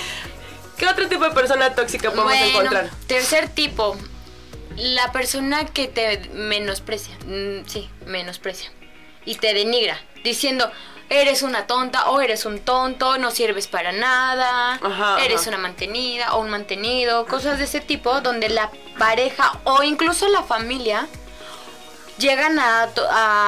¿Qué 0.77 0.87
otro 0.87 1.09
tipo 1.09 1.25
de 1.25 1.31
persona 1.31 1.75
tóxica 1.75 2.11
podemos 2.11 2.33
bueno, 2.33 2.47
encontrar? 2.47 2.91
tercer 3.07 3.49
tipo, 3.49 3.97
la 4.77 5.13
persona 5.13 5.67
que 5.67 5.89
te 5.89 6.29
menosprecia, 6.33 7.17
mm, 7.27 7.67
sí, 7.67 7.89
menosprecia 8.07 8.71
y 9.25 9.37
te 9.37 9.55
denigra, 9.55 10.01
diciendo, 10.25 10.71
eres 11.09 11.43
una 11.43 11.67
tonta 11.67 12.11
o 12.11 12.21
eres 12.21 12.45
un 12.45 12.59
tonto, 12.59 13.19
no 13.19 13.31
sirves 13.31 13.67
para 13.69 13.93
nada, 13.93 14.75
Ajá, 14.83 15.23
eres 15.23 15.43
ajá. 15.43 15.51
una 15.51 15.59
mantenida 15.59 16.35
o 16.35 16.41
un 16.41 16.51
mantenido, 16.51 17.27
cosas 17.27 17.59
de 17.59 17.65
ese 17.65 17.81
tipo 17.81 18.21
donde 18.21 18.49
la 18.49 18.71
pareja 18.99 19.59
o 19.65 19.83
incluso 19.83 20.29
la 20.29 20.43
familia 20.43 21.07
llegan 22.19 22.59
a, 22.59 22.89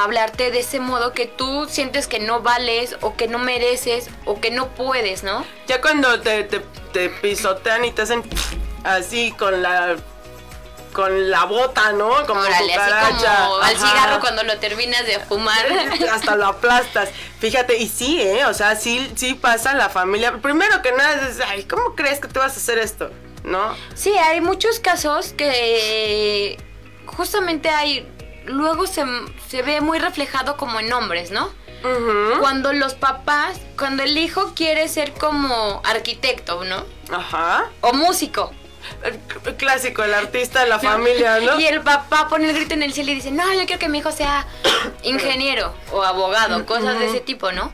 hablarte 0.03 0.51
de 0.51 0.61
ese 0.61 0.81
modo 0.81 1.13
que 1.13 1.27
tú 1.27 1.67
sientes 1.69 2.07
que 2.07 2.19
no 2.19 2.41
vales 2.41 2.97
o 3.01 3.15
que 3.17 3.29
no 3.29 3.39
mereces 3.39 4.09
o 4.25 4.41
que 4.41 4.51
no 4.51 4.69
puedes, 4.69 5.23
¿no? 5.23 5.45
Ya 5.67 5.81
cuando 5.81 6.21
te, 6.21 6.45
te, 6.45 6.61
te 6.93 7.09
pisotean 7.09 7.85
y 7.85 7.93
te 7.93 8.03
hacen 8.03 8.23
así 8.83 9.33
con 9.33 9.63
la 9.63 9.97
con 10.95 11.31
la 11.31 11.45
bota, 11.45 11.93
¿no? 11.93 12.25
Como 12.27 12.41
Órale, 12.41 12.75
así 12.75 13.13
como 13.25 13.57
al 13.57 13.77
cigarro 13.77 14.21
cuando 14.21 14.43
lo 14.45 14.59
terminas 14.59 15.05
de 15.05 15.19
fumar. 15.21 15.67
Hasta 16.13 16.37
lo 16.37 16.47
aplastas. 16.47 17.11
Fíjate, 17.41 17.77
y 17.77 17.89
sí, 17.89 18.23
¿eh? 18.23 18.47
O 18.47 18.55
sea, 18.55 18.77
sí, 18.77 19.13
sí 19.17 19.35
pasa 19.35 19.75
la 19.75 19.91
familia. 19.91 20.39
Primero 20.41 20.81
que 20.81 20.93
nada, 20.93 21.29
es, 21.29 21.41
ay, 21.47 21.65
¿cómo 21.65 21.95
crees 21.95 22.21
que 22.21 22.29
te 22.29 22.39
vas 22.39 22.55
a 22.55 22.57
hacer 22.57 22.79
esto? 22.79 23.11
¿No? 23.43 23.77
Sí, 23.95 24.17
hay 24.17 24.41
muchos 24.41 24.81
casos 24.81 25.35
que 25.35 26.57
justamente 27.05 27.69
hay, 27.69 28.09
luego 28.47 28.87
se, 28.87 29.05
se 29.51 29.63
ve 29.63 29.83
muy 29.83 29.99
reflejado 29.99 30.57
como 30.57 30.81
en 30.81 30.91
hombres, 30.93 31.31
¿no? 31.31 31.51
Ujú. 31.85 32.41
Cuando 32.41 32.73
los 32.73 32.95
papás, 32.95 33.61
cuando 33.77 34.05
el 34.05 34.17
hijo 34.17 34.55
quiere 34.55 34.89
ser 34.89 35.13
como 35.13 35.83
arquitecto, 35.85 36.65
¿no? 36.65 36.85
Ajá. 37.13 37.71
O 37.83 37.93
músico. 37.93 38.53
El 39.03 39.57
clásico, 39.57 40.03
el 40.03 40.15
artista 40.15 40.61
de 40.61 40.69
la 40.69 40.79
familia, 40.79 41.41
¿no? 41.41 41.59
Y 41.59 41.67
el 41.67 41.81
papá 41.81 42.29
pone 42.29 42.49
el 42.49 42.55
grito 42.55 42.75
en 42.75 42.83
el 42.83 42.93
cielo 42.93 43.13
y 43.13 43.17
dice, 43.17 43.31
no, 43.31 43.53
yo 43.53 43.67
quiero 43.67 43.79
que 43.79 43.89
mi 43.89 43.99
hijo 43.99 44.13
sea 44.13 44.47
ingeniero 45.03 45.75
o 45.93 46.03
abogado, 46.03 46.65
cosas 46.67 46.99
de 46.99 47.07
ese 47.07 47.21
tipo, 47.21 47.53
¿no? 47.53 47.73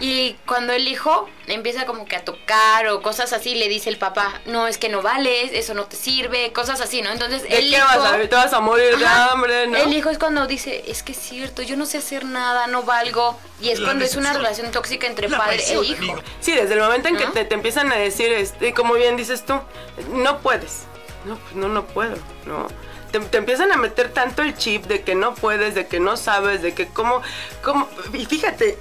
Y 0.00 0.34
cuando 0.46 0.72
el 0.72 0.86
hijo 0.86 1.28
empieza 1.48 1.84
como 1.84 2.04
que 2.04 2.14
a 2.14 2.24
tocar 2.24 2.86
o 2.88 3.02
cosas 3.02 3.32
así, 3.32 3.56
le 3.56 3.68
dice 3.68 3.90
el 3.90 3.98
papá, 3.98 4.40
no, 4.46 4.68
es 4.68 4.78
que 4.78 4.88
no 4.88 5.02
vales, 5.02 5.50
eso 5.52 5.74
no 5.74 5.84
te 5.84 5.96
sirve, 5.96 6.52
cosas 6.52 6.80
así, 6.80 7.02
¿no? 7.02 7.10
Entonces 7.10 7.42
¿De 7.42 7.48
el 7.48 7.70
qué 7.70 7.76
hijo... 7.78 7.86
vas 7.86 8.12
a? 8.12 8.18
Te 8.18 8.34
vas 8.36 8.52
a 8.52 8.60
morir 8.60 8.96
de 8.96 9.04
Ajá. 9.04 9.32
hambre, 9.32 9.66
¿no? 9.66 9.76
El 9.76 9.92
hijo 9.92 10.10
es 10.10 10.18
cuando 10.18 10.46
dice, 10.46 10.84
es 10.86 11.02
que 11.02 11.12
es 11.12 11.18
cierto, 11.18 11.62
yo 11.62 11.76
no 11.76 11.84
sé 11.84 11.98
hacer 11.98 12.24
nada, 12.24 12.68
no 12.68 12.84
valgo. 12.84 13.38
Y 13.60 13.70
es 13.70 13.80
cuando 13.80 14.04
es 14.04 14.14
una 14.14 14.32
relación 14.32 14.70
tóxica 14.70 15.08
entre 15.08 15.28
padre 15.28 15.64
e 15.66 15.74
hijo. 15.84 16.22
Sí, 16.40 16.52
desde 16.52 16.74
el 16.74 16.80
momento 16.80 17.08
en 17.08 17.16
que 17.16 17.26
te, 17.26 17.44
te 17.44 17.54
empiezan 17.54 17.90
a 17.90 17.96
decir, 17.96 18.32
este, 18.32 18.72
como 18.72 18.94
bien 18.94 19.16
dices 19.16 19.44
tú, 19.44 19.60
no 20.12 20.38
puedes. 20.38 20.84
No, 21.24 21.36
pues 21.36 21.54
no, 21.56 21.68
no 21.68 21.84
puedo, 21.84 22.16
¿no? 22.46 22.68
Te, 23.10 23.20
te 23.20 23.38
empiezan 23.38 23.72
a 23.72 23.76
meter 23.76 24.12
tanto 24.12 24.42
el 24.42 24.56
chip 24.56 24.84
de 24.86 25.02
que 25.02 25.14
no 25.14 25.34
puedes, 25.34 25.74
de 25.74 25.86
que 25.86 26.00
no 26.00 26.16
sabes, 26.16 26.62
de 26.62 26.74
que 26.74 26.88
cómo, 26.88 27.22
cómo... 27.62 27.88
Y 28.12 28.26
fíjate, 28.26 28.78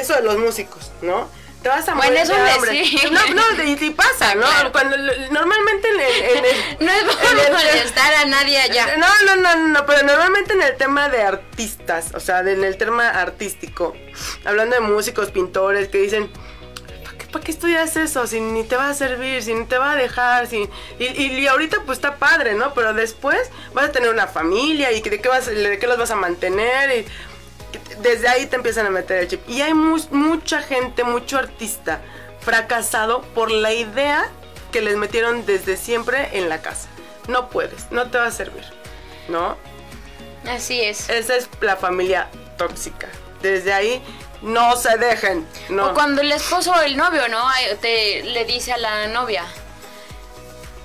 eso 0.00 0.14
de 0.14 0.22
los 0.22 0.38
músicos, 0.38 0.90
¿no? 1.02 1.28
Te 1.62 1.68
vas 1.68 1.86
a 1.90 1.94
Bueno, 1.94 2.16
eso 2.18 2.32
de 2.34 2.70
sí. 2.70 2.98
No, 3.12 3.20
no, 3.34 3.62
y, 3.62 3.72
y 3.84 3.90
pasa, 3.90 4.34
¿no? 4.34 4.46
Claro. 4.46 4.72
Cuando 4.72 4.96
normalmente 5.30 5.88
en 5.90 6.00
el... 6.00 6.38
en 6.38 6.44
el- 6.46 6.80
No 6.86 6.90
es 6.90 7.02
por 7.04 7.52
molestar 7.52 8.14
a 8.14 8.24
nadie 8.24 8.58
allá. 8.58 8.96
no, 8.96 9.06
no, 9.26 9.36
no, 9.36 9.56
no, 9.68 9.86
pero 9.86 10.02
normalmente 10.04 10.54
en 10.54 10.62
el 10.62 10.76
tema 10.76 11.10
de 11.10 11.22
artistas, 11.22 12.12
o 12.14 12.20
sea, 12.20 12.40
en 12.40 12.64
el 12.64 12.78
tema 12.78 13.10
artístico, 13.10 13.94
hablando 14.46 14.74
de 14.76 14.80
músicos, 14.80 15.30
pintores, 15.30 15.88
que 15.88 15.98
dicen, 15.98 16.30
¿para 17.32 17.44
qué, 17.44 17.50
estudias 17.52 17.96
eso? 17.96 18.26
Si 18.26 18.40
ni 18.40 18.64
te 18.64 18.76
va 18.76 18.88
a 18.90 18.94
servir, 18.94 19.42
si 19.42 19.54
ni 19.54 19.64
te 19.66 19.78
va 19.78 19.92
a 19.92 19.96
dejar, 19.96 20.46
si... 20.46 20.68
Y, 20.98 21.04
y- 21.04 21.38
y 21.40 21.46
ahorita 21.46 21.78
pues 21.86 21.98
está 21.98 22.16
padre, 22.16 22.54
¿no? 22.54 22.74
Pero 22.74 22.92
después 22.94 23.50
vas 23.72 23.86
a 23.86 23.92
tener 23.92 24.10
una 24.10 24.26
familia 24.26 24.92
y 24.92 25.00
de 25.00 25.20
qué, 25.20 25.28
vas, 25.28 25.46
de 25.46 25.78
qué 25.78 25.86
los 25.86 25.98
vas 25.98 26.10
a 26.10 26.16
mantener 26.16 26.98
y 27.00 27.06
desde 28.02 28.28
ahí 28.28 28.46
te 28.46 28.56
empiezan 28.56 28.86
a 28.86 28.90
meter 28.90 29.18
el 29.18 29.28
chip. 29.28 29.48
Y 29.48 29.60
hay 29.62 29.74
mu- 29.74 30.02
mucha 30.10 30.62
gente, 30.62 31.04
mucho 31.04 31.38
artista 31.38 32.00
fracasado 32.40 33.22
por 33.34 33.50
la 33.50 33.72
idea 33.72 34.28
que 34.72 34.80
les 34.80 34.96
metieron 34.96 35.44
desde 35.46 35.76
siempre 35.76 36.36
en 36.38 36.48
la 36.48 36.62
casa. 36.62 36.88
No 37.28 37.48
puedes, 37.50 37.90
no 37.90 38.10
te 38.10 38.18
va 38.18 38.26
a 38.26 38.30
servir, 38.30 38.64
¿no? 39.28 39.56
Así 40.48 40.80
es. 40.80 41.08
Esa 41.10 41.36
es 41.36 41.48
la 41.60 41.76
familia 41.76 42.28
tóxica. 42.56 43.08
Desde 43.42 43.72
ahí 43.72 44.02
no 44.42 44.76
se 44.76 44.96
dejen, 44.96 45.46
¿no? 45.68 45.88
O 45.88 45.94
cuando 45.94 46.22
el 46.22 46.32
esposo 46.32 46.72
o 46.72 46.80
el 46.80 46.96
novio, 46.96 47.28
¿no? 47.28 47.44
Te, 47.80 48.22
le 48.22 48.44
dice 48.44 48.72
a 48.72 48.78
la 48.78 49.06
novia, 49.08 49.44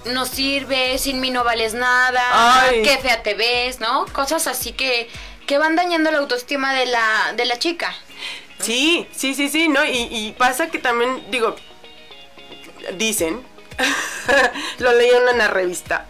no 0.05 0.25
sirve, 0.25 0.97
sin 0.97 1.19
mí 1.19 1.31
no 1.31 1.43
vales 1.43 1.73
nada, 1.73 2.61
Ay. 2.61 2.83
qué 2.83 2.97
fea 2.97 3.23
te 3.23 3.33
ves, 3.33 3.79
¿no? 3.79 4.05
Cosas 4.13 4.47
así 4.47 4.73
que, 4.73 5.09
que 5.47 5.57
van 5.57 5.75
dañando 5.75 6.11
la 6.11 6.19
autoestima 6.19 6.73
de 6.73 6.85
la, 6.85 7.33
de 7.35 7.45
la 7.45 7.57
chica. 7.57 7.95
Sí, 8.59 9.07
sí, 9.11 9.33
sí, 9.33 9.49
sí, 9.49 9.67
¿no? 9.67 9.83
Y, 9.85 10.07
y 10.11 10.35
pasa 10.37 10.67
que 10.67 10.79
también, 10.79 11.29
digo, 11.29 11.55
dicen, 12.97 13.45
lo 14.79 14.93
leí 14.93 15.09
en 15.09 15.35
una 15.35 15.47
revista, 15.47 16.05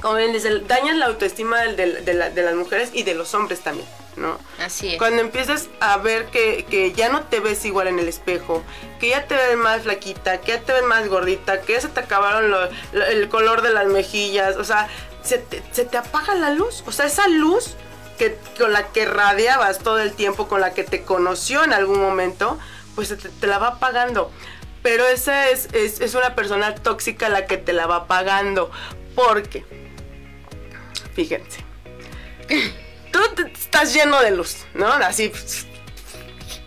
como 0.00 0.14
bien 0.16 0.32
dice, 0.32 0.60
dañas 0.60 0.96
la 0.96 1.06
autoestima 1.06 1.60
de, 1.62 2.14
la- 2.14 2.30
de 2.30 2.42
las 2.42 2.54
mujeres 2.54 2.90
y 2.92 3.02
de 3.02 3.14
los 3.14 3.34
hombres 3.34 3.60
también, 3.60 3.86
¿no? 4.16 4.38
Así 4.58 4.92
es. 4.92 4.98
Cuando 4.98 5.20
empiezas 5.22 5.68
a 5.80 5.96
ver 5.98 6.26
que, 6.26 6.64
que 6.68 6.92
ya 6.92 7.08
no 7.08 7.22
te 7.24 7.40
ves 7.40 7.64
igual 7.64 7.88
en 7.88 7.98
el 7.98 8.08
espejo, 8.08 8.62
que 8.98 9.08
ya 9.10 9.26
te 9.26 9.34
ves 9.34 9.56
más 9.56 9.82
flaquita, 9.82 10.40
que 10.40 10.52
ya 10.52 10.60
te 10.60 10.72
ves 10.72 10.84
más 10.84 11.08
gordita, 11.08 11.60
que 11.62 11.74
ya 11.74 11.80
se 11.80 11.88
te 11.88 12.00
acabaron 12.00 12.50
lo- 12.50 12.68
lo- 12.92 13.04
el 13.06 13.28
color 13.28 13.62
de 13.62 13.70
las 13.72 13.86
mejillas, 13.86 14.56
o 14.56 14.64
sea, 14.64 14.88
se 15.22 15.38
te, 15.38 15.62
se 15.72 15.84
te 15.84 15.96
apaga 15.98 16.34
la 16.34 16.50
luz, 16.50 16.82
o 16.86 16.92
sea, 16.92 17.06
esa 17.06 17.28
luz 17.28 17.74
que, 18.18 18.36
con 18.58 18.72
la 18.72 18.88
que 18.88 19.04
radiabas 19.06 19.78
todo 19.78 19.98
el 19.98 20.12
tiempo, 20.12 20.48
con 20.48 20.60
la 20.60 20.72
que 20.74 20.84
te 20.84 21.02
conoció 21.02 21.62
en 21.64 21.72
algún 21.72 22.00
momento, 22.00 22.58
pues 22.94 23.08
se 23.08 23.16
te, 23.16 23.28
te 23.28 23.46
la 23.46 23.58
va 23.58 23.68
apagando. 23.68 24.30
Pero 24.82 25.06
esa 25.06 25.50
es, 25.50 25.68
es, 25.74 26.00
es 26.00 26.14
una 26.14 26.34
persona 26.34 26.74
tóxica 26.74 27.28
la 27.28 27.44
que 27.46 27.58
te 27.58 27.74
la 27.74 27.86
va 27.86 27.96
apagando, 27.96 28.70
porque, 29.14 29.64
fíjense, 31.14 31.60
tú 33.12 33.20
estás 33.54 33.92
lleno 33.94 34.20
de 34.20 34.30
luz, 34.32 34.64
¿no? 34.74 34.86
Así, 34.86 35.32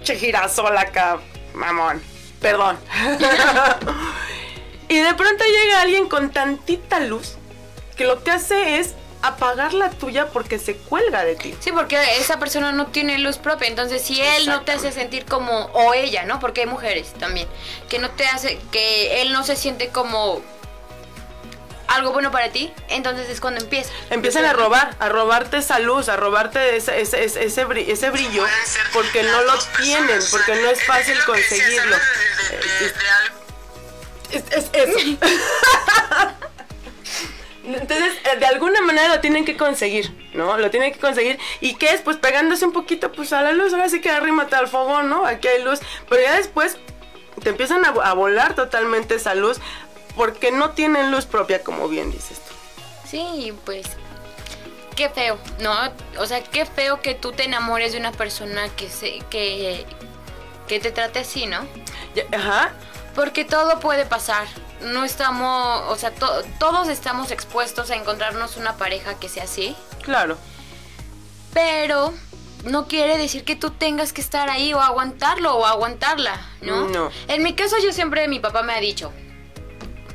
che 0.04 0.16
girasol 0.16 0.78
acá, 0.78 1.20
mamón, 1.54 2.02
perdón. 2.40 2.78
y 4.90 5.00
de 5.00 5.14
pronto 5.14 5.44
llega 5.44 5.82
alguien 5.82 6.10
con 6.10 6.32
tantita 6.32 7.00
luz 7.00 7.38
que 7.96 8.06
lo 8.06 8.24
que 8.24 8.32
hace 8.32 8.80
es 8.80 8.96
apagar 9.24 9.74
la 9.74 9.90
tuya 9.90 10.28
porque 10.28 10.60
se 10.60 10.76
cuelga 10.76 11.24
de 11.24 11.36
ti. 11.36 11.56
Sí, 11.62 11.72
porque 11.72 11.98
esa 12.20 12.40
persona 12.40 12.74
no 12.74 12.88
tiene 12.88 13.18
luz 13.20 13.38
propia, 13.38 13.70
entonces 13.70 14.02
si 14.02 14.22
él 14.22 14.48
no 14.48 14.62
te 14.64 14.74
hace 14.74 14.92
sentir 14.92 15.26
como, 15.26 15.66
o 15.74 15.94
ella, 15.94 16.26
¿no? 16.26 16.40
Porque 16.42 16.62
hay 16.62 16.68
mujeres 16.68 17.14
también, 17.14 17.48
que 17.90 18.00
no 18.00 18.12
te 18.12 18.26
hace, 18.26 18.60
que 18.72 19.22
él 19.22 19.32
no 19.32 19.44
se 19.46 19.56
siente 19.56 19.90
como 19.90 20.42
algo 21.96 22.12
bueno 22.12 22.32
para 22.32 22.50
ti, 22.50 22.74
entonces 22.90 23.30
es 23.30 23.40
cuando 23.40 23.62
empieza. 23.62 23.92
Empiezan 24.10 24.46
a 24.46 24.54
robar, 24.54 24.96
a 25.00 25.10
robarte 25.10 25.58
esa 25.58 25.80
luz, 25.80 26.10
a 26.10 26.16
robarte 26.18 26.76
ese, 26.76 27.00
ese, 27.02 27.24
ese, 27.24 27.46
ese 27.46 27.66
bri- 27.68 27.88
ese 27.88 28.10
brillo, 28.10 28.46
porque 28.94 29.24
no 29.24 29.42
lo 29.44 29.54
tienen, 29.82 30.20
porque 30.32 30.56
no 30.56 30.70
es 30.70 30.84
fácil 30.86 31.18
conseguirlo. 31.26 31.96
Eh, 31.96 32.94
Es, 34.32 34.44
es 34.52 34.70
eso. 34.74 35.00
Entonces, 37.66 38.14
eh, 38.26 38.38
de 38.40 38.46
alguna 38.46 38.82
manera 38.82 39.08
lo 39.16 39.22
tienen 39.22 39.46
que 39.46 39.56
conseguir, 39.56 40.12
¿no? 40.34 40.58
Lo 40.58 40.70
tienen 40.70 40.92
que 40.92 41.00
conseguir. 41.00 41.40
¿Y 41.62 41.76
qué 41.76 41.92
es? 41.92 42.02
Pues 42.02 42.18
pegándose 42.18 42.66
un 42.66 42.74
poquito, 42.74 43.12
pues 43.14 43.32
a 43.32 43.42
la 43.42 43.54
luz. 43.54 43.72
Ahora 43.74 43.88
sí 43.88 44.02
que 44.02 44.10
arrímate 44.10 44.56
al 44.56 44.68
fogón, 44.68 45.10
¿no? 45.10 45.26
Aquí 45.26 45.48
hay 45.48 45.64
luz. 45.64 45.80
Pero 46.10 46.22
ya 46.22 46.36
después 46.36 46.78
te 47.42 47.50
empiezan 47.50 47.86
a, 47.86 47.90
a 47.90 48.14
volar 48.14 48.54
totalmente 48.56 49.16
esa 49.16 49.34
luz 49.34 49.60
porque 50.16 50.52
no 50.52 50.72
tienen 50.72 51.12
luz 51.12 51.26
propia, 51.26 51.64
como 51.64 51.88
bien 51.88 52.12
dices 52.12 52.40
tú. 52.40 52.54
Sí, 53.10 53.54
pues 53.66 53.86
qué 54.96 55.10
feo, 55.10 55.38
¿no? 55.60 55.74
O 56.20 56.26
sea, 56.26 56.44
qué 56.44 56.66
feo 56.66 57.02
que 57.02 57.14
tú 57.16 57.32
te 57.32 57.44
enamores 57.46 57.94
de 57.94 58.00
una 58.00 58.12
persona 58.12 58.70
que 58.76 58.90
se 58.90 59.20
que 59.30 59.86
que 60.68 60.80
te 60.80 60.92
trate 60.92 61.20
así, 61.20 61.46
¿no? 61.46 61.60
Ajá. 62.32 62.72
Porque 63.16 63.44
todo 63.46 63.80
puede 63.80 64.06
pasar. 64.06 64.48
No 64.82 65.04
estamos, 65.04 65.84
o 65.92 65.96
sea, 65.98 66.12
to- 66.14 66.44
todos 66.60 66.88
estamos 66.90 67.32
expuestos 67.32 67.90
a 67.92 67.96
encontrarnos 67.96 68.58
una 68.58 68.76
pareja 68.78 69.20
que 69.20 69.30
sea 69.30 69.44
así, 69.44 69.76
Claro. 70.02 70.38
pero 71.54 72.14
no 72.66 72.88
quiere 72.88 73.18
decir 73.18 73.44
que 73.44 73.56
tú 73.56 73.72
tengas 73.72 74.14
que 74.14 74.22
estar 74.22 74.50
ahí 74.50 74.74
o 74.74 74.80
aguantarlo 74.82 75.56
o 75.56 75.66
aguantarla, 75.66 76.50
¿no? 76.62 76.88
No. 76.90 77.12
En 77.28 77.44
mi 77.44 77.54
caso 77.54 77.76
yo 77.84 77.92
siempre 77.94 78.28
mi 78.28 78.40
papá 78.40 78.64
me 78.64 78.74
ha 78.74 78.80
dicho, 78.80 79.12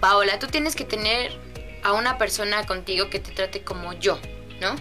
Paola, 0.01 0.39
tú 0.39 0.47
tienes 0.47 0.77
que 0.77 0.85
tener 0.85 1.33
a 1.83 1.93
una 1.93 2.19
persona 2.19 2.67
contigo 2.67 3.11
que 3.11 3.19
te 3.21 3.33
trate 3.33 3.63
como 3.63 3.93
yo, 3.95 4.19
¿no? 4.61 4.77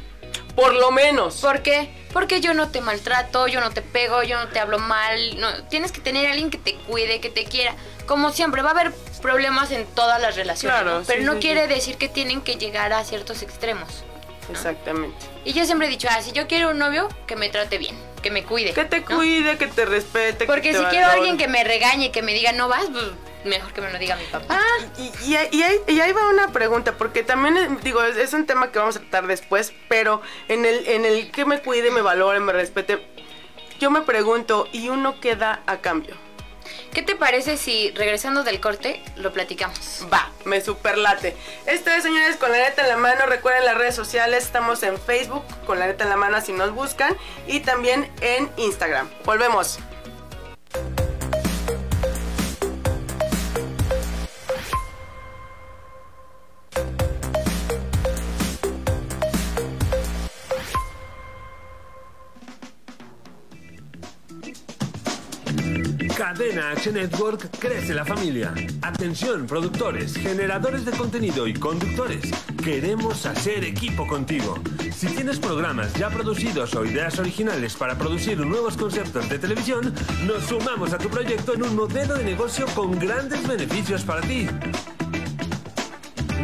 Por 0.56 0.74
lo 0.74 0.92
menos. 0.92 1.40
¿Por 1.40 1.62
qué? 1.62 1.90
Porque 2.12 2.42
yo 2.42 2.56
no 2.56 2.70
te 2.70 2.82
maltrato, 2.82 3.48
yo 3.48 3.60
no 3.62 3.70
te 3.70 3.84
pego, 3.84 4.24
yo 4.24 4.40
no 4.40 4.48
te 4.48 4.60
hablo 4.60 4.80
mal. 4.80 5.40
No, 5.40 5.54
tienes 5.66 5.92
que 5.92 6.02
tener 6.02 6.26
a 6.26 6.32
alguien 6.32 6.50
que 6.50 6.58
te 6.58 6.74
cuide, 6.74 7.20
que 7.20 7.30
te 7.30 7.46
quiera. 7.46 7.76
Como 8.08 8.32
siempre, 8.32 8.64
va 8.64 8.70
a 8.70 8.72
haber 8.72 8.92
problemas 9.22 9.70
en 9.72 9.86
todas 9.86 10.20
las 10.20 10.36
relaciones. 10.36 10.80
Claro, 10.82 11.00
¿no? 11.00 11.06
Pero 11.06 11.20
sí, 11.20 11.26
no 11.26 11.34
sí, 11.34 11.40
quiere 11.40 11.68
sí. 11.68 11.74
decir 11.74 11.98
que 11.98 12.10
tienen 12.10 12.42
que 12.42 12.56
llegar 12.56 12.92
a 12.92 13.04
ciertos 13.04 13.44
extremos. 13.44 14.04
Exactamente. 14.50 15.18
Y 15.46 15.54
yo 15.54 15.64
siempre 15.66 15.88
he 15.88 15.90
dicho, 15.92 16.08
ah, 16.10 16.22
si 16.24 16.32
yo 16.32 16.48
quiero 16.48 16.72
un 16.72 16.80
novio, 16.80 17.08
que 17.28 17.36
me 17.36 17.50
trate 17.50 17.78
bien, 17.78 17.96
que 18.24 18.32
me 18.32 18.44
cuide. 18.44 18.74
Que 18.74 18.86
te 18.86 19.04
cuide, 19.04 19.58
que 19.58 19.68
te 19.68 19.86
respete. 19.86 20.46
Porque 20.48 20.72
que 20.72 20.78
si 20.78 20.84
te 20.84 20.90
quiero 20.90 21.08
a 21.08 21.12
alguien 21.14 21.38
que 21.38 21.48
me 21.48 21.64
regañe, 21.64 22.12
que 22.12 22.24
me 22.24 22.34
diga 22.34 22.52
no 22.54 22.68
vas, 22.68 22.86
pues 22.92 23.06
mejor 23.48 23.74
que 23.74 23.82
me 23.82 23.92
lo 23.92 23.98
diga 24.00 24.16
mi 24.16 24.26
papá. 24.26 24.46
Ah, 24.50 24.86
y, 24.98 25.12
y, 25.32 25.36
ahí- 25.36 25.50
y 25.52 25.64
ahí, 25.64 25.80
y 25.88 26.00
ahí 26.00 26.12
va 26.14 26.30
una 26.30 26.52
pregunta, 26.52 26.94
porque 26.98 27.24
también, 27.24 27.58
eh, 27.58 27.70
digo, 27.84 28.04
es, 28.04 28.18
es 28.18 28.34
un 28.34 28.46
tema 28.46 28.72
que 28.72 28.80
vamos 28.80 28.96
a 28.96 29.00
tratar 29.00 29.28
después, 29.28 29.74
pero 29.90 30.22
en 30.48 30.66
el, 30.66 30.88
en 30.88 31.06
el 31.06 31.32
que 31.32 31.46
me 31.46 31.60
cuide, 31.62 31.90
me 31.92 32.02
valore, 32.02 32.40
me 32.40 32.54
respete, 32.54 33.06
yo 33.80 33.90
me 33.92 34.02
pregunto, 34.02 34.68
¿y 34.72 34.90
uno 34.90 35.20
qué 35.20 35.36
da 35.36 35.62
a 35.66 35.78
cambio? 35.78 36.16
¿Qué 36.94 37.02
te 37.02 37.16
parece 37.16 37.58
si 37.58 37.92
regresando 37.92 38.44
del 38.44 38.60
corte 38.60 39.02
lo 39.16 39.32
platicamos? 39.32 40.06
Va, 40.12 40.32
me 40.46 40.60
superlate. 40.62 41.36
Esto 41.66 41.92
es, 41.92 42.04
señores, 42.04 42.36
con 42.38 42.52
la 42.52 42.58
neta 42.58 42.82
en 42.82 42.90
la 42.90 42.98
mano. 42.98 43.26
Recuerden 43.28 43.66
las 43.66 43.78
redes 43.78 43.96
sociales, 43.96 44.44
estamos 44.46 44.82
en 44.84 44.98
Facebook, 45.00 45.44
con 45.66 45.80
la 45.80 45.88
neta 45.88 46.04
en 46.06 46.10
la 46.10 46.18
mano, 46.18 46.42
si 46.42 46.54
nos 46.54 46.72
buscan, 46.72 47.16
y 47.46 47.60
también 47.62 48.12
en 48.22 48.50
Instagram. 48.58 49.10
Volvemos. 49.26 49.80
Cadena 66.18 66.72
H 66.72 66.92
Network 66.92 67.48
crece 67.60 67.94
la 67.94 68.04
familia. 68.04 68.52
Atención, 68.82 69.46
productores, 69.46 70.18
generadores 70.18 70.84
de 70.84 70.92
contenido 70.92 71.46
y 71.46 71.54
conductores. 71.54 72.32
Queremos 72.64 73.28
hacer 73.28 73.64
equipo 73.64 74.08
contigo. 74.08 74.56
Si 74.92 75.06
tienes 75.06 75.38
programas 75.38 75.94
ya 75.94 76.10
producidos 76.10 76.74
o 76.74 76.84
ideas 76.84 77.20
originales 77.20 77.76
para 77.76 78.00
producir 78.00 78.40
nuevos 78.40 78.76
conceptos 78.78 79.30
de 79.30 79.38
televisión, 79.38 79.94
nos 80.26 80.46
sumamos 80.46 80.92
a 80.92 80.98
tu 80.98 81.08
proyecto 81.08 81.54
en 81.54 81.62
un 81.62 81.76
modelo 81.76 82.16
de 82.16 82.24
negocio 82.24 82.66
con 82.74 82.98
grandes 82.98 83.48
beneficios 83.48 84.02
para 84.02 84.22
ti. 84.22 84.48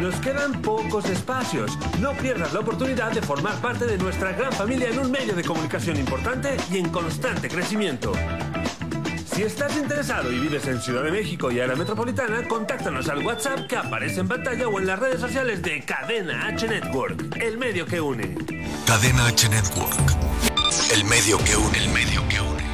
Nos 0.00 0.14
quedan 0.20 0.62
pocos 0.62 1.10
espacios. 1.10 1.76
No 1.98 2.12
pierdas 2.12 2.52
la 2.52 2.60
oportunidad 2.60 3.10
de 3.10 3.22
formar 3.22 3.60
parte 3.60 3.86
de 3.86 3.98
nuestra 3.98 4.30
gran 4.34 4.52
familia 4.52 4.90
en 4.90 5.00
un 5.00 5.10
medio 5.10 5.34
de 5.34 5.42
comunicación 5.42 5.96
importante 5.96 6.56
y 6.70 6.78
en 6.78 6.90
constante 6.90 7.48
crecimiento. 7.48 8.12
Si 9.34 9.42
estás 9.42 9.76
interesado 9.76 10.30
y 10.30 10.38
vives 10.38 10.64
en 10.68 10.80
Ciudad 10.80 11.02
de 11.02 11.10
México 11.10 11.50
y 11.50 11.58
área 11.58 11.74
metropolitana, 11.74 12.46
contáctanos 12.46 13.08
al 13.08 13.26
WhatsApp 13.26 13.66
que 13.66 13.76
aparece 13.76 14.20
en 14.20 14.28
pantalla 14.28 14.68
o 14.68 14.78
en 14.78 14.86
las 14.86 14.96
redes 14.96 15.20
sociales 15.20 15.60
de 15.60 15.84
Cadena 15.84 16.46
H 16.46 16.68
Network, 16.68 17.36
el 17.40 17.58
medio 17.58 17.84
que 17.84 18.00
une. 18.00 18.36
Cadena 18.86 19.26
H 19.26 19.48
Network. 19.48 19.98
El 20.92 21.04
medio 21.06 21.38
que 21.38 21.56
une, 21.56 21.78
el 21.78 21.88
medio 21.88 22.22
que 22.28 22.40
une. 22.40 22.64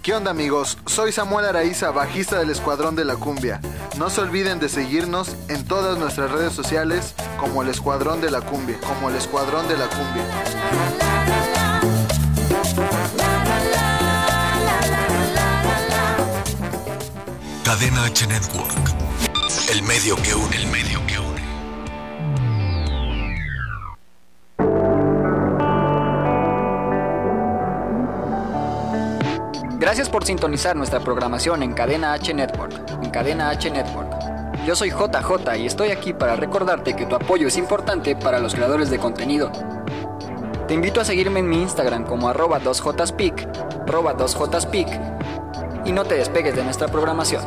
¿Qué 0.00 0.14
onda 0.14 0.30
amigos? 0.30 0.78
Soy 0.86 1.10
Samuel 1.10 1.46
Araiza, 1.46 1.90
bajista 1.90 2.38
del 2.38 2.50
Escuadrón 2.50 2.94
de 2.94 3.04
la 3.04 3.16
Cumbia. 3.16 3.60
No 3.98 4.10
se 4.10 4.20
olviden 4.20 4.60
de 4.60 4.68
seguirnos 4.68 5.34
en 5.48 5.64
todas 5.66 5.98
nuestras 5.98 6.30
redes 6.30 6.52
sociales 6.52 7.16
como 7.36 7.62
el 7.62 7.68
Escuadrón 7.68 8.20
de 8.20 8.30
la 8.30 8.42
Cumbia, 8.42 8.78
como 8.80 9.10
el 9.10 9.16
Escuadrón 9.16 9.66
de 9.66 9.76
la 9.76 9.88
Cumbia. 9.88 11.23
Cadena 17.74 18.04
H 18.04 18.26
Network. 18.28 18.94
El 19.68 19.82
medio 19.82 20.14
que 20.14 20.32
une, 20.32 20.54
el 20.54 20.66
medio 20.68 21.04
que 21.08 21.18
une. 21.18 21.42
Gracias 29.80 30.08
por 30.08 30.24
sintonizar 30.24 30.76
nuestra 30.76 31.00
programación 31.00 31.64
en 31.64 31.72
Cadena 31.72 32.12
H 32.12 32.32
Network. 32.32 32.72
En 33.02 33.10
Cadena 33.10 33.50
H 33.50 33.68
Network. 33.68 34.08
Yo 34.64 34.76
soy 34.76 34.90
JJ 34.90 35.56
y 35.58 35.66
estoy 35.66 35.90
aquí 35.90 36.12
para 36.12 36.36
recordarte 36.36 36.94
que 36.94 37.06
tu 37.06 37.16
apoyo 37.16 37.48
es 37.48 37.56
importante 37.56 38.14
para 38.14 38.38
los 38.38 38.54
creadores 38.54 38.88
de 38.88 39.00
contenido. 39.00 39.50
Te 40.68 40.74
invito 40.74 41.00
a 41.00 41.04
seguirme 41.04 41.40
en 41.40 41.48
mi 41.48 41.60
Instagram 41.62 42.04
como 42.04 42.28
arroba 42.28 42.60
2jspeak, 42.60 43.82
arroba 43.88 44.16
2jspeak 44.16 45.13
y 45.84 45.92
no 45.92 46.04
te 46.04 46.14
despegues 46.16 46.56
de 46.56 46.64
nuestra 46.64 46.88
programación. 46.88 47.42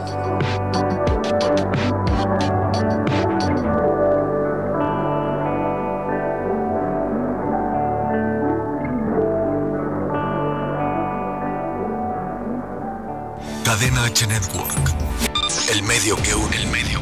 Cadena 13.63 14.05
H 14.05 14.27
Network. 14.27 14.71
El 15.71 15.83
medio 15.83 16.15
que 16.15 16.33
une, 16.33 16.55
el 16.55 16.67
medio 16.67 16.96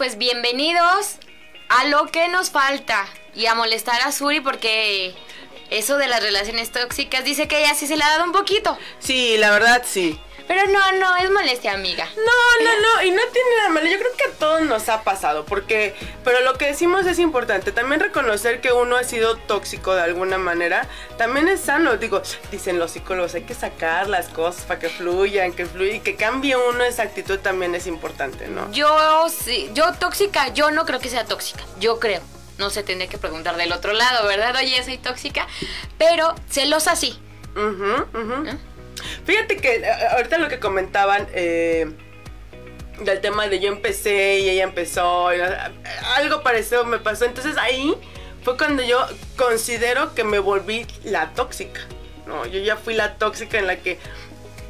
pues 0.00 0.16
bienvenidos 0.16 1.16
a 1.68 1.84
lo 1.84 2.06
que 2.06 2.26
nos 2.28 2.48
falta 2.48 3.06
y 3.34 3.44
a 3.44 3.54
molestar 3.54 4.00
a 4.00 4.12
Suri 4.12 4.40
porque 4.40 5.14
eso 5.68 5.98
de 5.98 6.08
las 6.08 6.22
relaciones 6.22 6.72
tóxicas 6.72 7.22
dice 7.22 7.48
que 7.48 7.58
ella 7.58 7.74
sí 7.74 7.86
se 7.86 7.98
le 7.98 8.04
ha 8.04 8.08
dado 8.08 8.24
un 8.24 8.32
poquito. 8.32 8.78
Sí, 8.98 9.36
la 9.36 9.50
verdad 9.50 9.82
sí. 9.84 10.18
Pero 10.50 10.66
no, 10.66 10.92
no, 10.98 11.16
es 11.16 11.30
molestia, 11.30 11.74
amiga. 11.74 12.08
No, 12.16 12.64
no, 12.64 12.70
no, 12.80 13.02
y 13.04 13.12
no 13.12 13.22
tiene 13.32 13.56
nada 13.58 13.68
malo. 13.68 13.86
Yo 13.86 13.98
creo 13.98 14.10
que 14.16 14.32
a 14.32 14.36
todos 14.36 14.62
nos 14.62 14.88
ha 14.88 15.04
pasado, 15.04 15.44
porque, 15.44 15.94
pero 16.24 16.40
lo 16.40 16.54
que 16.54 16.66
decimos 16.66 17.06
es 17.06 17.20
importante. 17.20 17.70
También 17.70 18.00
reconocer 18.00 18.60
que 18.60 18.72
uno 18.72 18.96
ha 18.96 19.04
sido 19.04 19.36
tóxico 19.36 19.94
de 19.94 20.02
alguna 20.02 20.38
manera, 20.38 20.88
también 21.16 21.46
es 21.46 21.60
sano. 21.60 21.98
Digo, 21.98 22.20
dicen 22.50 22.80
los 22.80 22.90
psicólogos, 22.90 23.36
hay 23.36 23.42
que 23.42 23.54
sacar 23.54 24.08
las 24.08 24.26
cosas 24.28 24.64
para 24.64 24.80
que 24.80 24.88
fluyan, 24.88 25.52
que 25.52 25.66
fluya 25.66 25.94
y 25.94 26.00
que 26.00 26.16
cambie 26.16 26.56
uno 26.56 26.82
esa 26.82 27.04
actitud 27.04 27.38
también 27.38 27.76
es 27.76 27.86
importante, 27.86 28.48
¿no? 28.48 28.72
Yo 28.72 29.28
sí, 29.28 29.70
yo 29.72 29.92
tóxica, 30.00 30.48
yo 30.52 30.72
no 30.72 30.84
creo 30.84 30.98
que 30.98 31.10
sea 31.10 31.26
tóxica, 31.26 31.62
yo 31.78 32.00
creo. 32.00 32.22
No 32.58 32.70
se 32.70 32.82
tendría 32.82 33.08
que 33.08 33.18
preguntar 33.18 33.56
del 33.56 33.70
otro 33.70 33.92
lado, 33.92 34.26
¿verdad? 34.26 34.56
Oye, 34.56 34.82
soy 34.82 34.98
tóxica, 34.98 35.46
pero 35.96 36.34
celosa 36.50 36.96
sí. 36.96 37.22
Ujú, 37.54 38.18
ujú. 38.18 38.58
Fíjate 39.24 39.56
que 39.56 39.76
eh, 39.76 39.84
ahorita 40.12 40.38
lo 40.38 40.48
que 40.48 40.58
comentaban 40.58 41.26
eh, 41.32 41.90
del 43.00 43.20
tema 43.20 43.48
de 43.48 43.60
yo 43.60 43.68
empecé 43.68 44.38
y 44.40 44.50
ella 44.50 44.64
empezó, 44.64 45.32
y, 45.34 45.40
eh, 45.40 45.56
algo 46.16 46.42
parecido 46.42 46.84
me 46.84 46.98
pasó. 46.98 47.24
Entonces 47.24 47.56
ahí 47.56 47.94
fue 48.44 48.56
cuando 48.56 48.82
yo 48.82 49.06
considero 49.36 50.14
que 50.14 50.24
me 50.24 50.38
volví 50.38 50.86
la 51.04 51.30
tóxica. 51.34 51.80
¿no? 52.26 52.46
Yo 52.46 52.60
ya 52.60 52.76
fui 52.76 52.94
la 52.94 53.14
tóxica 53.14 53.58
en 53.58 53.66
la 53.66 53.76
que 53.76 53.98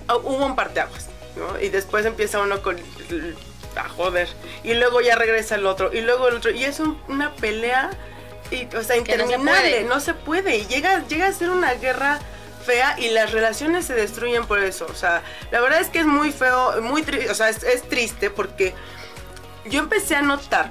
ah, 0.08 0.16
hubo 0.16 0.44
un 0.46 0.56
parteaguas. 0.56 1.08
¿no? 1.36 1.60
Y 1.60 1.68
después 1.68 2.04
empieza 2.06 2.40
uno 2.40 2.62
con 2.62 2.76
a 3.76 3.88
joder. 3.88 4.28
Y 4.64 4.74
luego 4.74 5.00
ya 5.00 5.14
regresa 5.16 5.54
el 5.54 5.66
otro. 5.66 5.92
Y 5.92 6.00
luego 6.00 6.28
el 6.28 6.36
otro. 6.36 6.50
Y 6.50 6.64
es 6.64 6.80
un- 6.80 7.00
una 7.08 7.32
pelea. 7.34 7.90
Y, 8.50 8.64
o 8.74 8.82
sea, 8.82 8.96
Que 9.02 9.16
no 9.16 9.26
se 9.26 9.34
interminable. 9.34 9.82
No 9.84 10.00
se 10.00 10.14
puede. 10.14 10.56
Y 10.58 10.66
llega, 10.66 11.06
llega 11.06 11.28
a 11.28 11.32
ser 11.32 11.50
una 11.50 11.74
guerra 11.74 12.18
fea 12.64 12.96
y 12.98 13.10
las 13.10 13.32
relaciones 13.32 13.86
se 13.86 13.94
destruyen 13.94 14.46
por 14.46 14.60
eso. 14.60 14.86
O 14.90 14.94
sea, 14.94 15.22
la 15.50 15.60
verdad 15.60 15.80
es 15.80 15.88
que 15.88 16.00
es 16.00 16.06
muy 16.06 16.32
feo, 16.32 16.80
muy 16.82 17.02
triste. 17.02 17.30
O 17.30 17.34
sea, 17.34 17.48
es, 17.48 17.82
triste 17.88 18.30
porque 18.30 18.74
yo 19.66 19.80
empecé 19.80 20.16
a 20.16 20.22
notar 20.22 20.70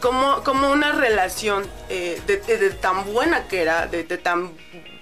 como, 0.00 0.42
como 0.44 0.70
una 0.70 0.92
relación 0.92 1.68
eh, 1.88 2.20
de, 2.26 2.70
tan 2.70 3.12
buena 3.12 3.48
que 3.48 3.62
era, 3.62 3.86
de, 3.86 4.04
tan 4.04 4.52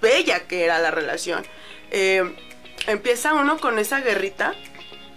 bella 0.01 0.41
que 0.41 0.65
era 0.65 0.79
la 0.79 0.91
relación, 0.91 1.45
eh, 1.91 2.37
empieza 2.87 3.35
uno 3.35 3.59
con 3.59 3.79
esa 3.79 4.01
guerrita 4.01 4.55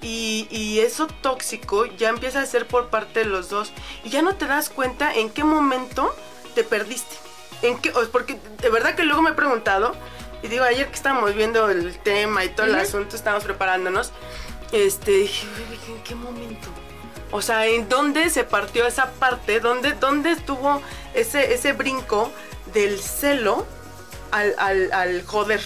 y, 0.01 0.47
y 0.49 0.79
eso 0.79 1.07
tóxico 1.07 1.85
ya 1.85 2.09
empieza 2.09 2.41
a 2.41 2.45
ser 2.45 2.67
por 2.67 2.89
parte 2.89 3.19
de 3.19 3.25
los 3.25 3.49
dos 3.49 3.71
y 4.03 4.09
ya 4.09 4.21
no 4.21 4.35
te 4.35 4.47
das 4.47 4.69
cuenta 4.69 5.13
en 5.13 5.29
qué 5.29 5.43
momento 5.43 6.13
te 6.55 6.63
perdiste. 6.63 7.15
En 7.61 7.79
qué, 7.79 7.91
porque 8.11 8.37
de 8.61 8.69
verdad 8.69 8.95
que 8.95 9.03
luego 9.03 9.21
me 9.21 9.31
he 9.31 9.33
preguntado, 9.33 9.95
y 10.43 10.47
digo, 10.49 10.63
ayer 10.65 10.87
que 10.87 10.93
estábamos 10.95 11.33
viendo 11.33 11.69
el 11.69 11.97
tema 11.99 12.43
y 12.45 12.49
todo 12.49 12.67
el 12.67 12.75
asunto, 12.75 13.15
estábamos 13.15 13.43
preparándonos, 13.45 14.11
este, 14.71 15.11
dije, 15.11 15.47
"Uy, 15.69 15.95
¿en 15.95 16.03
qué 16.03 16.13
momento? 16.15 16.67
O 17.31 17.41
sea, 17.41 17.65
¿en 17.65 17.89
dónde 17.89 18.29
se 18.29 18.43
partió 18.43 18.85
esa 18.85 19.09
parte? 19.13 19.59
¿Dónde, 19.59 19.93
dónde 19.93 20.31
estuvo 20.31 20.81
ese, 21.15 21.53
ese 21.53 21.73
brinco 21.73 22.31
del 22.73 22.99
celo 22.99 23.65
al, 24.31 24.53
al, 24.59 24.91
al 24.93 25.25
joder? 25.25 25.61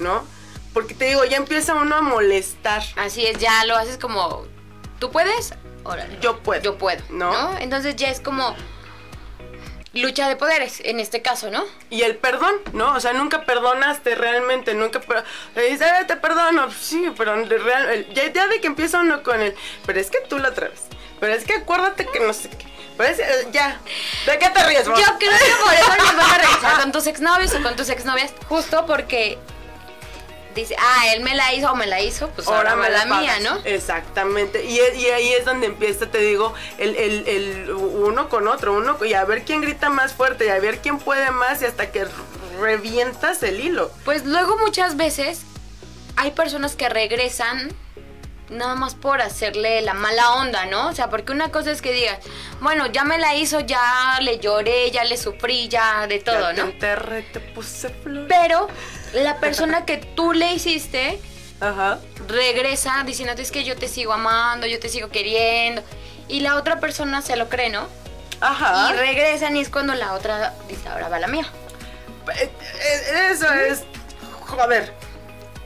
¿No? 0.00 0.24
Porque 0.74 0.94
te 0.94 1.06
digo, 1.06 1.24
ya 1.24 1.38
empieza 1.38 1.74
uno 1.74 1.96
a 1.96 2.02
molestar. 2.02 2.82
Así 2.96 3.24
es, 3.26 3.38
ya 3.38 3.64
lo 3.64 3.74
haces 3.76 3.96
como, 3.96 4.44
¿tú 4.98 5.10
puedes? 5.10 5.54
Órale. 5.84 6.18
Yo 6.20 6.38
puedo. 6.40 6.60
Yo 6.60 6.76
puedo, 6.76 7.02
¿No? 7.08 7.32
¿no? 7.32 7.58
Entonces 7.58 7.96
ya 7.96 8.08
es 8.10 8.20
como 8.20 8.54
lucha 9.98 10.28
de 10.28 10.36
poderes, 10.36 10.80
en 10.84 11.00
este 11.00 11.22
caso, 11.22 11.50
¿no? 11.50 11.64
Y 11.90 12.02
el 12.02 12.16
perdón, 12.16 12.54
¿no? 12.72 12.94
O 12.94 13.00
sea, 13.00 13.12
nunca 13.12 13.44
perdonaste 13.44 14.14
realmente, 14.14 14.74
nunca... 14.74 15.00
per- 15.00 15.24
le 15.54 15.62
dices, 15.70 15.86
"Ah, 15.92 16.06
te 16.06 16.16
perdono, 16.16 16.70
sí, 16.72 17.10
pero 17.16 17.36
real, 17.44 18.06
ya, 18.14 18.32
ya 18.32 18.46
de 18.48 18.60
que 18.60 18.66
empieza 18.66 19.00
uno 19.00 19.22
con 19.22 19.40
el... 19.40 19.54
Pero 19.86 20.00
es 20.00 20.10
que 20.10 20.20
tú 20.28 20.38
la 20.38 20.48
atreves. 20.48 20.82
Pero 21.20 21.32
es 21.34 21.44
que 21.44 21.54
acuérdate 21.54 22.06
que 22.06 22.20
no 22.20 22.32
sé 22.32 22.48
qué. 22.50 22.66
Pero 22.96 23.10
es, 23.10 23.18
eh, 23.20 23.48
ya. 23.52 23.78
¿De 24.26 24.38
qué 24.38 24.50
te 24.50 24.64
ríes, 24.64 24.84
Yo 24.86 24.92
creo 24.94 25.08
que 25.18 25.26
por 25.64 25.72
eso 25.74 25.96
nos 25.96 26.16
van 26.16 26.30
a 26.30 26.38
revisar 26.38 26.80
con 26.80 26.92
tus 26.92 27.06
exnovios 27.06 27.54
o 27.54 27.62
con 27.62 27.76
tus 27.76 27.88
exnovias, 27.90 28.32
justo 28.48 28.86
porque 28.86 29.38
dice, 30.60 30.76
ah, 30.78 31.12
él 31.14 31.22
me 31.22 31.34
la 31.34 31.52
hizo 31.54 31.70
o 31.72 31.74
me 31.76 31.86
la 31.86 32.00
hizo, 32.00 32.28
pues 32.30 32.46
ahora, 32.48 32.76
me 32.76 32.88
la 32.90 33.04
mía. 33.06 33.38
¿no? 33.40 33.56
Exactamente. 33.64 34.64
Y, 34.64 34.78
y 34.98 35.06
ahí 35.06 35.32
es 35.32 35.44
donde 35.44 35.66
empieza, 35.66 36.10
te 36.10 36.18
digo, 36.18 36.54
el, 36.78 36.94
el- 36.96 37.28
el 37.28 37.70
uno 37.70 38.28
con 38.28 38.48
otro, 38.48 38.74
uno 38.74 38.96
y 39.04 39.14
a 39.14 39.24
ver 39.24 39.44
quién 39.44 39.60
grita 39.60 39.90
más 39.90 40.12
fuerte 40.12 40.46
y 40.46 40.48
a 40.48 40.58
ver 40.60 40.78
quién 40.78 40.98
puede 40.98 41.30
más 41.30 41.62
y 41.62 41.66
hasta 41.66 41.90
que 41.90 42.06
revientas 42.60 43.42
el 43.42 43.60
hilo. 43.60 43.90
Pues 44.04 44.24
luego 44.24 44.56
muchas 44.58 44.96
veces 44.96 45.42
hay 46.16 46.32
personas 46.32 46.74
que 46.76 46.88
regresan 46.88 47.72
nada 48.50 48.74
más 48.74 48.94
por 48.94 49.20
hacerle 49.20 49.82
la 49.82 49.92
mala 49.92 50.32
onda, 50.36 50.64
¿no? 50.66 50.88
O 50.88 50.92
sea, 50.94 51.10
porque 51.10 51.32
una 51.32 51.50
cosa 51.52 51.70
es 51.70 51.82
que 51.82 51.92
digas, 51.92 52.18
bueno, 52.60 52.86
ya 52.86 53.04
me 53.04 53.18
la 53.18 53.34
hizo, 53.34 53.60
ya 53.60 54.18
le 54.22 54.38
lloré, 54.38 54.90
ya 54.90 55.04
le 55.04 55.18
sufrí, 55.18 55.68
ya 55.68 56.06
de 56.06 56.18
todo, 56.18 56.40
Ya 56.40 56.54
te 56.54 56.62
¿no? 56.62 56.68
enterré, 56.68 57.22
te 57.22 57.40
puse 57.40 57.90
flores. 57.90 58.26
Pero 58.28 58.68
la 59.14 59.38
persona 59.38 59.84
que 59.84 59.96
tú 59.98 60.32
le 60.32 60.52
hiciste 60.52 61.20
Ajá. 61.60 61.98
regresa 62.26 63.02
diciéndote 63.04 63.42
es 63.42 63.50
que 63.50 63.64
yo 63.64 63.76
te 63.76 63.88
sigo 63.88 64.12
amando, 64.12 64.66
yo 64.66 64.78
te 64.80 64.88
sigo 64.88 65.08
queriendo. 65.08 65.82
Y 66.28 66.40
la 66.40 66.56
otra 66.56 66.78
persona 66.78 67.22
se 67.22 67.36
lo 67.36 67.48
cree, 67.48 67.70
¿no? 67.70 67.86
Ajá. 68.40 68.90
Y 68.92 68.96
regresan 68.96 69.56
y 69.56 69.60
es 69.60 69.70
cuando 69.70 69.94
la 69.94 70.12
otra 70.12 70.54
dice, 70.68 70.88
ahora 70.88 71.08
va 71.08 71.18
la 71.18 71.26
mía. 71.26 71.46
Eh, 72.38 72.50
eh, 72.80 73.28
Eso 73.32 73.52
es. 73.52 73.82
Joder. 74.46 74.92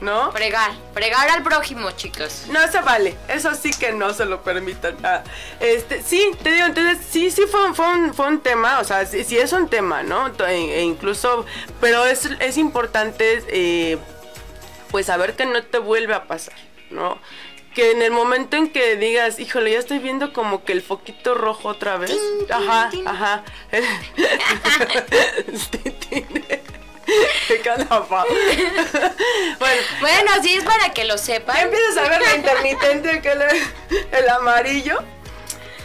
¿No? 0.03 0.33
Fregar, 0.33 0.73
fregar 0.93 1.31
al 1.31 1.45
prójimo, 1.45 1.93
chicos. 1.93 2.47
No 2.51 2.61
se 2.73 2.81
vale, 2.81 3.17
eso 3.29 3.55
sí 3.55 3.71
que 3.71 3.93
no 3.93 4.13
se 4.13 4.25
lo 4.25 4.43
permitan. 4.43 4.97
Ah, 5.05 5.23
este, 5.61 6.03
sí, 6.03 6.33
te 6.43 6.51
digo, 6.51 6.67
entonces 6.67 6.99
sí, 7.09 7.31
sí 7.31 7.43
fue, 7.49 7.65
un- 7.69 7.75
fue, 7.77 7.87
un, 7.89 8.13
fue 8.13 8.27
un 8.27 8.41
tema, 8.41 8.81
o 8.81 8.85
sea, 8.85 9.07
sí, 9.07 9.23
sí 9.23 9.39
es 9.39 9.53
un 9.53 9.69
tema, 9.69 10.03
¿no? 10.03 10.27
E, 10.49 10.79
e 10.79 10.83
incluso, 10.83 11.47
pero 11.81 12.05
es, 12.05 12.25
es 12.41 12.59
importante, 12.59 13.45
eh, 13.49 13.97
pues 14.91 15.07
saber 15.07 15.37
que 15.37 15.47
no 15.47 15.63
te 15.63 15.79
vuelve 15.79 16.15
a 16.15 16.25
pasar, 16.27 16.55
¿no? 16.91 17.19
Que 17.73 17.93
en 17.93 18.03
el 18.03 18.11
momento 18.11 18.57
en 18.57 18.71
que 18.71 18.97
digas, 18.97 19.39
híjole, 19.39 19.71
ya 19.73 19.79
estoy 19.79 19.99
viendo 20.01 20.33
como 20.35 20.65
que 20.65 20.73
el 20.73 20.83
foquito 20.83 21.35
rojo 21.35 21.69
otra 21.69 21.97
vez. 21.97 22.19
ajá, 22.51 22.91
ajá. 23.07 23.45
Tin, 25.71 25.93
tin. 26.11 26.45
Qué 27.49 27.61
calafa. 27.61 28.25
bueno, 29.59 29.83
Bueno, 30.01 30.31
sí 30.43 30.55
es 30.55 30.65
para 30.65 30.93
que 30.93 31.05
lo 31.05 31.17
ya 31.17 31.23
sepan. 31.23 31.57
empiezas 31.59 31.97
a 31.99 32.09
ver 32.09 32.21
la 32.21 32.35
intermitente 32.35 33.21
que 33.21 33.33
el, 33.33 33.43
el 34.13 34.29
amarillo, 34.29 34.99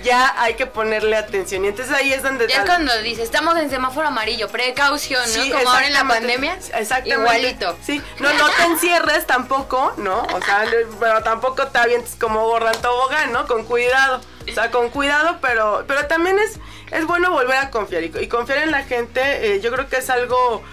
ya 0.04 0.34
hay 0.42 0.54
que 0.54 0.68
ponerle 0.68 1.18
atención. 1.18 1.66
Y 1.66 1.70
entonces 1.70 1.94
ahí 1.94 2.14
es 2.14 2.24
donde... 2.24 2.48
Ya 2.48 2.60
es 2.60 2.66
cuando 2.66 2.96
dice, 3.02 3.24
estamos 3.24 3.58
en 3.58 3.70
semáforo 3.70 4.08
amarillo, 4.08 4.48
precaución, 4.48 5.22
¿no? 5.36 5.44
Sí, 5.44 5.52
Como 5.52 5.70
ahora 5.70 5.88
en 5.88 5.94
la 5.94 6.08
pandemia. 6.08 6.54
Exactamente. 6.54 7.10
Igualito. 7.16 7.78
Sí, 7.84 8.02
no, 8.20 8.32
no 8.34 8.50
te 8.50 8.64
encierres 8.64 9.26
tampoco, 9.26 9.94
¿no? 9.98 10.22
O 10.22 10.42
sea, 10.42 10.66
pero 11.00 11.24
tampoco 11.24 11.68
te 11.68 11.80
avientes 11.80 12.16
como 12.20 12.46
gorra 12.48 12.72
en 12.74 12.82
tobogán, 12.82 13.32
¿no? 13.34 13.48
Con 13.48 13.66
cuidado. 13.66 14.22
O 14.50 14.54
sea, 14.54 14.72
con 14.72 14.90
cuidado, 14.92 15.40
pero, 15.42 15.84
pero 15.88 16.06
también 16.08 16.40
es, 16.40 16.58
es 16.92 17.06
bueno 17.06 17.32
volver 17.32 17.58
a 17.58 17.70
confiar. 17.70 18.04
Y, 18.04 18.14
y 18.22 18.28
confiar 18.28 18.60
en 18.60 18.72
la 18.72 18.84
gente, 18.84 19.22
eh, 19.56 19.60
yo 19.62 19.72
creo 19.74 19.90
que 19.90 19.98
es 19.98 20.10
algo 20.10 20.64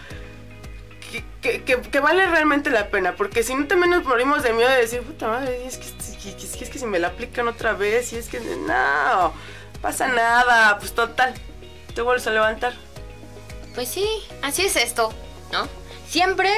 que, 1.45 2.01
vale 2.01 2.27
realmente 2.27 2.71
la 2.71 2.89
pena. 2.89 3.15
Porque 3.17 3.43
si 3.43 3.55
no, 3.55 3.67
también 3.67 3.91
nos 3.91 4.05
morimos 4.05 4.43
de 4.43 4.53
miedo 4.53 4.71
de 4.71 4.77
decir, 4.77 5.03
puta 5.03 5.29
madre, 5.29 5.67
es 5.67 5.79
que, 5.79 5.87
es 5.87 6.57
que, 6.57 6.65
es 6.65 6.71
que 6.71 6.79
si 6.79 6.87
me 6.87 6.99
la 6.99 7.09
aplican 7.09 7.49
otra 7.49 7.75
vez, 7.75 8.13
y 8.13 8.17
es 8.17 8.29
que 8.29 8.41
no, 8.41 9.33
pasa 9.81 10.09
nada, 10.09 10.79
pues 10.79 10.95
total, 10.95 11.35
te 11.95 12.03
vuelves 12.03 12.27
a 12.27 12.31
levantar. 12.31 12.73
Pues 13.75 13.89
sí, 13.89 14.07
así 14.43 14.65
es 14.65 14.77
esto, 14.77 15.13
¿no? 15.53 15.69
Siempre 16.09 16.51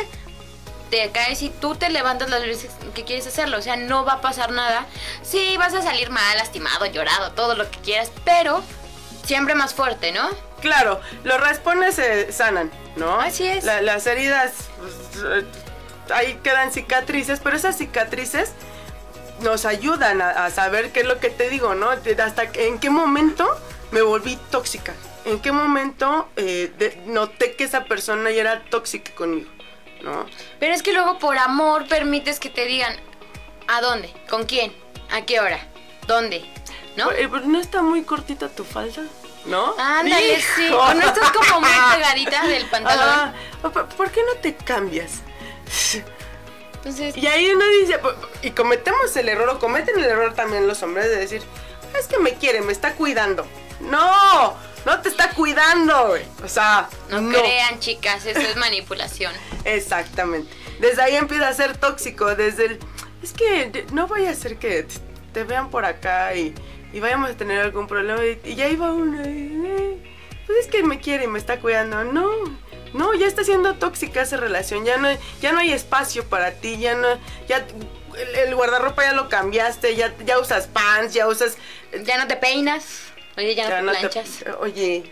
te 0.91 1.11
caes 1.11 1.43
y 1.43 1.51
tú 1.51 1.75
te 1.75 1.91
levantas 1.91 2.31
las 2.31 2.43
veces 2.43 2.71
que 2.95 3.05
quieres 3.05 3.27
hacerlo. 3.27 3.59
O 3.59 3.63
sea, 3.63 3.77
no 3.77 4.05
va 4.05 4.15
a 4.15 4.21
pasar 4.21 4.53
nada. 4.53 4.87
Sí, 5.23 5.57
vas 5.59 5.75
a 5.75 5.83
salir 5.83 6.11
mal, 6.11 6.37
lastimado, 6.37 6.87
llorado, 6.87 7.33
todo 7.33 7.55
lo 7.55 7.69
que 7.71 7.79
quieras, 7.79 8.13
pero 8.25 8.63
siempre 9.27 9.55
más 9.55 9.75
fuerte, 9.75 10.13
¿no? 10.13 10.29
Claro, 10.61 11.01
los 11.25 11.39
raspones 11.41 11.97
se 11.97 12.33
sanan, 12.33 12.71
¿no? 12.97 13.21
Así 13.21 13.47
es. 13.47 13.65
La- 13.65 13.83
las 13.83 14.07
heridas, 14.07 14.53
pues, 14.79 14.95
eh, 15.25 15.45
ahí 16.15 16.39
quedan 16.43 16.73
cicatrices, 16.73 17.41
pero 17.43 17.57
esas 17.57 17.77
cicatrices 17.77 18.53
nos 19.41 19.67
ayudan 19.67 20.23
a, 20.23 20.31
a 20.47 20.51
saber 20.51 20.93
qué 20.93 21.01
es 21.01 21.07
lo 21.07 21.19
que 21.21 21.29
te 21.29 21.51
digo, 21.51 21.75
¿no? 21.75 21.91
Hasta 21.91 22.51
que- 22.53 22.69
en 22.69 22.79
qué 22.79 22.89
momento 22.89 23.47
me 23.91 24.01
volví 24.03 24.39
tóxica. 24.51 24.95
En 25.27 25.41
qué 25.41 25.51
momento 25.53 26.29
eh, 26.37 26.73
de- 26.79 27.03
noté 27.07 27.55
que 27.57 27.65
esa 27.65 27.85
persona 27.85 28.31
ya 28.31 28.41
era 28.43 28.65
tóxica 28.71 29.13
conmigo, 29.15 29.51
¿no? 30.03 30.25
Pero 30.61 30.73
es 30.73 30.83
que 30.83 30.93
luego 30.93 31.19
por 31.19 31.37
amor 31.37 31.87
permites 31.89 32.39
que 32.41 32.49
te 32.49 32.65
digan 32.65 32.95
¿a 33.69 33.81
dónde? 33.81 34.13
¿Con 34.31 34.45
quién? 34.47 34.73
¿A 35.11 35.23
qué 35.23 35.41
hora? 35.41 35.59
¿Dónde? 36.07 36.45
¿No? 36.97 37.11
¿No 37.45 37.61
está 37.61 37.83
muy 37.83 38.03
cortita 38.05 38.49
tu 38.49 38.65
falda? 38.65 39.03
¿No? 39.45 39.75
Ándale, 39.79 40.41
sí. 40.57 40.67
Hijo. 40.67 40.79
O 40.79 40.95
no 40.95 41.07
estás 41.07 41.31
como 41.31 41.61
muy 41.61 41.71
pegadita 41.95 42.47
del 42.47 42.67
pantalón. 42.67 43.05
Ah, 43.09 43.35
¿por- 43.63 43.87
¿Por 43.89 44.11
qué 44.11 44.21
no 44.25 44.41
te 44.41 44.57
cambias? 44.57 45.21
Entonces, 46.75 47.17
Y 47.17 47.27
ahí 47.27 47.51
uno 47.51 47.65
dice, 47.81 47.99
y 48.43 48.51
cometemos 48.53 49.15
el 49.17 49.29
error, 49.29 49.49
o 49.51 49.59
cometen 49.59 49.99
el 49.99 50.05
error 50.05 50.35
también 50.35 50.67
los 50.69 50.83
hombres 50.83 51.07
de 51.11 51.17
decir, 51.17 51.43
es 51.99 52.07
que 52.07 52.19
me 52.19 52.35
quiere, 52.35 52.61
me 52.61 52.73
está 52.73 52.93
cuidando. 52.95 53.47
No, 53.81 54.55
no 54.85 55.01
te 55.01 55.09
está 55.09 55.31
cuidando, 55.31 56.09
güey. 56.09 56.23
O 56.45 56.49
sea, 56.49 56.89
no, 57.11 57.21
no. 57.21 57.39
crean, 57.39 57.81
chicas, 57.81 58.25
eso 58.27 58.41
es 58.41 58.57
manipulación. 58.57 59.33
Exactamente. 59.65 60.53
Desde 60.81 61.03
ahí 61.03 61.17
empieza 61.17 61.49
a 61.49 61.53
ser 61.55 61.77
tóxico, 61.77 62.35
desde 62.37 62.67
el... 62.67 62.79
Es 63.23 63.33
que 63.33 63.87
no 63.93 64.07
vaya 64.07 64.31
a 64.31 64.35
ser 64.35 64.59
que 64.59 64.87
te 65.33 65.43
vean 65.45 65.71
por 65.71 65.85
acá 65.85 66.35
y, 66.35 66.55
y 66.97 67.01
vayamos 67.01 67.31
a 67.31 67.37
tener 67.37 67.61
algún 67.61 67.87
problema 67.87 68.25
y, 68.25 68.55
ya 68.55 68.69
iba 68.69 68.91
uno 68.91 69.21
y, 69.23 69.67
eh, 69.67 69.99
Pues 70.47 70.61
es 70.61 70.67
que 70.67 70.83
me 70.83 70.99
quiere 70.99 71.25
y 71.25 71.27
me 71.27 71.39
está 71.39 71.61
cuidando. 71.61 72.05
No, 72.05 72.27
no, 72.95 73.13
ya 73.13 73.27
está 73.27 73.45
siendo 73.45 73.75
tóxica 73.75 74.23
esa 74.23 74.39
relación. 74.39 74.87
Ya 74.87 74.97
no, 74.97 75.09
ya 75.43 75.53
no 75.53 75.59
hay 75.59 75.73
espacio 75.73 76.25
para 76.25 76.53
ti, 76.53 76.79
ya 76.79 76.95
no... 76.95 77.19
Ya, 77.49 77.67
el, 78.17 78.35
el 78.49 78.55
guardarropa 78.55 79.03
ya 79.03 79.13
lo 79.13 79.29
cambiaste, 79.29 79.95
ya, 79.95 80.15
ya 80.25 80.39
usas 80.39 80.69
pants, 80.69 81.13
ya 81.13 81.29
usas... 81.29 81.59
Ya 82.03 82.17
no 82.17 82.27
te 82.29 82.37
peinas. 82.37 83.03
Oye, 83.37 83.55
ya, 83.55 83.69
ya 83.69 83.83
no 83.83 83.93
te 83.93 83.99
planchas. 83.99 84.47
oye, 84.61 85.05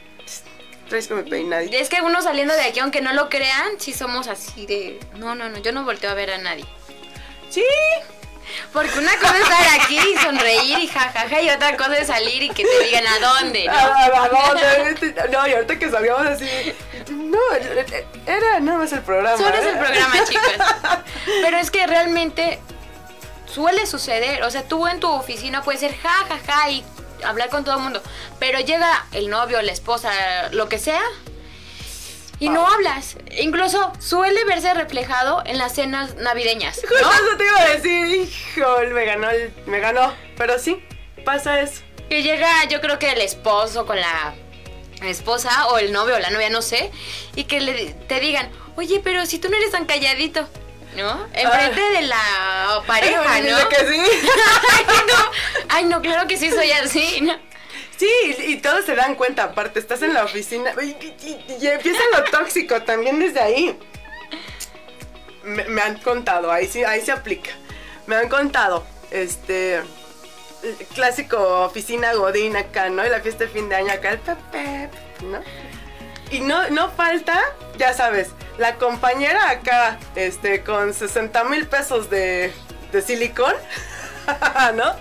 traes 0.88 1.06
que 1.06 1.12
me 1.12 1.24
peinadito. 1.24 1.76
Es 1.76 1.90
que 1.90 2.00
uno 2.00 2.22
saliendo 2.22 2.54
de 2.54 2.62
aquí, 2.62 2.80
aunque 2.80 3.02
no 3.02 3.12
lo 3.12 3.28
crean, 3.28 3.78
sí 3.78 3.92
somos 3.92 4.26
así 4.26 4.64
de... 4.64 5.00
No, 5.18 5.34
no, 5.34 5.50
no, 5.50 5.58
yo 5.58 5.72
no 5.72 5.84
volteo 5.84 6.10
a 6.10 6.14
ver 6.14 6.30
a 6.30 6.38
nadie. 6.38 6.64
Sí, 7.50 7.62
Porque 8.72 8.98
una 8.98 9.16
cosa 9.16 9.36
es 9.36 9.42
estar 9.42 9.80
aquí 9.80 9.98
y 9.98 10.16
sonreír 10.18 10.78
y 10.78 10.88
jajaja, 10.88 11.40
y 11.40 11.50
otra 11.50 11.76
cosa 11.76 11.98
es 11.98 12.06
salir 12.08 12.42
y 12.42 12.50
que 12.50 12.64
te 12.64 12.84
digan 12.84 13.06
a 13.06 13.18
dónde, 13.18 13.64
¿no? 13.66 13.72
¿A, 13.72 14.24
a 14.24 14.28
dónde? 14.28 15.14
No, 15.30 15.46
y 15.46 15.52
ahorita 15.52 15.78
que 15.78 15.90
salíamos 15.90 16.26
así. 16.26 16.74
No, 17.10 17.38
era 18.26 18.60
nada 18.60 18.78
más 18.78 18.92
el 18.92 19.02
programa. 19.02 19.36
Solo 19.36 19.54
es 19.54 19.64
¿eh? 19.64 19.70
el 19.70 19.78
programa, 19.78 20.24
chicas. 20.24 20.98
Pero 21.42 21.56
es 21.58 21.70
que 21.70 21.86
realmente 21.86 22.60
suele 23.46 23.86
suceder. 23.86 24.42
O 24.44 24.50
sea, 24.50 24.62
tú 24.64 24.86
en 24.86 25.00
tu 25.00 25.08
oficina 25.08 25.62
puedes 25.62 25.80
ser 25.80 25.96
ja, 25.96 26.26
ja, 26.28 26.38
ja 26.46 26.70
y 26.70 26.84
hablar 27.24 27.48
con 27.48 27.64
todo 27.64 27.76
el 27.76 27.82
mundo. 27.82 28.02
Pero 28.38 28.60
llega 28.60 29.06
el 29.12 29.30
novio, 29.30 29.60
la 29.62 29.72
esposa, 29.72 30.10
lo 30.52 30.68
que 30.68 30.78
sea. 30.78 31.02
Y 32.40 32.48
no 32.48 32.66
hablas. 32.68 33.16
Incluso 33.38 33.92
suele 34.00 34.44
verse 34.44 34.74
reflejado 34.74 35.42
en 35.46 35.56
las 35.58 35.74
cenas 35.74 36.16
navideñas. 36.16 36.80
Justo 36.88 36.94
¿no? 37.00 37.12
eso 37.12 37.36
te 37.38 37.44
iba 37.44 37.60
a 37.60 37.68
decir. 37.70 38.30
Híjole, 38.56 38.90
me 38.92 39.04
ganó, 39.04 39.30
el- 39.30 39.52
me 39.66 39.78
ganó. 39.80 40.12
Pero 40.36 40.58
sí, 40.58 40.82
pasa 41.24 41.60
eso. 41.60 41.82
Que 42.08 42.22
llega, 42.22 42.64
yo 42.68 42.80
creo 42.80 42.98
que 42.98 43.12
el 43.12 43.20
esposo 43.20 43.86
con 43.86 43.98
la 44.00 44.34
esposa 45.02 45.68
o 45.68 45.78
el 45.78 45.92
novio 45.92 46.16
o 46.16 46.18
la 46.18 46.30
novia, 46.30 46.50
no 46.50 46.62
sé, 46.62 46.90
y 47.34 47.44
que 47.44 47.60
le, 47.60 47.92
te 48.08 48.20
digan, 48.20 48.50
oye, 48.76 49.00
pero 49.02 49.26
si 49.26 49.38
tú 49.38 49.48
no 49.48 49.56
eres 49.56 49.70
tan 49.70 49.84
calladito, 49.86 50.48
¿no? 50.96 51.26
Enfrente 51.32 51.80
de 51.80 52.02
la 52.02 52.82
pareja, 52.86 53.40
¿no? 53.40 53.68
que 53.68 53.76
sí. 53.76 54.00
Ay, 54.70 54.84
no. 55.08 55.14
Ay, 55.68 55.84
no, 55.86 56.02
claro 56.02 56.26
que 56.28 56.36
sí 56.36 56.50
soy 56.50 56.70
así, 56.72 57.20
¿no? 57.22 57.34
Sí, 57.96 58.08
y, 58.48 58.56
todos 58.56 58.84
se 58.84 58.94
dan 58.96 59.14
cuenta, 59.14 59.44
aparte, 59.44 59.78
estás 59.78 60.02
en 60.02 60.14
la 60.14 60.24
oficina 60.24 60.72
y, 60.82 60.96
y- 61.60 61.66
empieza 61.66 62.00
lo 62.12 62.24
tóxico 62.24 62.82
también 62.82 63.20
desde 63.20 63.40
ahí. 63.40 63.78
Me, 65.44 65.80
han 65.82 65.98
contado, 65.98 66.50
ahí 66.50 66.66
sí, 66.66 66.82
ahí 66.82 67.00
se 67.02 67.12
aplica. 67.12 67.50
Me 68.06 68.16
han 68.16 68.28
contado, 68.28 68.84
este, 69.10 69.82
clásico 70.94 71.64
oficina 71.64 72.14
godín 72.14 72.56
acá, 72.56 72.88
¿no? 72.88 73.04
Y 73.06 73.10
la 73.10 73.20
fiesta 73.20 73.44
de 73.44 73.50
fin 73.50 73.68
de 73.68 73.76
año 73.76 73.92
acá, 73.92 74.10
el 74.10 74.18
pepe, 74.18 74.88
¿no? 75.22 75.40
Y 76.30 76.40
no, 76.40 76.68
no 76.70 76.90
falta, 76.90 77.40
ya 77.76 77.92
sabes, 77.92 78.30
la 78.58 78.76
compañera 78.76 79.50
acá, 79.50 79.98
este, 80.16 80.62
con 80.64 80.94
60 80.94 81.44
mil 81.44 81.66
pesos 81.66 82.10
de, 82.10 82.52
de 82.90 83.02
silicón, 83.02 83.54
¿no? 84.74 84.94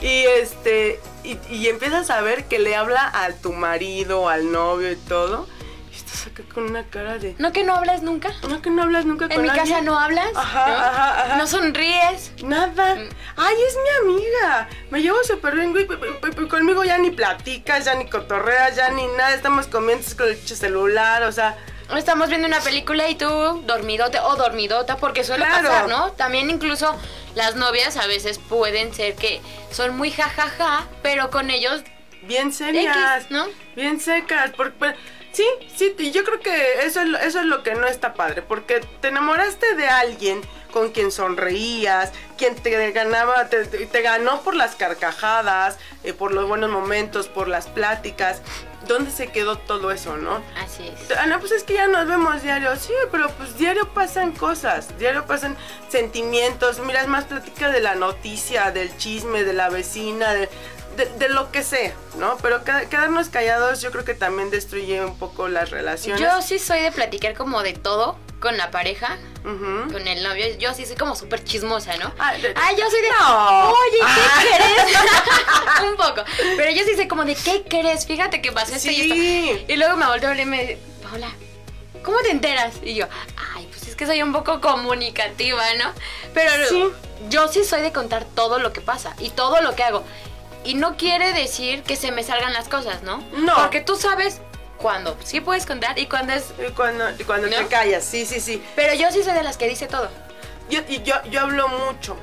Y 0.00 0.24
este, 0.24 1.00
y, 1.32 1.54
y 1.54 1.68
empiezas 1.68 2.10
a 2.10 2.20
ver 2.20 2.44
que 2.46 2.58
le 2.58 2.74
habla 2.76 3.10
a 3.12 3.32
tu 3.32 3.52
marido, 3.52 4.28
al 4.28 4.50
novio 4.52 4.90
y 4.92 4.96
todo. 4.96 5.46
Y 5.92 5.96
estás 5.96 6.26
acá 6.26 6.42
con 6.52 6.64
una 6.64 6.84
cara 6.84 7.18
de. 7.18 7.34
¿No 7.38 7.52
que 7.52 7.64
no 7.64 7.74
hablas 7.74 8.02
nunca? 8.02 8.30
No, 8.48 8.60
que 8.62 8.70
no 8.70 8.82
hablas 8.82 9.04
nunca 9.04 9.24
En 9.26 9.30
con 9.32 9.42
mi 9.42 9.48
alguien. 9.48 9.66
casa 9.68 9.80
no 9.82 9.98
hablas. 9.98 10.30
Ajá, 10.34 10.66
¿no? 10.68 10.74
ajá, 10.76 11.24
ajá. 11.24 11.36
No 11.36 11.46
sonríes. 11.46 12.32
Nada. 12.44 12.94
Mm. 12.94 13.08
Ay, 13.36 13.56
es 13.68 13.76
mi 13.76 14.12
amiga. 14.12 14.68
Me 14.90 15.02
llevo 15.02 15.22
súper 15.24 15.54
bien, 15.54 15.72
güey. 15.72 15.86
Conmigo 16.48 16.84
ya 16.84 16.98
ni 16.98 17.10
platicas, 17.10 17.84
ya 17.84 17.94
ni 17.94 18.06
cotorreas, 18.08 18.76
ya 18.76 18.90
ni 18.90 19.06
nada. 19.06 19.34
Estamos 19.34 19.66
comiendo 19.66 20.04
con 20.16 20.28
el 20.28 20.36
celular, 20.38 21.22
o 21.24 21.32
sea. 21.32 21.56
Estamos 21.96 22.28
viendo 22.28 22.46
una 22.46 22.60
película 22.60 23.08
y 23.08 23.14
tú 23.14 23.26
dormidote 23.66 24.18
o 24.20 24.36
dormidota, 24.36 24.96
porque 24.98 25.24
suele 25.24 25.46
Claro. 25.46 25.68
pasar, 25.68 25.88
¿no? 25.88 26.12
También 26.12 26.50
incluso 26.50 26.94
las 27.34 27.54
novias 27.56 27.96
a 27.96 28.06
veces 28.06 28.38
pueden 28.38 28.92
ser 28.94 29.14
que 29.14 29.40
son 29.70 29.96
muy 29.96 30.10
jajaja, 30.10 30.86
pero 31.02 31.30
con 31.30 31.50
ellos 31.50 31.82
Bien 32.22 32.52
serias. 32.52 33.22
X, 33.22 33.30
¿no? 33.30 33.46
Bien 33.74 34.00
secas. 34.00 34.50
Porque, 34.56 34.94
sí, 35.32 35.46
sí, 35.74 35.94
y 35.98 36.10
yo 36.10 36.24
creo 36.24 36.40
que 36.40 36.82
eso 36.84 37.00
es, 37.00 37.06
lo- 37.08 37.18
eso 37.18 37.40
es 37.40 37.46
lo 37.46 37.62
que 37.62 37.74
no 37.74 37.86
está 37.86 38.12
padre. 38.12 38.42
Porque 38.42 38.80
te 39.00 39.08
enamoraste 39.08 39.74
de 39.76 39.88
alguien 39.88 40.42
con 40.72 40.90
quien 40.90 41.10
sonreías, 41.10 42.12
quien 42.36 42.54
te 42.54 42.90
ganaba, 42.90 43.48
te 43.48 44.02
ganó 44.02 44.42
por 44.42 44.54
las 44.54 44.74
carcajadas, 44.74 45.78
eh, 46.04 46.12
por 46.12 46.34
los 46.34 46.46
buenos 46.46 46.70
momentos, 46.70 47.28
por 47.28 47.48
las 47.48 47.66
pláticas. 47.66 48.42
¿Dónde 48.88 49.10
se 49.12 49.28
quedó 49.28 49.56
todo 49.58 49.92
eso, 49.92 50.16
no? 50.16 50.42
Así 50.56 50.88
es. 50.88 51.16
Ah, 51.16 51.26
no, 51.26 51.38
pues 51.38 51.52
es 51.52 51.62
que 51.62 51.74
ya 51.74 51.86
nos 51.86 52.08
vemos 52.08 52.42
diario. 52.42 52.74
Sí, 52.76 52.92
pero 53.12 53.30
pues 53.32 53.56
diario 53.58 53.88
pasan 53.94 54.32
cosas, 54.32 54.98
diario 54.98 55.26
pasan 55.26 55.56
sentimientos. 55.90 56.78
Mira, 56.80 57.02
es 57.02 57.06
más 57.08 57.24
plática 57.24 57.70
de 57.70 57.80
la 57.80 57.94
noticia, 57.94 58.70
del 58.70 58.96
chisme, 58.96 59.44
de 59.44 59.52
la 59.52 59.68
vecina, 59.68 60.32
de, 60.34 60.48
de- 60.96 61.06
de 61.18 61.28
lo 61.28 61.52
que 61.52 61.62
sea, 61.62 61.92
¿no? 62.18 62.36
Pero 62.42 62.64
queda- 62.64 62.88
quedarnos 62.88 63.28
callados 63.28 63.80
yo 63.82 63.90
creo 63.90 64.04
que 64.04 64.14
también 64.14 64.50
destruye 64.50 65.04
un 65.04 65.18
poco 65.18 65.48
las 65.48 65.70
relaciones. 65.70 66.20
Yo 66.20 66.40
sí 66.42 66.58
soy 66.58 66.80
de 66.80 66.90
platicar 66.92 67.34
como 67.34 67.62
de 67.62 67.74
todo 67.74 68.16
con 68.40 68.56
la 68.56 68.70
pareja, 68.70 69.16
con 69.42 70.06
el 70.06 70.22
novio. 70.22 70.46
Yo 70.58 70.72
sí 70.74 70.86
soy 70.86 70.96
como 70.96 71.16
súper 71.16 71.42
chismosa, 71.42 71.96
¿no? 71.96 72.12
Ah, 72.18 72.32
Ay, 72.56 72.76
yo 72.76 72.88
soy 72.90 73.00
de. 73.02 73.08
No. 73.10 73.70
Oye, 73.70 73.98
¿qué 73.98 74.04
Ah. 74.04 74.42
crees? 74.56 75.82
Un 75.90 75.96
poco. 75.96 76.22
Pero 76.56 76.70
yo 76.70 76.84
sí 76.84 76.94
sé 76.96 77.08
como 77.08 77.24
de, 77.24 77.34
¿qué 77.34 77.64
crees? 77.68 78.06
Fíjate 78.06 78.40
que 78.40 78.52
pasó 78.52 78.74
esto 78.74 78.90
y 78.90 78.94
Sí. 78.94 79.50
esto. 79.50 79.72
Y 79.72 79.76
luego 79.76 79.96
me 79.96 80.06
ver 80.20 80.40
y 80.40 80.44
me 80.44 80.60
dice, 80.62 80.78
Paola, 81.02 81.30
¿cómo 82.04 82.18
te 82.20 82.30
enteras? 82.30 82.74
Y 82.82 82.94
yo, 82.94 83.06
ay, 83.56 83.66
pues 83.70 83.88
es 83.88 83.96
que 83.96 84.06
soy 84.06 84.22
un 84.22 84.32
poco 84.32 84.60
comunicativa, 84.60 85.62
¿no? 85.74 85.92
Pero 86.34 86.52
Sí. 86.68 86.84
yo 87.28 87.48
sí 87.48 87.64
soy 87.64 87.82
de 87.82 87.92
contar 87.92 88.24
todo 88.24 88.58
lo 88.58 88.72
que 88.72 88.80
pasa 88.80 89.14
y 89.18 89.30
todo 89.30 89.60
lo 89.62 89.74
que 89.74 89.82
hago. 89.84 90.04
Y 90.64 90.74
no 90.74 90.96
quiere 90.96 91.32
decir 91.32 91.82
que 91.82 91.96
se 91.96 92.12
me 92.12 92.22
salgan 92.22 92.52
las 92.52 92.68
cosas, 92.68 93.02
¿no? 93.02 93.22
No. 93.32 93.54
Porque 93.56 93.80
tú 93.80 93.96
sabes 93.96 94.40
cuándo 94.78 95.16
sí 95.24 95.40
puedes 95.40 95.66
contar 95.66 95.98
y 95.98 96.06
cuándo 96.06 96.32
es... 96.32 96.52
Y 96.66 96.70
cuando, 96.72 97.10
y 97.18 97.24
cuando 97.24 97.48
te 97.48 97.66
callas, 97.66 98.04
sí, 98.04 98.24
sí, 98.24 98.40
sí. 98.40 98.62
Pero 98.76 98.94
yo 98.94 99.10
sí 99.10 99.22
soy 99.22 99.34
de 99.34 99.42
las 99.42 99.56
que 99.56 99.68
dice 99.68 99.86
todo. 99.86 100.08
Yo, 100.70 100.80
y 100.88 101.02
yo, 101.02 101.14
yo 101.30 101.40
hablo 101.40 101.68
mucho. 101.68 102.16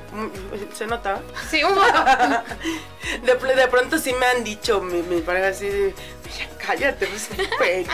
¿Se 0.74 0.86
nota? 0.86 1.20
Sí, 1.50 1.62
un 1.64 1.74
poco. 1.74 1.86
De, 3.22 3.54
de 3.54 3.68
pronto 3.68 3.98
sí 3.98 4.12
me 4.12 4.26
han 4.26 4.42
dicho 4.42 4.80
mi, 4.80 5.00
mi 5.02 5.20
pareja 5.20 5.48
así 5.48 5.68
de, 5.68 5.94
"Ya 6.36 6.48
cállate, 6.58 7.06
pues, 7.06 7.28
perico". 7.58 7.92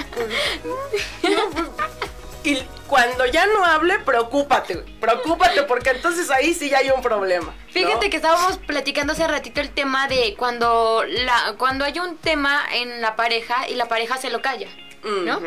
No, 0.65 1.51
pues, 1.51 1.69
Y 2.45 2.61
cuando 2.89 3.25
ya 3.27 3.47
no 3.47 3.65
hable, 3.65 3.99
preocúpate, 4.01 4.77
preocúpate, 5.01 5.63
porque 5.63 5.91
entonces 5.91 6.31
ahí 6.31 6.55
sí 6.55 6.71
ya 6.71 6.79
hay 6.79 6.91
un 6.91 7.01
problema. 7.01 7.47
¿no? 7.47 7.73
Fíjate 7.73 8.11
que 8.11 8.17
estábamos 8.17 8.59
platicando 8.59 9.13
hace 9.13 9.27
ratito 9.29 9.61
el 9.61 9.71
tema 9.71 10.09
de 10.09 10.35
cuando 10.37 11.05
la 11.07 11.55
cuando 11.57 11.85
hay 11.85 11.99
un 11.99 12.17
tema 12.19 12.63
en 12.73 13.01
la 13.01 13.15
pareja 13.17 13.69
y 13.69 13.75
la 13.77 13.87
pareja 13.87 14.17
se 14.17 14.31
lo 14.31 14.43
calla, 14.43 14.69
¿no? 15.05 15.41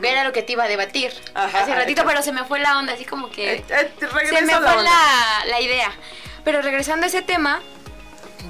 Que 0.00 0.10
era 0.10 0.24
lo 0.24 0.32
que 0.32 0.42
te 0.42 0.52
iba 0.52 0.64
a 0.64 0.68
debatir 0.68 1.12
Ajá. 1.34 1.60
hace 1.60 1.74
ratito, 1.74 2.02
pero 2.04 2.22
se 2.22 2.32
me 2.32 2.44
fue 2.44 2.58
la 2.58 2.78
onda, 2.78 2.94
así 2.94 3.04
como 3.04 3.30
que 3.30 3.54
Eh, 3.54 3.64
eh, 3.68 3.90
se 4.28 4.42
me 4.42 4.52
la 4.52 4.60
fue 4.60 4.82
la, 4.82 5.44
la 5.46 5.60
idea. 5.60 5.92
Pero 6.44 6.60
regresando 6.62 7.04
a 7.04 7.08
ese 7.08 7.22
tema, 7.22 7.60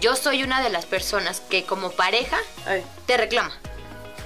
yo 0.01 0.16
soy 0.16 0.43
una 0.43 0.62
de 0.62 0.70
las 0.70 0.87
personas 0.87 1.41
que 1.41 1.64
como 1.64 1.91
pareja 1.91 2.39
Ay, 2.66 2.85
te 3.07 3.16
reclama. 3.16 3.55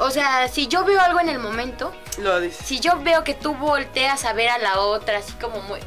O 0.01 0.11
sea, 0.11 0.48
si 0.48 0.66
yo 0.66 0.84
veo 0.84 0.98
algo 0.98 1.20
en 1.20 1.28
el 1.28 1.38
momento, 1.38 1.94
lo 2.18 2.40
dices. 2.40 2.66
si 2.66 2.80
yo 2.80 2.98
veo 3.01 3.22
que 3.22 3.34
tú 3.34 3.55
volteas 3.55 4.24
a 4.24 4.32
ver 4.32 4.48
a 4.48 4.59
la 4.59 4.80
otra 4.80 5.18
así 5.18 5.32
como 5.34 5.61
muy... 5.61 5.78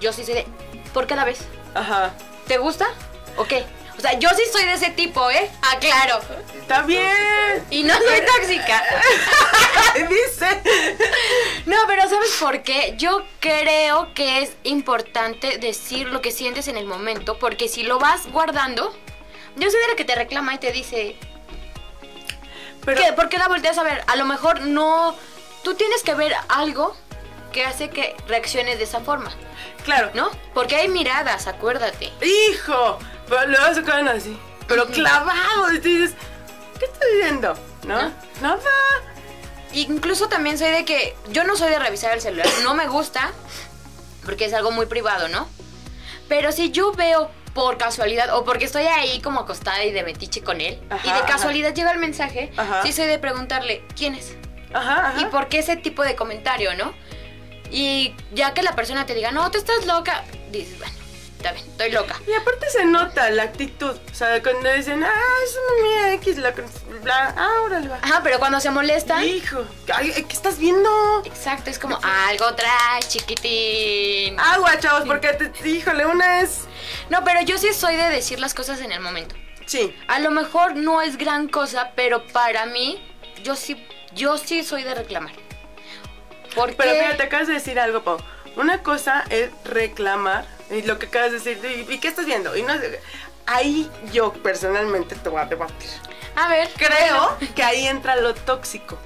Yo 0.00 0.14
sí 0.14 0.24
sé 0.24 0.32
de... 0.32 0.46
¿Por 0.94 1.06
qué 1.06 1.14
la 1.14 1.24
ves? 1.24 1.40
Ajá. 1.74 2.14
¿Te 2.46 2.56
gusta? 2.56 2.86
¿O 3.36 3.44
qué? 3.44 3.66
O 3.98 4.00
sea, 4.00 4.18
yo 4.18 4.30
sí 4.30 4.42
soy 4.50 4.64
de 4.64 4.72
ese 4.72 4.90
tipo, 4.90 5.30
¿eh? 5.30 5.50
Aclaro. 5.60 6.20
Está 6.58 6.82
bien. 6.82 7.64
Y 7.70 7.82
no 7.84 7.94
soy 7.94 8.20
tóxica. 8.26 8.82
Dice. 10.08 10.62
No, 11.66 11.76
pero 11.86 12.08
¿sabes 12.08 12.36
por 12.40 12.62
qué? 12.62 12.94
Yo 12.96 13.24
creo 13.40 14.12
que 14.14 14.42
es 14.42 14.52
importante 14.62 15.58
decir 15.58 16.08
lo 16.08 16.22
que 16.22 16.32
sientes 16.32 16.66
en 16.68 16.78
el 16.78 16.86
momento, 16.86 17.38
porque 17.38 17.68
si 17.68 17.82
lo 17.82 17.98
vas 17.98 18.26
guardando, 18.32 18.94
yo 19.56 19.70
soy 19.70 19.80
de 19.80 19.88
la 19.88 19.96
que 19.96 20.04
te 20.04 20.14
reclama 20.14 20.54
y 20.54 20.58
te 20.58 20.72
dice, 20.72 21.16
Pero, 22.84 23.00
¿qué? 23.00 23.12
¿por 23.12 23.28
qué 23.28 23.38
la 23.38 23.48
volteas 23.48 23.78
a 23.78 23.82
ver? 23.82 24.02
A 24.06 24.16
lo 24.16 24.24
mejor 24.24 24.60
no... 24.62 25.14
Tú 25.62 25.74
tienes 25.74 26.02
que 26.02 26.14
ver 26.14 26.34
algo 26.48 26.96
que 27.52 27.64
hace 27.64 27.88
que 27.88 28.16
reacciones 28.26 28.78
de 28.78 28.84
esa 28.84 29.00
forma, 29.00 29.30
Claro. 29.84 30.10
¿no? 30.14 30.30
Porque 30.52 30.76
hay 30.76 30.88
miradas, 30.88 31.46
acuérdate. 31.46 32.12
¡Hijo! 32.20 32.98
Pero 33.28 33.46
luego 33.46 33.74
se 33.74 33.82
quedan 33.82 34.08
así. 34.08 34.38
Pero 34.66 34.86
clavados. 34.86 35.72
Y 35.74 35.78
tú 35.78 35.88
dices, 35.88 36.14
¿qué 36.78 36.84
estás 36.86 37.08
viendo? 37.22 37.54
¿No? 37.86 38.02
¿No? 38.02 38.12
Nada. 38.42 38.60
Incluso 39.72 40.28
también 40.28 40.58
soy 40.58 40.70
de 40.70 40.84
que 40.84 41.16
yo 41.30 41.44
no 41.44 41.56
soy 41.56 41.70
de 41.70 41.78
revisar 41.78 42.12
el 42.14 42.20
celular, 42.20 42.46
no 42.62 42.74
me 42.74 42.86
gusta 42.86 43.32
porque 44.24 44.46
es 44.46 44.54
algo 44.54 44.70
muy 44.70 44.86
privado, 44.86 45.28
¿no? 45.28 45.48
Pero 46.28 46.52
si 46.52 46.70
yo 46.70 46.92
veo 46.92 47.30
por 47.54 47.78
casualidad 47.78 48.34
o 48.36 48.44
porque 48.44 48.64
estoy 48.64 48.84
ahí 48.84 49.20
como 49.20 49.40
acostada 49.40 49.84
y 49.84 49.92
de 49.92 50.02
metiche 50.02 50.42
con 50.42 50.60
él 50.60 50.80
Ajá, 50.90 51.06
y 51.06 51.10
de 51.10 51.18
ajá. 51.18 51.26
casualidad 51.26 51.72
llega 51.74 51.92
el 51.92 51.98
mensaje, 51.98 52.52
Ajá. 52.56 52.82
sí 52.82 52.92
soy 52.92 53.06
de 53.06 53.18
preguntarle 53.18 53.82
quién 53.96 54.14
es 54.14 54.36
y 55.18 55.24
por 55.26 55.48
qué 55.48 55.60
ese 55.60 55.76
tipo 55.76 56.02
de 56.02 56.16
comentario, 56.16 56.74
¿no? 56.74 56.92
Y 57.70 58.14
ya 58.32 58.54
que 58.54 58.62
la 58.62 58.74
persona 58.74 59.06
te 59.06 59.14
diga, 59.14 59.30
no, 59.30 59.48
tú 59.50 59.58
estás 59.58 59.86
loca, 59.86 60.24
dices, 60.50 60.78
bueno, 60.78 60.94
está 61.44 61.52
bien, 61.52 61.66
estoy 61.70 61.90
loca. 61.90 62.18
Y 62.26 62.32
aparte 62.32 62.70
se 62.70 62.84
nota 62.86 63.28
la 63.30 63.42
actitud. 63.42 63.94
O 64.10 64.14
sea, 64.14 64.42
cuando 64.42 64.72
dicen, 64.72 65.04
ah, 65.04 65.22
es 65.44 65.56
una 65.56 65.88
mía 65.88 66.14
X, 66.14 66.38
la. 66.38 66.52
Bla, 67.02 67.34
ah, 67.36 67.62
órale, 67.64 67.88
va. 67.88 67.98
Ajá, 68.00 68.20
pero 68.22 68.38
cuando 68.38 68.60
se 68.60 68.70
molestan, 68.70 69.22
Hijo, 69.24 69.64
ay, 69.92 70.12
¿qué 70.12 70.32
estás 70.32 70.58
viendo? 70.58 71.22
exacto, 71.24 71.70
es 71.70 71.78
como 71.78 71.98
algo 72.02 72.54
traes, 72.54 73.08
chiquitín. 73.08 74.40
Agua, 74.40 74.78
chavos, 74.78 75.04
porque, 75.06 75.28
te, 75.34 75.68
híjole, 75.68 76.06
una 76.06 76.40
es. 76.40 76.62
No, 77.10 77.22
pero 77.24 77.42
yo 77.42 77.58
sí 77.58 77.72
soy 77.74 77.96
de 77.96 78.08
decir 78.08 78.40
las 78.40 78.54
cosas 78.54 78.80
en 78.80 78.92
el 78.92 79.00
momento. 79.00 79.34
Sí. 79.66 79.94
A 80.08 80.20
lo 80.20 80.30
mejor 80.30 80.76
no 80.76 81.02
es 81.02 81.18
gran 81.18 81.48
cosa, 81.48 81.92
pero 81.94 82.26
para 82.28 82.64
mí, 82.66 83.02
yo 83.42 83.54
sí, 83.54 83.86
yo 84.14 84.38
sí 84.38 84.64
soy 84.64 84.82
de 84.82 84.94
reclamar. 84.94 85.32
Porque 86.54 86.76
Pero 86.76 86.92
fíjate, 86.92 87.24
acabas 87.24 87.48
de 87.48 87.54
decir 87.54 87.78
algo, 87.80 88.02
Pau. 88.02 88.18
Una 88.56 88.82
cosa 88.82 89.24
es 89.30 89.50
reclamar, 89.64 90.46
y 90.70 90.82
lo 90.82 90.98
que 90.98 91.06
acabas 91.06 91.32
de 91.32 91.38
decir, 91.38 91.86
¿y, 91.88 91.98
qué 91.98 92.08
estás 92.08 92.26
viendo? 92.26 92.56
Y 92.56 92.62
no 92.62 92.74
ahí 93.46 93.90
yo 94.12 94.32
personalmente 94.32 95.14
te 95.16 95.28
voy 95.28 95.40
a 95.40 95.46
debatir. 95.46 95.90
a 96.36 96.48
ver, 96.48 96.68
Creo 96.76 97.36
que 97.54 97.62
ahí 97.62 97.86
entra 97.86 98.16
lo 98.16 98.34
tóxico. 98.34 98.98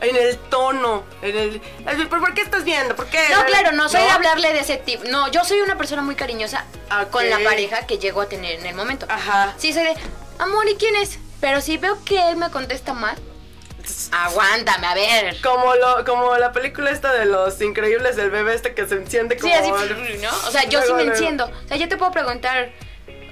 En 0.00 0.14
el 0.14 0.38
tono, 0.38 1.02
en 1.22 1.36
el... 1.36 1.62
¿Pero 1.84 2.08
por 2.08 2.32
qué 2.32 2.42
estás 2.42 2.62
viendo? 2.62 2.94
¿Por 2.94 3.06
qué? 3.06 3.18
No, 3.32 3.44
claro, 3.46 3.72
no 3.72 3.88
soy 3.88 4.00
de 4.00 4.10
hablarle 4.10 4.52
de 4.52 4.60
ese 4.60 4.76
tipo. 4.76 5.02
No, 5.04 5.28
yo 5.28 5.44
soy 5.44 5.60
una 5.60 5.76
persona 5.76 6.02
muy 6.02 6.14
cariñosa 6.14 6.64
con 7.10 7.28
la 7.28 7.40
pareja 7.40 7.84
que 7.84 7.98
llego 7.98 8.20
a 8.20 8.28
tener 8.28 8.60
en 8.60 8.66
el 8.66 8.76
momento. 8.76 9.06
Ajá. 9.08 9.54
Sí, 9.58 9.72
soy 9.72 9.82
de, 9.82 9.96
amor, 10.38 10.68
¿y 10.68 10.76
quién 10.76 10.94
es? 10.94 11.18
Pero 11.40 11.60
si 11.60 11.78
veo 11.78 11.98
que 12.04 12.30
él 12.30 12.36
me 12.36 12.48
contesta 12.50 12.94
mal, 12.94 13.16
aguántame, 14.12 14.86
a 14.86 14.94
ver. 14.94 15.40
Como, 15.40 15.74
lo, 15.74 16.04
como 16.04 16.36
la 16.36 16.52
película 16.52 16.90
esta 16.90 17.12
de 17.12 17.26
los 17.26 17.60
increíbles 17.60 18.16
del 18.16 18.30
bebé 18.30 18.54
este 18.54 18.74
que 18.74 18.86
se 18.86 18.94
enciende 18.96 19.36
como... 19.36 19.52
Sí, 19.52 19.58
así, 19.58 20.18
¿no? 20.22 20.30
O 20.46 20.50
sea, 20.50 20.64
yo 20.64 20.80
sí 20.82 20.92
me 20.92 21.04
luego. 21.04 21.12
enciendo. 21.12 21.44
O 21.46 21.68
sea, 21.68 21.76
yo 21.76 21.88
te 21.88 21.96
puedo 21.96 22.10
preguntar, 22.12 22.70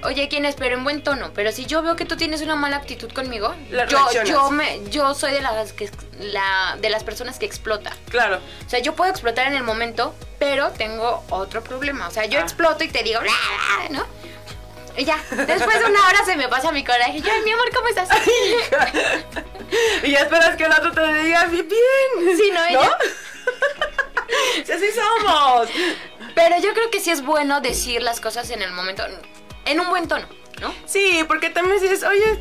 oye, 0.03 0.27
¿quién 0.29 0.45
es? 0.45 0.55
Pero 0.55 0.75
en 0.75 0.83
buen 0.83 1.01
tono. 1.03 1.31
Pero 1.33 1.51
si 1.51 1.65
yo 1.65 1.81
veo 1.81 1.95
que 1.95 2.05
tú 2.05 2.15
tienes 2.17 2.41
una 2.41 2.55
mala 2.55 2.77
actitud 2.77 3.11
conmigo, 3.11 3.53
Le 3.69 3.87
yo, 3.87 3.99
yo, 4.25 4.51
me, 4.51 4.81
yo 4.89 5.13
soy 5.13 5.31
de 5.33 5.41
las, 5.41 5.73
que, 5.73 5.89
la, 6.19 6.77
de 6.79 6.89
las 6.89 7.03
personas 7.03 7.39
que 7.39 7.45
explota. 7.45 7.91
Claro. 8.09 8.39
O 8.65 8.69
sea, 8.69 8.79
yo 8.79 8.93
puedo 8.93 9.09
explotar 9.11 9.47
en 9.47 9.53
el 9.55 9.63
momento, 9.63 10.13
pero 10.39 10.69
tengo 10.71 11.23
otro 11.29 11.63
problema. 11.63 12.07
O 12.07 12.11
sea, 12.11 12.25
yo 12.25 12.39
Ah. 12.39 12.43
exploto 12.43 12.83
y 12.83 12.87
te 12.89 13.03
digo, 13.03 13.19
¿no? 13.91 14.05
Y 14.97 15.05
ya, 15.05 15.23
después 15.29 15.79
de 15.79 15.85
una 15.85 16.07
hora 16.07 16.25
se 16.25 16.35
me 16.35 16.47
pasa 16.47 16.71
mi 16.71 16.83
coraje. 16.83 17.21
Yo, 17.21 17.31
"Ay, 17.31 17.41
mi 17.43 17.51
amor, 17.51 17.69
¿cómo 17.73 17.87
estás? 17.87 18.09
y 20.03 20.11
ya 20.11 20.19
esperas 20.21 20.55
que 20.55 20.63
el 20.65 20.71
otro 20.71 20.91
te 20.91 21.13
diga, 21.23 21.45
bien. 21.45 21.67
Sí, 22.37 22.51
¿no? 22.53 22.65
Ella. 22.65 22.97
Sí, 24.65 24.71
así 24.73 24.87
somos. 24.91 25.69
Pero 26.35 26.57
yo 26.59 26.73
creo 26.73 26.89
que 26.91 26.99
sí 26.99 27.11
es 27.11 27.23
bueno 27.23 27.61
decir 27.61 28.01
las 28.01 28.19
cosas 28.19 28.49
en 28.49 28.61
el 28.61 28.71
momento, 28.73 29.03
en 29.65 29.79
un 29.79 29.87
buen 29.89 30.07
tono, 30.09 30.27
¿no? 30.59 30.73
Sí, 30.85 31.23
porque 31.29 31.49
también 31.49 31.79
dices, 31.79 32.03
oye, 32.03 32.37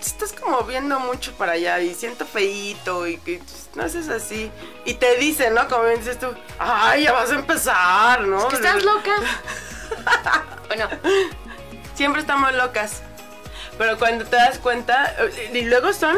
estás 0.00 0.32
como 0.34 0.60
viendo 0.64 1.00
mucho 1.00 1.32
para 1.32 1.52
allá 1.52 1.80
y 1.80 1.94
siento 1.94 2.26
feíto 2.26 3.06
y 3.06 3.16
que 3.18 3.40
no 3.74 3.84
haces 3.84 4.08
así. 4.10 4.50
Y 4.84 4.94
te 4.94 5.16
dicen, 5.16 5.54
¿no? 5.54 5.66
Como 5.68 5.84
dices 5.86 6.18
tú, 6.18 6.26
ay, 6.58 7.04
ya 7.04 7.12
vas 7.12 7.30
a 7.30 7.36
empezar, 7.36 8.20
¿no? 8.22 8.46
Que 8.48 8.56
estás 8.56 8.82
loca. 8.84 9.12
Bueno, 10.68 10.86
Siempre 11.98 12.20
estamos 12.20 12.54
locas. 12.54 13.02
Pero 13.76 13.98
cuando 13.98 14.24
te 14.24 14.36
das 14.36 14.60
cuenta, 14.60 15.16
y 15.52 15.62
luego 15.62 15.92
son, 15.92 16.16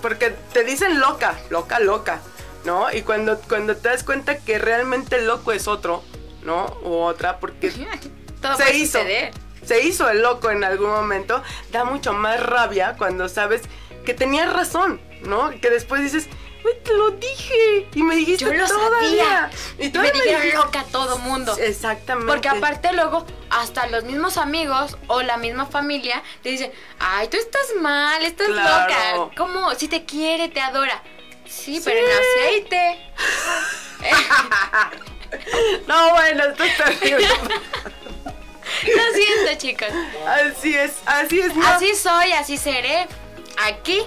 porque 0.00 0.30
te 0.52 0.62
dicen 0.62 1.00
loca, 1.00 1.34
loca, 1.50 1.80
loca, 1.80 2.20
¿no? 2.64 2.86
Y 2.92 3.02
cuando, 3.02 3.36
cuando 3.48 3.76
te 3.76 3.88
das 3.88 4.04
cuenta 4.04 4.38
que 4.38 4.60
realmente 4.60 5.20
loco 5.22 5.50
es 5.50 5.66
otro, 5.66 6.04
¿no? 6.44 6.66
O 6.84 7.04
otra, 7.04 7.40
porque 7.40 7.72
todo 8.40 8.56
se 8.56 8.76
hizo. 8.76 9.00
suceder. 9.00 9.32
Se 9.64 9.82
hizo 9.82 10.08
el 10.08 10.22
loco 10.22 10.52
en 10.52 10.62
algún 10.62 10.90
momento. 10.90 11.42
Da 11.72 11.82
mucho 11.84 12.12
más 12.12 12.40
rabia 12.40 12.94
cuando 12.96 13.28
sabes 13.28 13.62
que 14.04 14.14
tenías 14.14 14.52
razón, 14.52 15.00
¿no? 15.22 15.50
Que 15.60 15.70
después 15.70 16.00
dices, 16.00 16.28
"Güey, 16.62 16.82
te 16.82 16.92
lo 16.94 17.10
dije. 17.12 17.88
Y 17.94 18.02
me 18.02 18.16
dijiste 18.16 18.44
Yo 18.44 18.52
lo 18.52 18.66
todavía. 18.66 19.24
sabía. 19.24 19.50
Y 19.78 19.82
Y 19.82 19.84
me 19.86 19.90
todavía 19.90 20.12
dijeron 20.12 20.42
dijiste- 20.42 20.56
loca 20.64 20.80
a 20.80 20.84
todo 20.84 21.18
mundo. 21.18 21.56
Exactamente. 21.58 22.32
Porque 22.32 22.48
aparte 22.48 22.92
luego 22.92 23.26
hasta 23.50 23.86
los 23.88 24.04
mismos 24.04 24.36
amigos 24.36 24.96
o 25.08 25.22
la 25.22 25.36
misma 25.36 25.66
familia 25.66 26.22
te 26.42 26.50
dicen, 26.50 26.72
ay, 27.00 27.28
tú 27.28 27.36
estás 27.36 27.66
mal, 27.80 28.22
estás 28.24 28.46
Claro. 28.48 29.24
loca. 29.24 29.34
¿Cómo? 29.36 29.74
Si 29.74 29.88
te 29.88 30.04
quiere, 30.04 30.48
te 30.48 30.60
adora. 30.60 31.02
Sí, 31.46 31.76
Sí. 31.76 31.82
pero 31.84 31.98
en 31.98 32.12
aceite. 32.12 33.12
No, 35.86 36.10
bueno, 36.10 36.44
esto 36.44 36.62
es 36.64 36.76
terrible. 36.76 37.26
Lo 38.84 39.12
siento, 39.14 39.54
chicos. 39.58 39.88
así 40.26 40.74
es, 40.76 40.92
así 41.06 41.40
es. 41.40 41.54
¿no? 41.54 41.66
Así 41.66 41.94
soy, 41.94 42.32
así 42.32 42.56
seré. 42.58 43.06
Aquí 43.64 44.02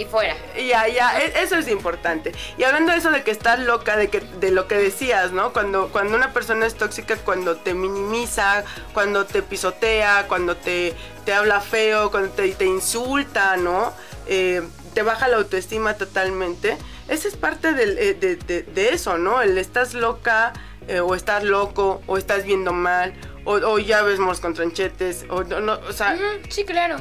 y 0.00 0.04
fuera. 0.06 0.34
Ya, 0.56 0.88
ya, 0.88 1.20
e- 1.20 1.42
eso 1.42 1.56
es 1.56 1.68
importante. 1.68 2.32
Y 2.56 2.64
hablando 2.64 2.92
de 2.92 2.98
eso 2.98 3.10
de 3.10 3.22
que 3.22 3.30
estás 3.30 3.58
loca, 3.60 3.96
de 3.96 4.08
que 4.08 4.20
de 4.20 4.50
lo 4.50 4.66
que 4.66 4.76
decías, 4.76 5.32
¿no? 5.32 5.52
Cuando, 5.52 5.88
cuando 5.90 6.16
una 6.16 6.32
persona 6.32 6.66
es 6.66 6.74
tóxica, 6.74 7.16
cuando 7.16 7.56
te 7.56 7.74
minimiza, 7.74 8.64
cuando 8.94 9.26
te 9.26 9.42
pisotea, 9.42 10.26
cuando 10.28 10.56
te, 10.56 10.94
te 11.24 11.32
habla 11.34 11.60
feo, 11.60 12.10
cuando 12.10 12.30
te, 12.30 12.48
te 12.54 12.64
insulta, 12.64 13.56
¿no? 13.56 13.92
Eh, 14.26 14.62
te 14.94 15.02
baja 15.02 15.28
la 15.28 15.36
autoestima 15.36 15.94
totalmente. 15.94 16.76
Esa 17.08 17.28
es 17.28 17.36
parte 17.36 17.72
del, 17.72 17.98
eh, 17.98 18.14
de, 18.14 18.36
de- 18.36 18.62
de 18.62 18.88
eso, 18.94 19.18
¿no? 19.18 19.42
El 19.42 19.58
estás 19.58 19.94
loca, 19.94 20.52
eh, 20.88 21.00
o 21.00 21.14
estás 21.14 21.44
loco, 21.44 22.00
o 22.06 22.16
estás 22.16 22.44
viendo 22.44 22.72
mal, 22.72 23.12
o, 23.44 23.54
o 23.54 23.78
ya 23.78 24.02
ves 24.02 24.18
mos 24.18 24.40
con 24.40 24.54
tranchetes, 24.54 25.24
o 25.28 25.42
no, 25.44 25.60
no, 25.60 25.74
o 25.88 25.92
sea 25.92 26.16
sí, 26.48 26.64
claro. 26.64 26.96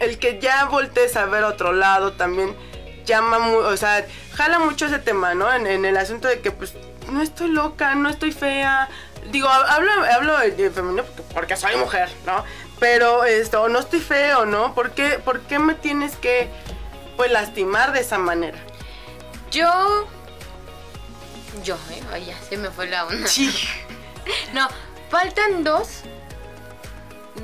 El 0.00 0.18
que 0.18 0.38
ya 0.40 0.64
voltees 0.66 1.16
a 1.16 1.26
ver 1.26 1.44
otro 1.44 1.72
lado 1.72 2.12
también 2.12 2.56
llama 3.04 3.38
mu 3.38 3.58
o 3.58 3.76
sea, 3.76 4.06
jala 4.32 4.58
mucho 4.58 4.86
ese 4.86 4.98
tema, 4.98 5.34
¿no? 5.34 5.52
En, 5.52 5.66
en 5.66 5.84
el 5.84 5.96
asunto 5.96 6.28
de 6.28 6.40
que 6.40 6.50
pues 6.50 6.74
no 7.10 7.22
estoy 7.22 7.48
loca, 7.48 7.94
no 7.94 8.08
estoy 8.08 8.32
fea. 8.32 8.88
Digo, 9.30 9.48
hablo, 9.48 9.90
hablo 10.12 10.38
de, 10.38 10.50
de 10.52 10.70
femenino 10.70 11.04
porque, 11.04 11.22
porque 11.34 11.56
soy 11.56 11.76
mujer, 11.76 12.10
¿no? 12.26 12.44
Pero 12.80 13.24
esto, 13.24 13.68
no 13.68 13.78
estoy 13.78 14.00
feo, 14.00 14.44
¿no? 14.46 14.74
¿Por 14.74 14.92
qué, 14.92 15.20
¿Por 15.24 15.40
qué 15.40 15.58
me 15.58 15.74
tienes 15.74 16.16
que 16.16 16.50
pues 17.16 17.30
lastimar 17.30 17.92
de 17.92 18.00
esa 18.00 18.18
manera? 18.18 18.58
Yo. 19.50 20.06
Yo, 21.62 21.76
eh, 21.90 22.02
ay, 22.12 22.26
ya 22.26 22.38
se 22.48 22.56
me 22.56 22.70
fue 22.70 22.86
la 22.86 23.06
onda. 23.06 23.26
Sí. 23.26 23.52
No, 24.54 24.66
faltan 25.10 25.64
dos. 25.64 26.00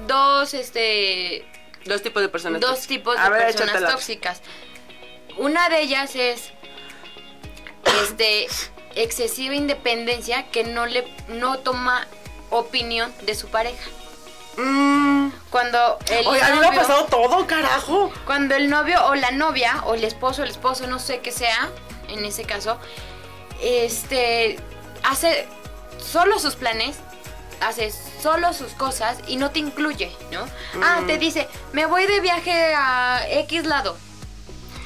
Dos, 0.07 0.55
este. 0.55 1.45
Dos 1.85 2.03
tipos 2.03 2.23
de 2.23 2.29
personas. 2.29 2.61
dos 2.61 2.71
tóxicas. 2.71 2.89
tipos 2.89 3.17
de 3.23 3.31
ver, 3.31 3.43
personas 3.47 3.69
échatela. 3.71 3.91
tóxicas. 3.91 4.43
Una 5.39 5.69
de 5.69 5.81
ellas 5.81 6.15
es 6.17 6.53
este 8.03 8.47
excesiva 8.95 9.55
independencia 9.55 10.51
que 10.51 10.65
no 10.65 10.87
le 10.87 11.05
no 11.29 11.59
toma 11.59 12.07
opinión 12.51 13.13
de 13.23 13.35
su 13.35 13.49
pareja. 13.49 13.89
Mm. 14.57 15.31
Cuando 15.51 15.99
el 16.11 16.27
Oye, 16.27 16.43
a 16.43 16.55
mí 16.55 16.61
me 16.61 16.67
ha 16.67 16.73
pasado 16.75 17.07
todo, 17.07 17.47
carajo. 17.47 18.13
cuando 18.27 18.55
el 18.57 18.69
novio 18.69 19.05
o 19.07 19.15
la 19.15 19.31
novia 19.31 19.83
o 19.87 19.95
el 19.95 20.05
esposo, 20.05 20.43
el 20.43 20.51
esposo, 20.51 20.87
no 20.87 20.99
sé 20.99 21.21
qué 21.21 21.33
sea, 21.33 21.71
en 22.09 22.25
ese 22.25 22.45
caso, 22.45 22.79
este 23.63 24.59
hace 25.03 25.47
solo 25.99 26.39
sus 26.39 26.57
planes, 26.57 26.97
hace 27.61 27.93
solo 28.23 28.53
sus 28.53 28.73
cosas 28.73 29.19
y 29.29 29.37
no 29.37 29.51
te 29.51 29.59
incluye, 29.59 30.11
¿no? 30.33 30.47
Ah, 30.83 31.01
te 31.07 31.19
dice, 31.19 31.49
me 31.73 31.87
voy 31.87 32.07
de 32.07 32.21
viaje 32.21 32.75
a 32.75 33.21
X 33.29 33.67
lado. 33.67 33.97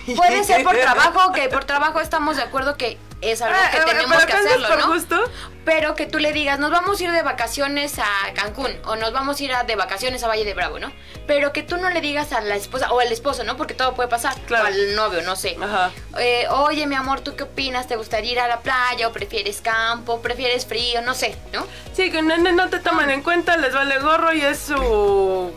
Puede 0.16 0.44
ser 0.44 0.62
por 0.64 0.76
trabajo, 0.76 1.32
que 1.32 1.48
por 1.48 1.64
trabajo 1.64 2.00
estamos 2.00 2.36
de 2.36 2.42
acuerdo 2.42 2.76
que 2.76 2.98
es 3.20 3.40
algo 3.40 3.56
Ah, 3.58 3.70
que 3.70 3.78
eh, 3.78 3.82
tenemos 3.86 4.24
que 4.26 4.32
hacerlo, 4.34 4.68
por 4.68 4.78
¿no? 4.78 4.92
gusto. 4.92 5.18
Pero 5.64 5.94
que 5.94 6.04
tú 6.04 6.18
le 6.18 6.32
digas, 6.34 6.58
nos 6.58 6.70
vamos 6.70 7.00
a 7.00 7.04
ir 7.04 7.10
de 7.10 7.22
vacaciones 7.22 7.98
a 7.98 8.04
Cancún 8.34 8.70
o 8.84 8.96
nos 8.96 9.14
vamos 9.14 9.40
a 9.40 9.44
ir 9.44 9.54
a- 9.54 9.62
de 9.64 9.76
vacaciones 9.76 10.22
a 10.22 10.28
Valle 10.28 10.44
de 10.44 10.52
Bravo, 10.52 10.78
¿no? 10.78 10.92
Pero 11.26 11.54
que 11.54 11.62
tú 11.62 11.78
no 11.78 11.88
le 11.88 12.02
digas 12.02 12.34
a 12.34 12.42
la 12.42 12.54
esposa 12.54 12.92
o 12.92 13.00
al 13.00 13.10
esposo, 13.10 13.44
¿no? 13.44 13.56
Porque 13.56 13.72
todo 13.72 13.94
puede 13.94 14.10
pasar. 14.10 14.34
Claro. 14.46 14.64
O 14.64 14.66
al 14.66 14.94
novio, 14.94 15.22
no 15.22 15.36
sé. 15.36 15.56
Ajá. 15.62 15.90
Eh, 16.18 16.46
Oye, 16.50 16.86
mi 16.86 16.96
amor, 16.96 17.22
¿tú 17.22 17.34
qué 17.34 17.44
opinas? 17.44 17.86
¿Te 17.88 17.96
gustaría 17.96 18.32
ir 18.32 18.40
a 18.40 18.48
la 18.48 18.60
playa 18.60 19.08
o 19.08 19.12
prefieres 19.12 19.62
campo? 19.62 20.20
¿Prefieres 20.20 20.66
frío? 20.66 21.00
No 21.00 21.14
sé, 21.14 21.34
¿no? 21.54 21.66
Sí, 21.94 22.10
que 22.10 22.20
no, 22.20 22.36
no- 22.36 22.52
no 22.52 22.68
te 22.68 22.78
toman 22.78 23.08
en 23.10 23.22
cuenta, 23.22 23.56
les 23.56 23.72
vale 23.72 23.98
gorro 24.00 24.34
y 24.34 24.42
es 24.42 24.58
su, 24.58 25.50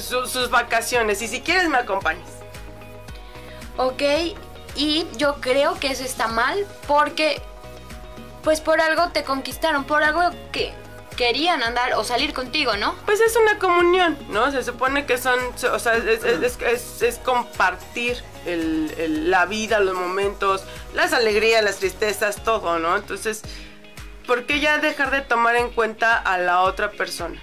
su- 0.00 0.26
sus 0.26 0.48
vacaciones. 0.48 1.20
Y 1.20 1.28
si 1.28 1.42
quieres 1.42 1.68
me 1.68 1.76
acompañas. 1.76 2.30
Ok, 3.76 4.02
y 4.74 5.06
yo 5.16 5.36
creo 5.40 5.78
que 5.78 5.88
eso 5.88 6.04
está 6.04 6.28
mal 6.28 6.66
porque, 6.86 7.40
pues 8.42 8.60
por 8.60 8.80
algo 8.80 9.08
te 9.10 9.24
conquistaron, 9.24 9.84
por 9.84 10.02
algo 10.02 10.22
que 10.52 10.72
querían 11.16 11.62
andar 11.62 11.94
o 11.94 12.04
salir 12.04 12.32
contigo, 12.32 12.76
¿no? 12.76 12.94
Pues 13.06 13.20
es 13.20 13.36
una 13.36 13.58
comunión, 13.58 14.16
¿no? 14.28 14.50
Se 14.52 14.62
supone 14.62 15.06
que 15.06 15.18
son, 15.18 15.38
o 15.72 15.78
sea, 15.78 15.96
es, 15.96 17.20
compartir 17.24 18.22
la 18.46 19.46
vida, 19.46 19.80
los 19.80 19.94
momentos, 19.94 20.64
las 20.94 21.12
alegrías, 21.12 21.64
las 21.64 21.76
tristezas, 21.76 22.44
todo, 22.44 22.78
¿no? 22.78 22.96
Entonces, 22.96 23.42
¿por 24.26 24.44
qué 24.44 24.60
ya 24.60 24.78
dejar 24.78 25.10
de 25.10 25.22
tomar 25.22 25.56
en 25.56 25.70
cuenta 25.70 26.16
a 26.16 26.38
la 26.38 26.60
otra 26.60 26.90
persona? 26.90 27.42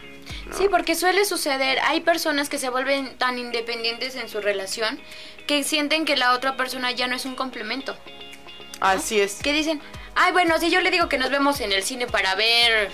Sí, 0.51 0.67
porque 0.69 0.95
suele 0.95 1.25
suceder, 1.25 1.79
hay 1.79 2.01
personas 2.01 2.49
que 2.49 2.57
se 2.57 2.69
vuelven 2.69 3.17
tan 3.17 3.39
independientes 3.39 4.15
en 4.15 4.29
su 4.29 4.41
relación 4.41 4.99
que 5.47 5.63
sienten 5.63 6.05
que 6.05 6.15
la 6.15 6.33
otra 6.33 6.55
persona 6.57 6.91
ya 6.91 7.07
no 7.07 7.15
es 7.15 7.25
un 7.25 7.35
complemento. 7.35 7.95
Así 8.79 9.19
es. 9.19 9.35
Que 9.41 9.53
dicen, 9.53 9.81
ay, 10.15 10.31
bueno, 10.31 10.59
si 10.59 10.69
yo 10.69 10.81
le 10.81 10.91
digo 10.91 11.09
que 11.09 11.17
nos 11.17 11.31
vemos 11.31 11.61
en 11.61 11.71
el 11.71 11.83
cine 11.83 12.07
para 12.07 12.35
ver 12.35 12.91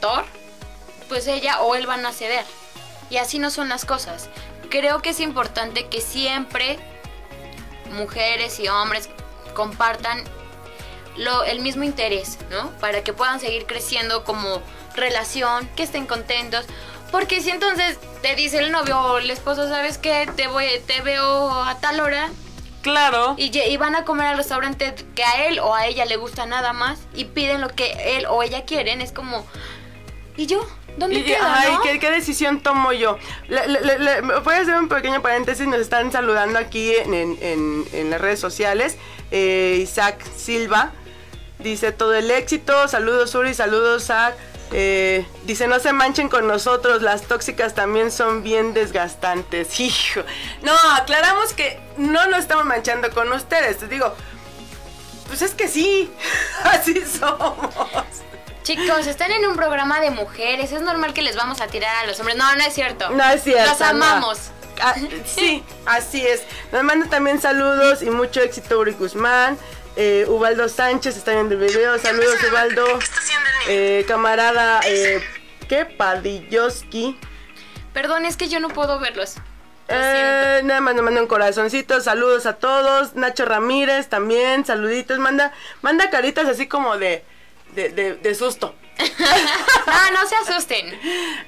Thor, 0.00 0.24
pues 1.08 1.26
ella 1.26 1.60
o 1.60 1.74
él 1.74 1.86
van 1.86 2.04
a 2.04 2.12
ceder. 2.12 2.44
Y 3.10 3.18
así 3.18 3.38
no 3.38 3.50
son 3.50 3.68
las 3.68 3.84
cosas. 3.84 4.28
Creo 4.70 5.02
que 5.02 5.10
es 5.10 5.20
importante 5.20 5.86
que 5.88 6.00
siempre 6.00 6.78
mujeres 7.92 8.58
y 8.58 8.68
hombres 8.68 9.10
compartan 9.54 10.24
lo, 11.16 11.44
el 11.44 11.60
mismo 11.60 11.84
interés, 11.84 12.38
¿no? 12.50 12.70
Para 12.78 13.04
que 13.04 13.12
puedan 13.12 13.38
seguir 13.38 13.66
creciendo 13.66 14.24
como 14.24 14.62
relación, 14.94 15.68
que 15.76 15.82
estén 15.82 16.06
contentos. 16.06 16.64
Porque 17.10 17.40
si 17.42 17.50
entonces 17.50 17.98
te 18.22 18.34
dice 18.34 18.58
el 18.58 18.72
novio 18.72 18.98
o 18.98 19.18
el 19.18 19.30
esposo, 19.30 19.68
¿sabes 19.68 19.98
qué? 19.98 20.28
Te, 20.36 20.46
voy, 20.46 20.66
te 20.86 21.02
veo 21.02 21.50
a 21.62 21.78
tal 21.78 22.00
hora, 22.00 22.30
Claro. 22.82 23.34
y, 23.36 23.56
y 23.56 23.76
van 23.76 23.94
a 23.94 24.04
comer 24.04 24.28
al 24.28 24.36
restaurante 24.38 24.94
que 25.14 25.22
a 25.22 25.46
él 25.46 25.58
o 25.60 25.74
a 25.74 25.86
ella 25.86 26.04
le 26.04 26.16
gusta 26.16 26.46
nada 26.46 26.72
más 26.72 26.98
y 27.14 27.26
piden 27.26 27.60
lo 27.60 27.68
que 27.68 28.16
él 28.16 28.26
o 28.28 28.42
ella 28.42 28.64
quieren. 28.64 29.00
Es 29.00 29.12
como, 29.12 29.46
¿y 30.36 30.46
yo? 30.46 30.66
¿Dónde 30.96 31.20
Y- 31.20 31.24
queda, 31.24 31.54
ay, 31.60 31.72
no? 31.74 31.82
¿qué, 31.82 31.98
qué 31.98 32.10
decisión 32.10 32.60
tomo 32.60 32.92
yo? 32.92 33.18
Le- 33.48 33.66
le- 33.68 33.80
le- 33.82 33.98
le- 33.98 34.20
voy 34.20 34.54
a 34.54 34.60
hacer 34.60 34.74
un 34.76 34.88
pequeño 34.88 35.22
paréntesis. 35.22 35.66
Nos 35.66 35.80
están 35.80 36.10
saludando 36.12 36.58
aquí 36.58 36.94
en, 36.94 37.14
en- 37.14 37.38
en- 37.40 37.84
en 37.92 38.10
las 38.10 38.20
redes 38.20 38.40
sociales. 38.40 38.96
Eh, 39.30 39.78
Isaac 39.82 40.22
Silva 40.36 40.90
dice 41.60 41.92
todo 41.92 42.14
el 42.14 42.30
éxito. 42.30 42.88
Saludos, 42.88 43.34
Uri. 43.34 43.54
Saludos, 43.54 44.04
Zach. 44.06 44.34
Eh, 44.72 45.26
dice, 45.44 45.66
no 45.66 45.78
se 45.80 45.92
manchen 45.92 46.28
con 46.28 46.46
nosotros, 46.46 47.02
las 47.02 47.22
tóxicas 47.22 47.74
también 47.74 48.10
son 48.10 48.42
bien 48.42 48.74
desgastantes. 48.74 49.78
Hijo. 49.80 50.22
No, 50.62 50.72
aclaramos 50.96 51.52
que 51.52 51.80
no 51.96 52.26
nos 52.28 52.40
estamos 52.40 52.64
manchando 52.64 53.10
con 53.10 53.30
ustedes. 53.32 53.78
Te 53.78 53.86
digo, 53.88 54.14
pues 55.26 55.42
es 55.42 55.54
que 55.54 55.68
sí, 55.68 56.12
así 56.64 57.02
somos. 57.04 57.68
Chicos, 58.62 59.06
están 59.06 59.32
en 59.32 59.44
un 59.46 59.56
programa 59.56 60.00
de 60.00 60.10
mujeres. 60.10 60.72
Es 60.72 60.82
normal 60.82 61.12
que 61.12 61.22
les 61.22 61.36
vamos 61.36 61.60
a 61.60 61.66
tirar 61.66 62.04
a 62.04 62.06
los 62.06 62.18
hombres. 62.20 62.36
No, 62.36 62.54
no 62.54 62.62
es 62.62 62.72
cierto. 62.72 63.10
No 63.10 63.24
es 63.24 63.42
cierto. 63.42 63.70
Los 63.70 63.80
no. 63.80 63.86
amamos. 63.86 64.38
Ah, 64.80 64.94
sí, 65.26 65.62
así 65.84 66.24
es. 66.26 66.42
Nos 66.70 66.82
manda 66.82 67.06
también 67.08 67.40
saludos 67.40 68.02
y 68.02 68.10
mucho 68.10 68.40
éxito 68.40 68.78
Uri 68.78 68.92
Guzmán. 68.92 69.58
Eh, 69.96 70.24
Ubaldo 70.28 70.68
Sánchez 70.68 71.16
está 71.16 71.32
viendo 71.32 71.54
el 71.54 71.60
video. 71.60 71.98
Saludos 71.98 72.36
Ubaldo. 72.50 72.84
Eh, 73.68 74.04
camarada, 74.08 74.80
eh, 74.86 75.22
¿qué? 75.68 75.84
Padilloski. 75.84 77.18
Perdón, 77.92 78.24
es 78.24 78.36
que 78.36 78.48
yo 78.48 78.58
no 78.60 78.68
puedo 78.68 78.98
verlos. 78.98 79.36
Lo 79.88 79.94
Eh, 79.94 80.60
nada 80.64 80.80
más 80.80 80.94
nos 80.94 81.04
manda 81.04 81.20
un 81.20 81.26
corazoncito. 81.26 82.00
Saludos 82.00 82.46
a 82.46 82.54
todos. 82.54 83.14
Nacho 83.14 83.44
Ramírez 83.44 84.08
también. 84.08 84.64
Saluditos. 84.64 85.18
Manda, 85.18 85.52
manda 85.82 86.08
caritas 86.08 86.46
así 86.48 86.66
como 86.66 86.96
de, 86.96 87.22
de, 87.74 87.90
de- 87.90 88.14
de 88.14 88.34
susto. 88.34 88.74
No, 89.86 90.10
no 90.22 90.26
se 90.28 90.34
asusten. 90.36 90.98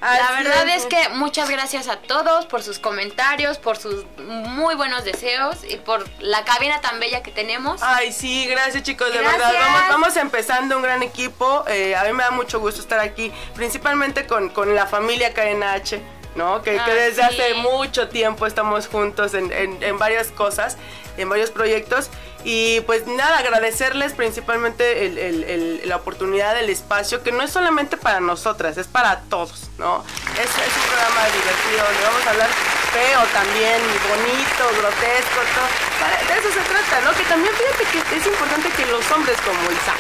La 0.01 0.33
verdad 0.33 0.69
es. 0.69 0.83
es 0.83 0.87
que 0.87 1.09
muchas 1.11 1.49
gracias 1.51 1.89
a 1.89 1.97
todos 1.97 2.47
por 2.47 2.63
sus 2.63 2.79
comentarios, 2.79 3.59
por 3.59 3.77
sus 3.77 4.05
muy 4.19 4.75
buenos 4.75 5.05
deseos 5.05 5.59
y 5.69 5.77
por 5.77 6.05
la 6.21 6.45
cabina 6.45 6.81
tan 6.81 7.01
bella 7.01 7.23
que 7.23 7.31
tenemos. 7.31 7.83
Ay, 7.83 8.13
sí, 8.13 8.47
gracias 8.47 8.83
chicos, 8.83 9.13
de 9.13 9.19
Gracias. 9.19 9.39
verdad. 9.53 9.61
Vamos, 9.61 9.89
vamos 9.91 10.17
empezando 10.17 10.77
un 10.77 10.83
gran 10.83 11.03
equipo. 11.03 11.65
Eh, 11.69 11.95
a 11.97 12.05
mí 12.05 12.13
me 12.13 12.23
da 12.23 12.31
mucho 12.31 12.61
gusto 12.61 12.81
estar 12.81 13.01
aquí, 13.01 13.33
principalmente 13.55 14.27
con, 14.27 14.49
con 14.51 14.75
la 14.75 14.87
familia 14.87 15.33
KNH, 15.35 16.01
¿no? 16.37 16.63
Que, 16.63 16.73
que 16.73 16.81
Ah, 16.81 16.89
desde 16.89 17.23
sí. 17.23 17.29
hace 17.41 17.55
mucho 17.55 18.09
tiempo 18.09 18.47
estamos 18.47 18.89
juntos 18.89 19.35
en, 19.35 19.53
en- 19.53 19.83
en 19.83 19.99
varias 19.99 20.29
cosas, 20.29 20.77
en 21.17 21.29
varios 21.29 21.51
proyectos. 21.51 22.11
Y 22.47 22.81
pues 22.83 23.07
nada, 23.07 23.39
agradecerles 23.39 24.13
principalmente 24.13 25.81
la 25.87 25.97
oportunidad, 25.97 26.59
el 26.59 26.69
espacio, 26.69 27.23
que 27.23 27.33
no 27.33 27.43
es 27.43 27.51
solamente 27.51 27.97
para 27.97 28.21
nosotras, 28.21 28.77
es 28.77 28.87
para 28.87 29.21
todos, 29.23 29.71
¿no? 29.79 30.05
Es, 30.35 30.51
un 30.51 30.89
programa 30.89 31.25
divertido 31.33 31.85
donde 31.87 32.05
vamos 32.05 32.27
a 32.27 32.31
hablar 32.31 32.49
feo 32.93 33.21
también, 33.33 33.81
bonito, 34.11 34.81
grotesco, 34.81 35.41
todo. 35.55 36.29
De 36.29 36.39
eso 36.39 36.53
se 36.53 36.61
trata, 36.69 37.01
¿no? 37.01 37.17
Que 37.17 37.25
también 37.25 37.53
fíjate 37.55 37.85
que 38.11 38.17
es 38.17 38.27
importante 38.27 38.69
que 38.77 38.87
los 38.87 39.11
hombres 39.11 39.39
como 39.41 39.63
Isaac 39.73 39.97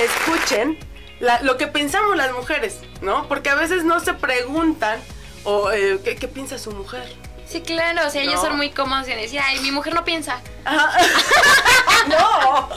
escuchen 0.00 0.78
la- 1.20 1.40
lo 1.42 1.56
que 1.58 1.66
pensamos 1.66 2.16
las 2.16 2.32
mujeres, 2.32 2.78
¿no? 3.02 3.28
Porque 3.28 3.50
a 3.50 3.54
veces 3.54 3.84
no 3.84 4.00
se 4.00 4.14
preguntan 4.14 5.00
o 5.44 5.70
eh, 5.70 6.00
¿qué, 6.02 6.16
qué 6.16 6.28
piensa 6.28 6.58
su 6.58 6.70
mujer. 6.72 7.04
Sí, 7.54 7.62
claro, 7.62 8.08
o 8.08 8.10
sea, 8.10 8.20
ellos 8.22 8.34
No. 8.34 8.40
son 8.48 8.56
muy 8.56 8.70
cómodos 8.70 9.06
en 9.06 9.16
decir, 9.20 9.38
ay, 9.40 9.60
mi 9.60 9.70
mujer 9.70 9.94
no 9.94 10.04
piensa. 10.04 10.40
no, 12.08 12.68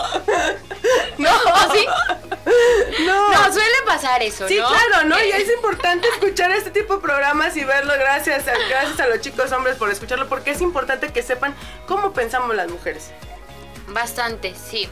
no, 1.18 1.32
¿O 1.32 1.74
sí? 1.74 1.86
no. 3.06 3.32
No, 3.34 3.54
suele 3.54 3.76
pasar 3.88 4.22
eso, 4.22 4.48
Sí, 4.48 4.58
¿no? 4.60 4.68
claro, 4.68 5.06
¿no? 5.08 5.18
Y 5.24 5.32
es 5.32 5.50
importante 5.52 6.08
escuchar 6.10 6.52
este 6.52 6.70
tipo 6.70 6.96
de 6.98 7.02
programas 7.02 7.58
y 7.58 7.64
verlo. 7.64 7.94
Gracias 7.98 8.48
a, 8.48 8.52
gracias 8.70 9.00
a 9.00 9.08
los 9.08 9.20
chicos 9.22 9.52
hombres 9.52 9.78
por 9.78 9.90
escucharlo, 9.90 10.28
porque 10.30 10.52
es 10.52 10.62
importante 10.62 11.12
que 11.12 11.24
sepan 11.24 11.56
cómo 11.88 12.14
pensamos 12.14 12.56
las 12.56 12.70
mujeres. 12.70 13.10
Bastante, 13.88 14.54
sí. 14.56 14.88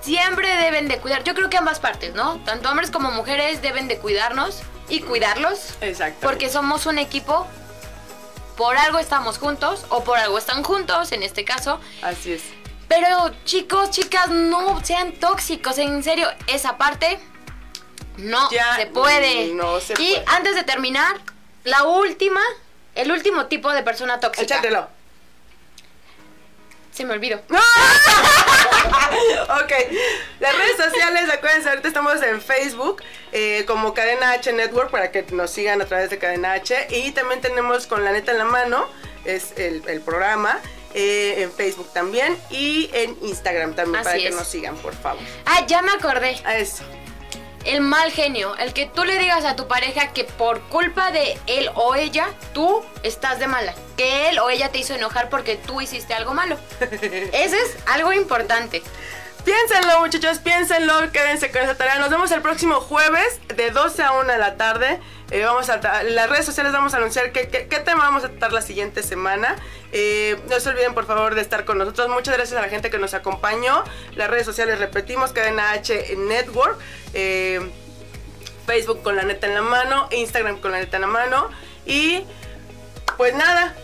Siempre 0.00 0.48
deben 0.56 0.88
de 0.88 0.96
cuidar, 0.98 1.24
yo 1.24 1.34
creo 1.34 1.50
que 1.50 1.58
ambas 1.58 1.78
partes, 1.78 2.14
¿no? 2.14 2.38
Tanto 2.46 2.70
hombres 2.70 2.90
como 2.90 3.10
mujeres 3.10 3.60
deben 3.60 3.86
de 3.86 3.98
cuidarnos 3.98 4.62
y 4.88 5.00
cuidarlos. 5.00 5.74
Exacto. 5.82 6.20
Porque 6.26 6.48
somos 6.48 6.86
un 6.86 6.96
equipo, 6.98 7.46
por 8.60 8.76
algo 8.76 8.98
estamos 8.98 9.38
juntos, 9.38 9.86
o 9.88 10.04
por 10.04 10.18
algo 10.18 10.36
están 10.36 10.62
juntos, 10.62 11.12
en 11.12 11.22
este 11.22 11.46
caso. 11.46 11.80
Así 12.02 12.34
es. 12.34 12.42
Pero 12.88 13.30
chicos, 13.46 13.88
chicas, 13.88 14.28
no 14.28 14.84
sean 14.84 15.12
tóxicos, 15.12 15.78
en 15.78 16.04
serio, 16.04 16.28
esa 16.46 16.76
parte 16.76 17.18
no 18.18 18.50
Ya 18.50 18.76
se 18.76 18.84
puede. 18.84 19.54
no 19.54 19.80
se 19.80 19.94
y 19.94 19.96
puede. 19.96 20.24
antes 20.26 20.56
de 20.56 20.64
terminar, 20.64 21.16
la 21.64 21.84
última, 21.84 22.42
el 22.96 23.10
último 23.10 23.46
tipo 23.46 23.72
de 23.72 23.82
persona 23.82 24.20
tóxica. 24.20 24.56
Échatelo. 24.56 24.88
Se 26.92 27.06
me 27.06 27.14
olvidó. 27.14 27.36
ok, 27.48 27.52
las 30.40 30.54
redes 30.54 30.76
sociales, 30.76 31.30
acuérdense, 31.32 31.70
ahorita 31.70 31.88
estamos 31.88 32.20
en 32.20 32.42
Facebook 32.42 33.02
eh, 33.32 33.64
como 33.66 33.94
Cadena 33.94 34.32
H 34.32 34.52
Network 34.52 34.90
para 34.90 35.10
que 35.10 35.22
nos 35.30 35.50
sigan 35.50 35.80
a 35.82 35.86
través 35.86 36.10
de 36.10 36.18
Cadena 36.18 36.52
H 36.52 36.88
y 36.90 37.12
también 37.12 37.40
tenemos 37.40 37.86
con 37.86 38.04
la 38.04 38.12
neta 38.12 38.32
en 38.32 38.38
la 38.38 38.44
mano, 38.44 38.86
es 39.24 39.52
el, 39.56 39.82
el 39.86 40.00
programa, 40.00 40.60
eh, 40.92 41.42
en 41.42 41.52
Facebook 41.52 41.88
también 41.92 42.36
y 42.50 42.90
en 42.92 43.16
Instagram 43.22 43.74
también 43.74 44.00
Así 44.00 44.08
para 44.08 44.18
que 44.18 44.30
nos 44.30 44.48
sigan, 44.48 44.76
por 44.76 44.94
favor. 44.94 45.22
Ah, 45.46 45.64
ya 45.66 45.82
me 45.82 45.92
acordé. 45.92 46.36
A 46.44 46.58
eso. 46.58 46.82
El 47.64 47.82
mal 47.82 48.10
genio, 48.10 48.56
el 48.56 48.72
que 48.72 48.86
tú 48.86 49.04
le 49.04 49.18
digas 49.18 49.44
a 49.44 49.54
tu 49.54 49.68
pareja 49.68 50.12
que 50.12 50.24
por 50.24 50.60
culpa 50.62 51.12
de 51.12 51.38
él 51.46 51.70
o 51.74 51.94
ella, 51.94 52.28
tú 52.54 52.82
estás 53.02 53.38
de 53.38 53.46
mala. 53.46 53.74
Que 53.96 54.30
él 54.30 54.38
o 54.38 54.50
ella 54.50 54.70
te 54.70 54.78
hizo 54.78 54.94
enojar 54.94 55.28
porque 55.28 55.56
tú 55.56 55.80
hiciste 55.80 56.14
algo 56.14 56.32
malo. 56.32 56.58
Ese 56.80 57.56
es 57.56 57.76
algo 57.86 58.12
importante. 58.12 58.82
Piénsenlo, 59.44 60.00
muchachos, 60.00 60.38
piénsenlo, 60.38 61.10
quédense 61.12 61.50
con 61.50 61.62
esa 61.62 61.74
tarea. 61.74 61.98
Nos 61.98 62.10
vemos 62.10 62.30
el 62.30 62.42
próximo 62.42 62.80
jueves 62.80 63.40
de 63.56 63.70
12 63.70 64.02
a 64.02 64.12
1 64.12 64.32
de 64.32 64.38
la 64.38 64.56
tarde. 64.56 65.00
Eh, 65.30 65.44
vamos 65.44 65.70
a 65.70 66.02
en 66.02 66.14
las 66.14 66.28
redes 66.28 66.44
sociales 66.44 66.72
vamos 66.72 66.92
a 66.92 66.98
anunciar 66.98 67.32
qué, 67.32 67.46
tema 67.46 68.04
vamos 68.04 68.24
a 68.24 68.28
tratar 68.28 68.52
la 68.52 68.60
siguiente 68.60 69.02
semana. 69.02 69.56
Eh, 69.92 70.38
no 70.50 70.60
se 70.60 70.68
olviden, 70.68 70.92
por 70.92 71.06
favor, 71.06 71.34
de 71.34 71.40
estar 71.40 71.64
con 71.64 71.78
nosotros. 71.78 72.08
Muchas 72.10 72.36
gracias 72.36 72.58
a 72.58 72.62
la 72.62 72.68
gente 72.68 72.90
que 72.90 72.98
nos 72.98 73.14
acompañó. 73.14 73.82
Las 74.14 74.28
redes 74.28 74.44
sociales, 74.44 74.78
repetimos, 74.78 75.32
Cadena 75.32 75.70
H 75.72 76.16
Network. 76.16 76.78
Eh, 77.14 77.60
Facebook 78.66 79.02
con 79.02 79.16
la 79.16 79.22
neta 79.22 79.46
en 79.46 79.54
la 79.54 79.62
mano. 79.62 80.08
Instagram 80.10 80.60
con 80.60 80.72
la 80.72 80.80
neta 80.80 80.96
en 80.98 81.02
la 81.02 81.08
mano. 81.08 81.48
Y 81.86 82.24
pues 83.16 83.34
nada, 83.34 83.74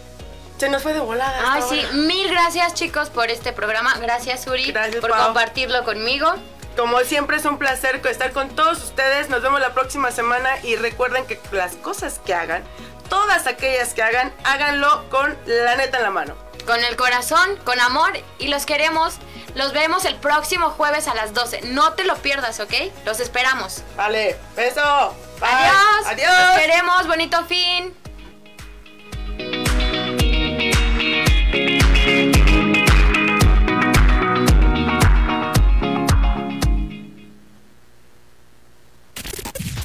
se 0.58 0.68
nos 0.68 0.82
fue 0.82 0.94
de 0.94 1.00
volada. 1.00 1.52
Ay, 1.52 1.62
sí. 1.68 1.86
Mil 1.92 2.28
gracias, 2.28 2.74
chicos, 2.74 3.10
por 3.10 3.30
este 3.30 3.52
programa. 3.52 3.94
Gracias, 4.00 4.46
Uri, 4.46 4.72
por 5.00 5.10
compartirlo 5.10 5.84
conmigo. 5.84 6.32
Como 6.76 7.00
siempre 7.00 7.38
es 7.38 7.44
un 7.44 7.58
placer 7.58 8.00
estar 8.06 8.32
con 8.32 8.50
todos 8.50 8.82
ustedes. 8.82 9.28
Nos 9.28 9.42
vemos 9.42 9.60
la 9.60 9.72
próxima 9.72 10.10
semana 10.10 10.50
y 10.62 10.76
recuerden 10.76 11.26
que 11.26 11.40
las 11.52 11.74
cosas 11.76 12.20
que 12.24 12.34
hagan, 12.34 12.62
todas 13.08 13.46
aquellas 13.46 13.94
que 13.94 14.02
hagan, 14.02 14.32
háganlo 14.44 15.08
con 15.08 15.36
la 15.46 15.76
neta 15.76 15.98
en 15.98 16.02
la 16.02 16.10
mano. 16.10 16.34
Con 16.66 16.82
el 16.84 16.96
corazón, 16.96 17.56
con 17.64 17.80
amor 17.80 18.12
y 18.38 18.48
los 18.48 18.66
queremos. 18.66 19.14
Los 19.54 19.72
vemos 19.72 20.04
el 20.04 20.16
próximo 20.16 20.70
jueves 20.70 21.08
a 21.08 21.14
las 21.14 21.32
12. 21.32 21.62
No 21.64 21.94
te 21.94 22.04
lo 22.04 22.16
pierdas, 22.16 22.60
¿ok? 22.60 22.74
Los 23.06 23.20
esperamos. 23.20 23.82
Vale, 23.96 24.36
beso. 24.54 25.14
Adiós. 25.40 26.06
Adiós. 26.06 26.30
Los 26.30 26.60
queremos. 26.60 27.06
Bonito 27.06 27.42
fin. 27.46 27.94